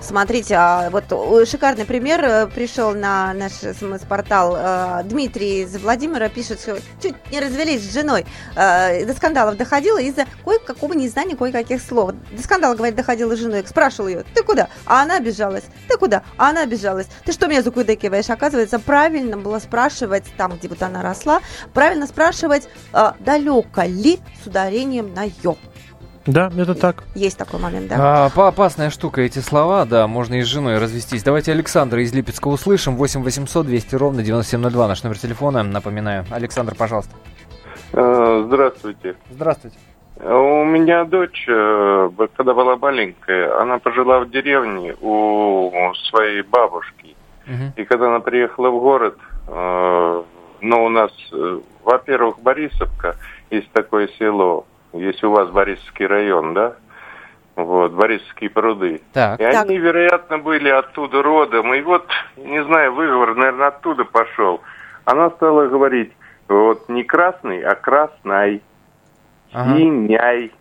Смотрите, 0.00 0.54
а 0.56 0.90
вот 0.90 1.04
шикарный 1.48 1.84
пример 1.84 2.24
э, 2.24 2.46
пришел 2.46 2.94
на 2.94 3.34
наш 3.34 3.52
СМС-портал. 3.52 4.56
Э, 4.56 5.02
Дмитрий 5.04 5.62
из 5.62 5.76
Владимира 5.76 6.28
пишет, 6.28 6.60
что 6.60 6.78
чуть 7.02 7.14
не 7.30 7.40
развелись 7.40 7.82
с 7.82 7.92
женой. 7.92 8.24
Э, 8.56 9.04
До 9.04 9.12
скандалов 9.12 9.56
доходило 9.56 10.00
из-за 10.00 10.26
кое-какого 10.44 10.94
незнания 10.94 11.36
кое-каких 11.36 11.82
слов. 11.82 12.12
До 12.30 12.42
скандала, 12.42 12.74
говорит, 12.74 12.96
доходила 12.96 13.36
с 13.36 13.38
женой. 13.38 13.64
Спрашивал 13.66 14.08
ее, 14.08 14.24
ты 14.34 14.42
куда? 14.42 14.68
А 14.86 15.02
она 15.02 15.16
обижалась. 15.16 15.64
Ты 15.88 15.98
куда? 15.98 16.22
А 16.38 16.50
она 16.50 16.62
обижалась. 16.62 17.08
Ты 17.24 17.32
что 17.32 17.46
меня 17.46 17.62
закудыкиваешь? 17.62 18.30
Оказывается, 18.30 18.78
правильно 18.78 19.36
было 19.36 19.58
спрашивать, 19.58 20.24
там, 20.36 20.56
где 20.56 20.68
вот 20.68 20.82
она 20.82 21.02
росла, 21.02 21.40
правильно 21.74 22.06
спрашивать, 22.06 22.68
далеко 23.20 23.82
ли 23.82 24.20
с 24.42 24.46
ударением 24.46 25.12
на 25.12 25.24
ё. 25.42 25.56
Да, 26.26 26.50
это 26.56 26.74
так. 26.74 27.02
Есть 27.14 27.36
такой 27.38 27.58
момент, 27.60 27.88
да? 27.88 28.26
А, 28.26 28.30
по- 28.30 28.46
опасная 28.48 28.90
штука 28.90 29.22
эти 29.22 29.40
слова, 29.40 29.84
да, 29.84 30.06
можно 30.06 30.34
и 30.36 30.42
с 30.42 30.46
женой 30.46 30.78
развестись. 30.78 31.22
Давайте 31.22 31.52
Александра 31.52 32.00
из 32.02 32.12
Липецка 32.12 32.46
услышим. 32.48 32.94
8 32.96 33.22
800 33.22 33.66
200 33.66 33.94
ровно 33.96 34.22
9702, 34.22 34.88
наш 34.88 35.02
номер 35.02 35.18
телефона, 35.18 35.62
напоминаю. 35.62 36.24
Александр, 36.30 36.74
пожалуйста. 36.76 37.14
Э, 37.92 38.44
Здравствуйте. 38.46 39.16
Здравствуйте. 39.30 39.76
У 40.20 40.64
меня 40.64 41.04
дочь, 41.04 41.44
э, 41.48 42.10
когда 42.36 42.54
была 42.54 42.76
маленькая, 42.76 43.60
она 43.60 43.78
пожила 43.78 44.20
в 44.20 44.30
деревне 44.30 44.94
у 45.00 45.72
своей 46.08 46.42
бабушки. 46.42 47.16
И 47.76 47.84
когда 47.84 48.06
она 48.06 48.20
приехала 48.20 48.70
в 48.70 48.78
город, 48.80 49.18
э, 49.48 50.22
ну, 50.60 50.84
у 50.84 50.88
нас, 50.88 51.10
во-первых, 51.82 52.38
Борисовка, 52.40 53.16
есть 53.50 53.68
такое 53.72 54.08
село, 54.18 54.64
есть 54.92 55.22
у 55.24 55.30
вас 55.30 55.48
Борисовский 55.50 56.06
район, 56.06 56.54
да? 56.54 56.74
Вот, 57.56 57.92
Борисовские 57.92 58.50
пруды. 58.50 59.02
Так. 59.12 59.38
И 59.40 59.44
они, 59.44 59.76
вероятно, 59.76 60.38
были 60.38 60.70
оттуда 60.70 61.22
родом. 61.22 61.74
И 61.74 61.82
вот, 61.82 62.06
не 62.36 62.62
знаю, 62.64 62.94
выговор, 62.94 63.34
наверное, 63.34 63.68
оттуда 63.68 64.04
пошел. 64.04 64.62
Она 65.04 65.30
стала 65.30 65.66
говорить, 65.66 66.12
вот, 66.48 66.88
не 66.88 67.04
красный, 67.04 67.62
а 67.62 67.74
красный, 67.74 68.62
Ага. 69.52 69.76
синяй. 69.76 70.52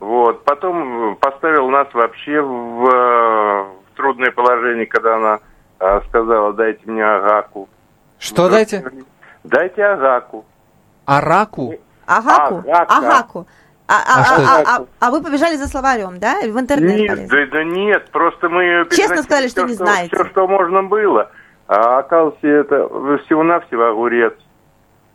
Вот. 0.00 0.44
Потом 0.44 1.16
поставил 1.16 1.70
нас 1.70 1.88
вообще 1.94 2.40
в, 2.40 2.86
э, 2.86 3.62
в 3.62 3.96
трудное 3.96 4.32
положение, 4.32 4.86
когда 4.86 5.16
она 5.16 5.38
э, 5.78 6.00
сказала, 6.08 6.52
дайте 6.52 6.80
мне 6.86 7.04
агаку. 7.04 7.68
Что 8.18 8.48
дайте? 8.48 8.84
Дайте 9.44 9.84
агаку. 9.84 10.44
Араку? 11.04 11.74
Агаку? 12.06 12.58
Агака. 12.68 12.96
Агаку. 12.96 13.46
А, 13.88 13.94
а, 13.94 13.96
А 13.96 14.20
а, 14.20 14.24
что 14.24 14.34
а, 14.42 14.76
а- 14.78 14.84
а 14.98 15.10
вы 15.12 15.22
побежали 15.22 15.56
за 15.56 15.68
словарем, 15.68 16.18
да? 16.18 16.40
В 16.42 16.58
интернет 16.58 16.96
Нет, 16.98 17.28
да, 17.28 17.46
да 17.46 17.64
нет, 17.64 18.10
просто 18.10 18.48
мы 18.48 18.86
Честно 18.90 19.22
сказали, 19.22 19.46
что 19.48 19.60
все, 19.60 19.68
не 19.68 19.74
знаете. 19.74 20.14
Все, 20.16 20.24
что 20.26 20.48
можно 20.48 20.82
было. 20.82 21.30
А 21.68 21.98
оказывается, 21.98 22.46
это 22.48 22.88
всего-навсего 23.26 23.84
огурец. 23.90 24.34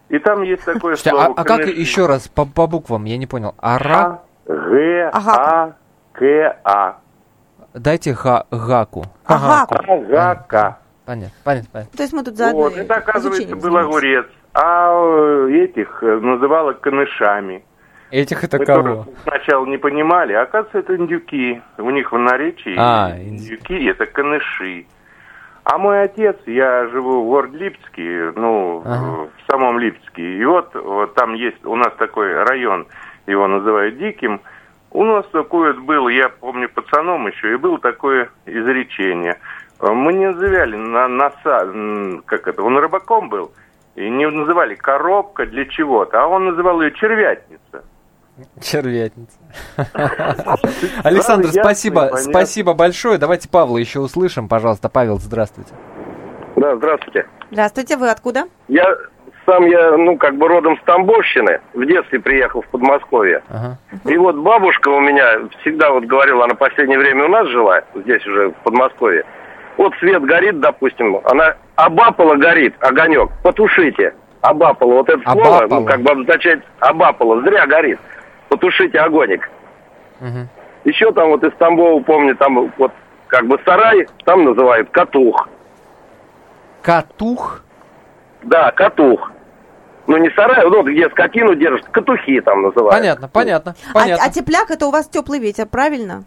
И 0.07 0.19
там 0.19 0.41
есть 0.43 0.63
такое 0.63 0.95
Слушайте, 0.95 1.09
слово. 1.11 1.25
а, 1.37 1.41
а 1.41 1.43
как 1.43 1.65
еще 1.67 2.05
раз 2.05 2.27
по, 2.29 2.45
по 2.45 2.67
буквам? 2.67 3.05
Я 3.05 3.17
не 3.17 3.27
понял. 3.27 3.55
Ара? 3.59 4.21
Г, 4.45 5.09
А, 5.13 5.71
К, 6.13 6.57
А. 6.63 6.97
Дайте 7.73 8.13
ха, 8.13 8.45
гаку. 8.51 9.05
Агаку. 9.25 9.75
Агака. 9.75 10.77
Понятно, 11.05 11.35
понятно, 11.43 11.69
понятно. 11.71 11.97
То 11.97 12.03
есть 12.03 12.13
мы 12.13 12.23
тут 12.23 12.37
заодно 12.37 12.59
Вот, 12.61 12.77
это, 12.77 12.93
оказывается, 12.95 13.55
был 13.55 13.75
огурец. 13.77 14.27
А 14.53 14.91
э, 14.93 15.51
этих 15.51 16.03
э, 16.03 16.19
называла 16.19 16.73
канышами. 16.73 17.63
Этих 18.11 18.43
это 18.43 18.59
кого? 18.65 19.05
Сначала 19.23 19.65
не 19.65 19.77
понимали, 19.77 20.33
а 20.33 20.41
оказывается, 20.41 20.79
это 20.79 20.97
индюки. 20.97 21.61
У 21.77 21.89
них 21.91 22.11
в 22.11 22.17
наречии 22.17 22.75
А, 22.77 23.11
индюки 23.17 23.85
это 23.85 24.05
каныши. 24.05 24.85
А 25.63 25.77
мой 25.77 26.01
отец, 26.03 26.35
я 26.45 26.87
живу 26.87 27.23
в 27.23 27.27
городе 27.27 27.57
Липецке, 27.57 28.33
ну, 28.35 28.81
Ага. 28.83 29.29
в 29.37 29.51
самом 29.51 29.79
Липецке. 29.79 30.37
И 30.37 30.43
вот, 30.43 30.73
вот 30.75 31.13
там 31.13 31.33
есть 31.35 31.63
у 31.65 31.75
нас 31.75 31.93
такой 31.97 32.33
район, 32.43 32.87
его 33.27 33.47
называют 33.47 33.97
Диким. 33.97 34.41
У 34.89 35.05
нас 35.05 35.25
такое 35.31 35.73
было, 35.73 36.09
я 36.09 36.27
помню 36.27 36.67
пацаном 36.67 37.27
еще, 37.27 37.53
и 37.53 37.57
было 37.57 37.79
такое 37.79 38.29
изречение. 38.45 39.37
Э, 39.79 39.91
Мы 39.91 40.11
не 40.13 40.27
называли 40.31 40.75
на 40.75 41.07
носа, 41.07 42.21
как 42.25 42.47
это, 42.47 42.61
он 42.63 42.77
рыбаком 42.77 43.29
был, 43.29 43.51
и 43.95 44.09
не 44.09 44.29
называли 44.29 44.75
коробка 44.75 45.45
для 45.45 45.65
чего-то, 45.65 46.23
а 46.23 46.27
он 46.27 46.45
называл 46.45 46.81
ее 46.81 46.91
червятница. 46.91 47.83
Червятница. 48.61 49.37
Александр, 51.03 51.49
спасибо, 51.49 52.11
спасибо 52.15 52.73
большое. 52.73 53.17
Давайте 53.17 53.49
Павла 53.49 53.77
еще 53.77 53.99
услышим, 53.99 54.47
пожалуйста. 54.47 54.89
Павел, 54.89 55.17
здравствуйте. 55.17 55.73
Да, 56.55 56.75
здравствуйте. 56.75 57.27
Здравствуйте, 57.51 57.97
вы 57.97 58.09
откуда? 58.09 58.45
Я 58.67 58.95
сам 59.45 59.65
я, 59.65 59.97
ну, 59.97 60.17
как 60.17 60.37
бы 60.37 60.47
родом 60.47 60.77
с 60.77 60.83
Тамбовщины. 60.83 61.59
В 61.73 61.85
детстве 61.85 62.19
приехал 62.19 62.61
в 62.61 62.67
Подмосковье. 62.67 63.41
Ага. 63.49 63.77
И 64.05 64.17
вот 64.17 64.35
бабушка 64.37 64.89
у 64.89 64.99
меня 64.99 65.49
всегда 65.61 65.91
вот 65.91 66.05
говорила, 66.05 66.45
она 66.45 66.55
последнее 66.55 66.99
время 66.99 67.25
у 67.25 67.27
нас 67.27 67.47
жила, 67.47 67.81
здесь 67.95 68.25
уже 68.25 68.49
в 68.49 68.55
Подмосковье. 68.63 69.25
Вот 69.81 69.95
свет 69.95 70.21
горит, 70.25 70.59
допустим, 70.59 71.19
она 71.23 71.55
обапала 71.75 72.35
горит, 72.35 72.75
огонек, 72.81 73.31
потушите. 73.41 74.13
Обапала, 74.41 74.93
вот 74.93 75.09
это 75.09 75.19
слово, 75.23 75.57
Обапала. 75.63 75.79
ну, 75.79 75.85
как 75.87 76.01
бы 76.03 76.11
обозначает 76.11 76.63
обапала, 76.79 77.41
зря 77.41 77.65
горит. 77.65 77.99
Потушите 78.49 78.99
огонек. 78.99 79.49
Мгм. 80.19 80.47
Еще 80.83 81.11
там 81.13 81.29
вот 81.29 81.43
из 81.43 81.51
Тамбова, 81.57 81.99
помню, 82.03 82.35
там 82.35 82.71
вот 82.77 82.91
как 83.25 83.47
бы 83.47 83.59
сарай, 83.65 84.05
там 84.23 84.43
называют 84.43 84.87
катух. 84.91 85.49
Катух? 86.83 87.63
Да, 88.43 88.69
катух. 88.73 89.31
Ну 90.05 90.17
не 90.17 90.29
сарай, 90.35 90.63
вот 90.67 90.85
где 90.85 91.09
скотину 91.09 91.55
держат, 91.55 91.87
катухи 91.89 92.39
там 92.41 92.61
называют. 92.61 92.91
Понятно, 92.99 93.27
понятно, 93.29 93.75
А, 93.89 93.93
понятно. 93.95 94.25
а 94.27 94.29
тепляк 94.29 94.69
это 94.69 94.85
у 94.85 94.91
вас 94.91 95.07
теплый 95.07 95.39
ветер, 95.39 95.65
правильно? 95.65 96.23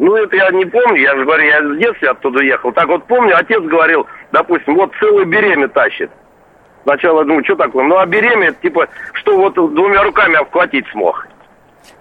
Ну, 0.00 0.16
это 0.16 0.34
я 0.34 0.50
не 0.50 0.64
помню, 0.64 1.02
я 1.02 1.14
же 1.14 1.26
говорю, 1.26 1.44
я 1.44 1.62
с 1.62 1.76
детства 1.76 2.12
оттуда 2.12 2.42
ехал. 2.42 2.72
Так 2.72 2.88
вот 2.88 3.04
помню, 3.04 3.36
отец 3.36 3.62
говорил, 3.62 4.06
допустим, 4.32 4.74
вот 4.76 4.94
целую 4.98 5.26
береме 5.26 5.68
тащит. 5.68 6.10
Сначала 6.84 7.22
думаю, 7.22 7.44
что 7.44 7.54
такое? 7.54 7.84
Ну, 7.84 7.98
а 7.98 8.06
береме, 8.06 8.54
типа, 8.62 8.88
что 9.12 9.36
вот 9.36 9.54
двумя 9.54 10.02
руками 10.02 10.36
обхватить 10.36 10.88
смог. 10.88 11.28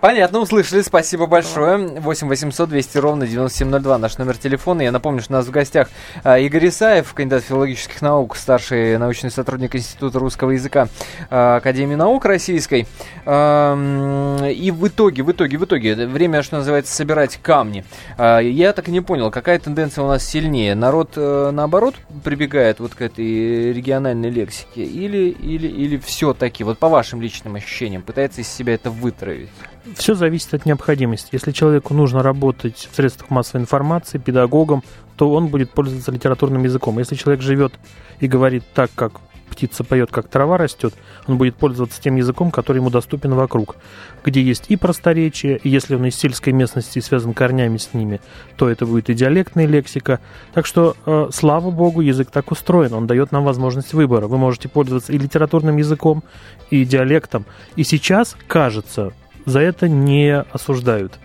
Понятно, 0.02 0.40
услышали, 0.40 0.82
спасибо 0.82 1.26
большое. 1.26 1.78
8 2.00 2.28
800 2.28 2.70
200 2.70 2.98
ровно 3.00 3.28
9702 3.28 3.98
наш 3.98 4.18
номер 4.18 4.38
телефона. 4.38 4.82
Я 4.82 4.92
напомню, 4.92 5.22
что 5.22 5.34
у 5.34 5.36
нас 5.36 5.46
в 5.46 5.52
гостях 5.52 5.90
а, 6.24 6.40
Игорь 6.40 6.70
Исаев, 6.70 7.14
кандидат 7.14 7.44
филологических 7.44 8.02
наук, 8.02 8.38
старший 8.38 8.98
научный 8.98 9.30
сотрудник 9.30 9.76
Института 9.76 10.20
русского 10.20 10.52
языка 10.52 10.88
а, 11.30 11.58
Академии 11.58 11.96
наук 11.96 12.24
Российской. 12.24 12.88
А, 13.26 14.48
И 14.48 14.72
в 14.72 14.88
итоге, 14.88 15.24
в 15.24 15.32
итоге, 15.34 15.58
в 15.58 15.66
итоге, 15.66 15.96
время, 16.08 16.44
что 16.44 16.58
называется, 16.58 16.96
собирать 16.96 17.38
камни. 17.42 17.84
Я 18.18 18.74
так 18.74 18.88
и 18.88 18.92
не 18.92 19.02
понял, 19.02 19.32
какая 19.32 19.60
тенденция 19.60 20.04
у 20.04 20.08
нас 20.08 20.26
сильнее. 20.26 20.76
Народ, 20.76 21.14
э, 21.16 21.52
наоборот, 21.52 21.96
прибегает 22.24 22.80
вот 22.80 22.96
к 22.96 23.02
этой 23.02 23.74
региональной 23.74 24.30
лексике? 24.30 24.84
Или, 24.84 25.30
или, 25.30 25.68
или 25.68 25.98
все-таки, 25.98 26.64
вот 26.64 26.80
по 26.80 26.88
вашим 26.88 27.22
личным 27.22 27.56
ощущениям, 27.56 28.02
пытается 28.02 28.42
из 28.42 28.48
себя 28.48 28.74
это 28.76 28.90
вытравить? 28.90 29.50
Все 29.96 30.16
зависит 30.16 30.54
от 30.54 30.66
необходимости. 30.66 31.30
Если 31.32 31.52
человеку 31.52 31.94
нужно 31.94 32.22
работать 32.22 32.90
в 32.92 32.96
средствах 32.96 33.30
массовой 33.30 33.62
информации, 33.62 34.18
педагогом, 34.18 34.84
то 35.16 35.32
он 35.32 35.48
будет 35.48 35.72
пользоваться 35.72 36.12
литературным 36.12 36.64
языком. 36.64 37.00
Если 37.00 37.16
человек 37.16 37.42
живет 37.42 37.74
и 38.20 38.28
говорит 38.28 38.64
так, 38.74 38.92
как 38.96 39.22
птица 39.50 39.84
поет, 39.84 40.10
как 40.12 40.30
трава 40.30 40.58
растет, 40.58 40.94
он 41.28 41.38
будет 41.38 41.56
пользоваться 41.56 42.02
тем 42.02 42.16
языком, 42.16 42.52
который 42.52 42.78
ему 42.78 42.90
доступен 42.90 43.34
вокруг, 43.34 43.76
где 44.24 44.42
есть 44.42 44.66
и 44.70 44.78
просторечие, 44.78 45.58
и 45.58 45.70
если 45.70 45.96
он 45.96 46.06
из 46.06 46.16
сельской 46.16 46.54
местности 46.54 47.00
и 47.00 47.02
связан 47.02 47.34
корнями 47.34 47.78
с 47.78 47.94
ними, 47.94 48.22
то 48.56 48.70
это 48.70 48.86
будет 48.86 49.10
и 49.10 49.14
диалектная 49.14 49.66
лексика. 49.66 50.20
Так 50.54 50.66
что, 50.66 50.96
э, 51.06 51.30
слава 51.34 51.72
богу, 51.72 52.02
язык 52.02 52.32
так 52.32 52.52
устроен, 52.52 52.94
он 52.94 53.08
дает 53.08 53.32
нам 53.32 53.44
возможность 53.44 53.94
выбора. 53.94 54.28
Вы 54.28 54.38
можете 54.38 54.70
пользоваться 54.70 55.12
и 55.12 55.18
литературным 55.18 55.78
языком, 55.78 56.24
и 56.70 56.86
диалектом. 56.86 57.46
И 57.76 57.84
сейчас, 57.84 58.38
кажется, 58.48 59.14
за 59.46 59.60
это 59.60 59.88
не 59.88 60.40
осуждают. 60.40 61.20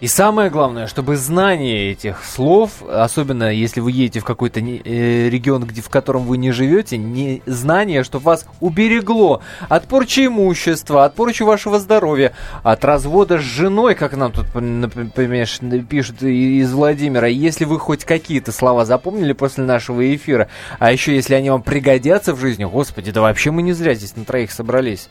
И 0.00 0.06
самое 0.06 0.48
главное, 0.48 0.86
чтобы 0.86 1.16
знание 1.16 1.92
этих 1.92 2.24
слов, 2.24 2.82
особенно 2.88 3.52
если 3.52 3.80
вы 3.80 3.92
едете 3.92 4.20
в 4.20 4.24
какой-то 4.24 4.58
э, 4.58 5.28
регион, 5.28 5.64
где, 5.64 5.82
в 5.82 5.90
котором 5.90 6.22
вы 6.22 6.38
не 6.38 6.52
живете, 6.52 6.96
не 6.96 7.42
знание, 7.44 8.02
чтобы 8.02 8.24
вас 8.24 8.46
уберегло 8.60 9.42
от 9.68 9.86
порчи 9.88 10.24
имущества, 10.26 11.04
от 11.04 11.14
порчи 11.14 11.42
вашего 11.42 11.78
здоровья, 11.78 12.32
от 12.62 12.82
развода 12.82 13.36
с 13.36 13.42
женой, 13.42 13.94
как 13.94 14.16
нам 14.16 14.32
тут, 14.32 14.46
например, 14.54 15.46
пишут 15.86 16.22
из 16.22 16.72
Владимира. 16.72 17.26
Если 17.26 17.66
вы 17.66 17.78
хоть 17.78 18.06
какие-то 18.06 18.52
слова 18.52 18.86
запомнили 18.86 19.34
после 19.34 19.64
нашего 19.64 20.14
эфира, 20.14 20.48
а 20.78 20.92
еще 20.92 21.14
если 21.14 21.34
они 21.34 21.50
вам 21.50 21.62
пригодятся 21.62 22.34
в 22.34 22.40
жизни, 22.40 22.64
господи, 22.64 23.10
да 23.10 23.20
вообще 23.20 23.50
мы 23.50 23.60
не 23.60 23.74
зря 23.74 23.92
здесь 23.92 24.16
на 24.16 24.24
троих 24.24 24.50
собрались. 24.50 25.10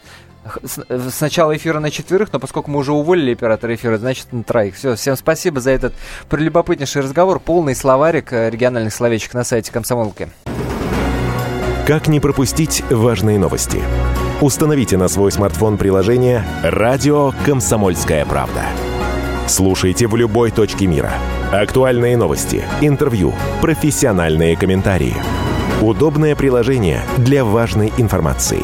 Э, 0.90 1.10
с 1.10 1.22
начала 1.22 1.56
эфира 1.56 1.80
на 1.80 1.92
четверых, 1.92 2.32
но 2.34 2.40
поскольку 2.40 2.72
мы 2.72 2.80
уже 2.80 2.92
уволили 2.92 3.34
оператора 3.34 3.76
эфира, 3.76 3.98
значит 3.98 4.32
на 4.32 4.44
троих. 4.44 4.76
Все, 4.76 4.96
всем 4.96 5.16
спасибо 5.16 5.60
за 5.60 5.72
этот 5.72 5.94
прелюбопытнейший 6.30 7.02
разговор. 7.02 7.40
Полный 7.40 7.76
словарик 7.76 8.34
э, 8.34 8.50
региональных 8.50 8.94
словечек 8.94 9.34
на 9.34 9.44
сайте 9.44 9.72
комсомолки. 9.72 10.30
Как 11.88 12.08
не 12.08 12.20
пропустить 12.20 12.84
важные 12.90 13.40
новости? 13.40 13.82
Установите 14.42 14.96
на 14.98 15.08
свой 15.08 15.32
смартфон 15.32 15.78
приложение 15.78 16.46
«Радио 16.64 17.34
Комсомольская 17.46 18.26
правда». 18.26 18.64
Слушайте 19.48 20.08
в 20.08 20.16
любой 20.16 20.52
точке 20.52 20.86
мира. 20.86 21.12
Актуальные 21.52 22.16
новости, 22.16 22.64
интервью, 22.82 23.34
профессиональные 23.62 24.56
комментарии. 24.56 25.16
Удобное 25.82 26.36
приложение 26.36 27.02
для 27.18 27.44
важной 27.44 27.92
информации. 27.98 28.64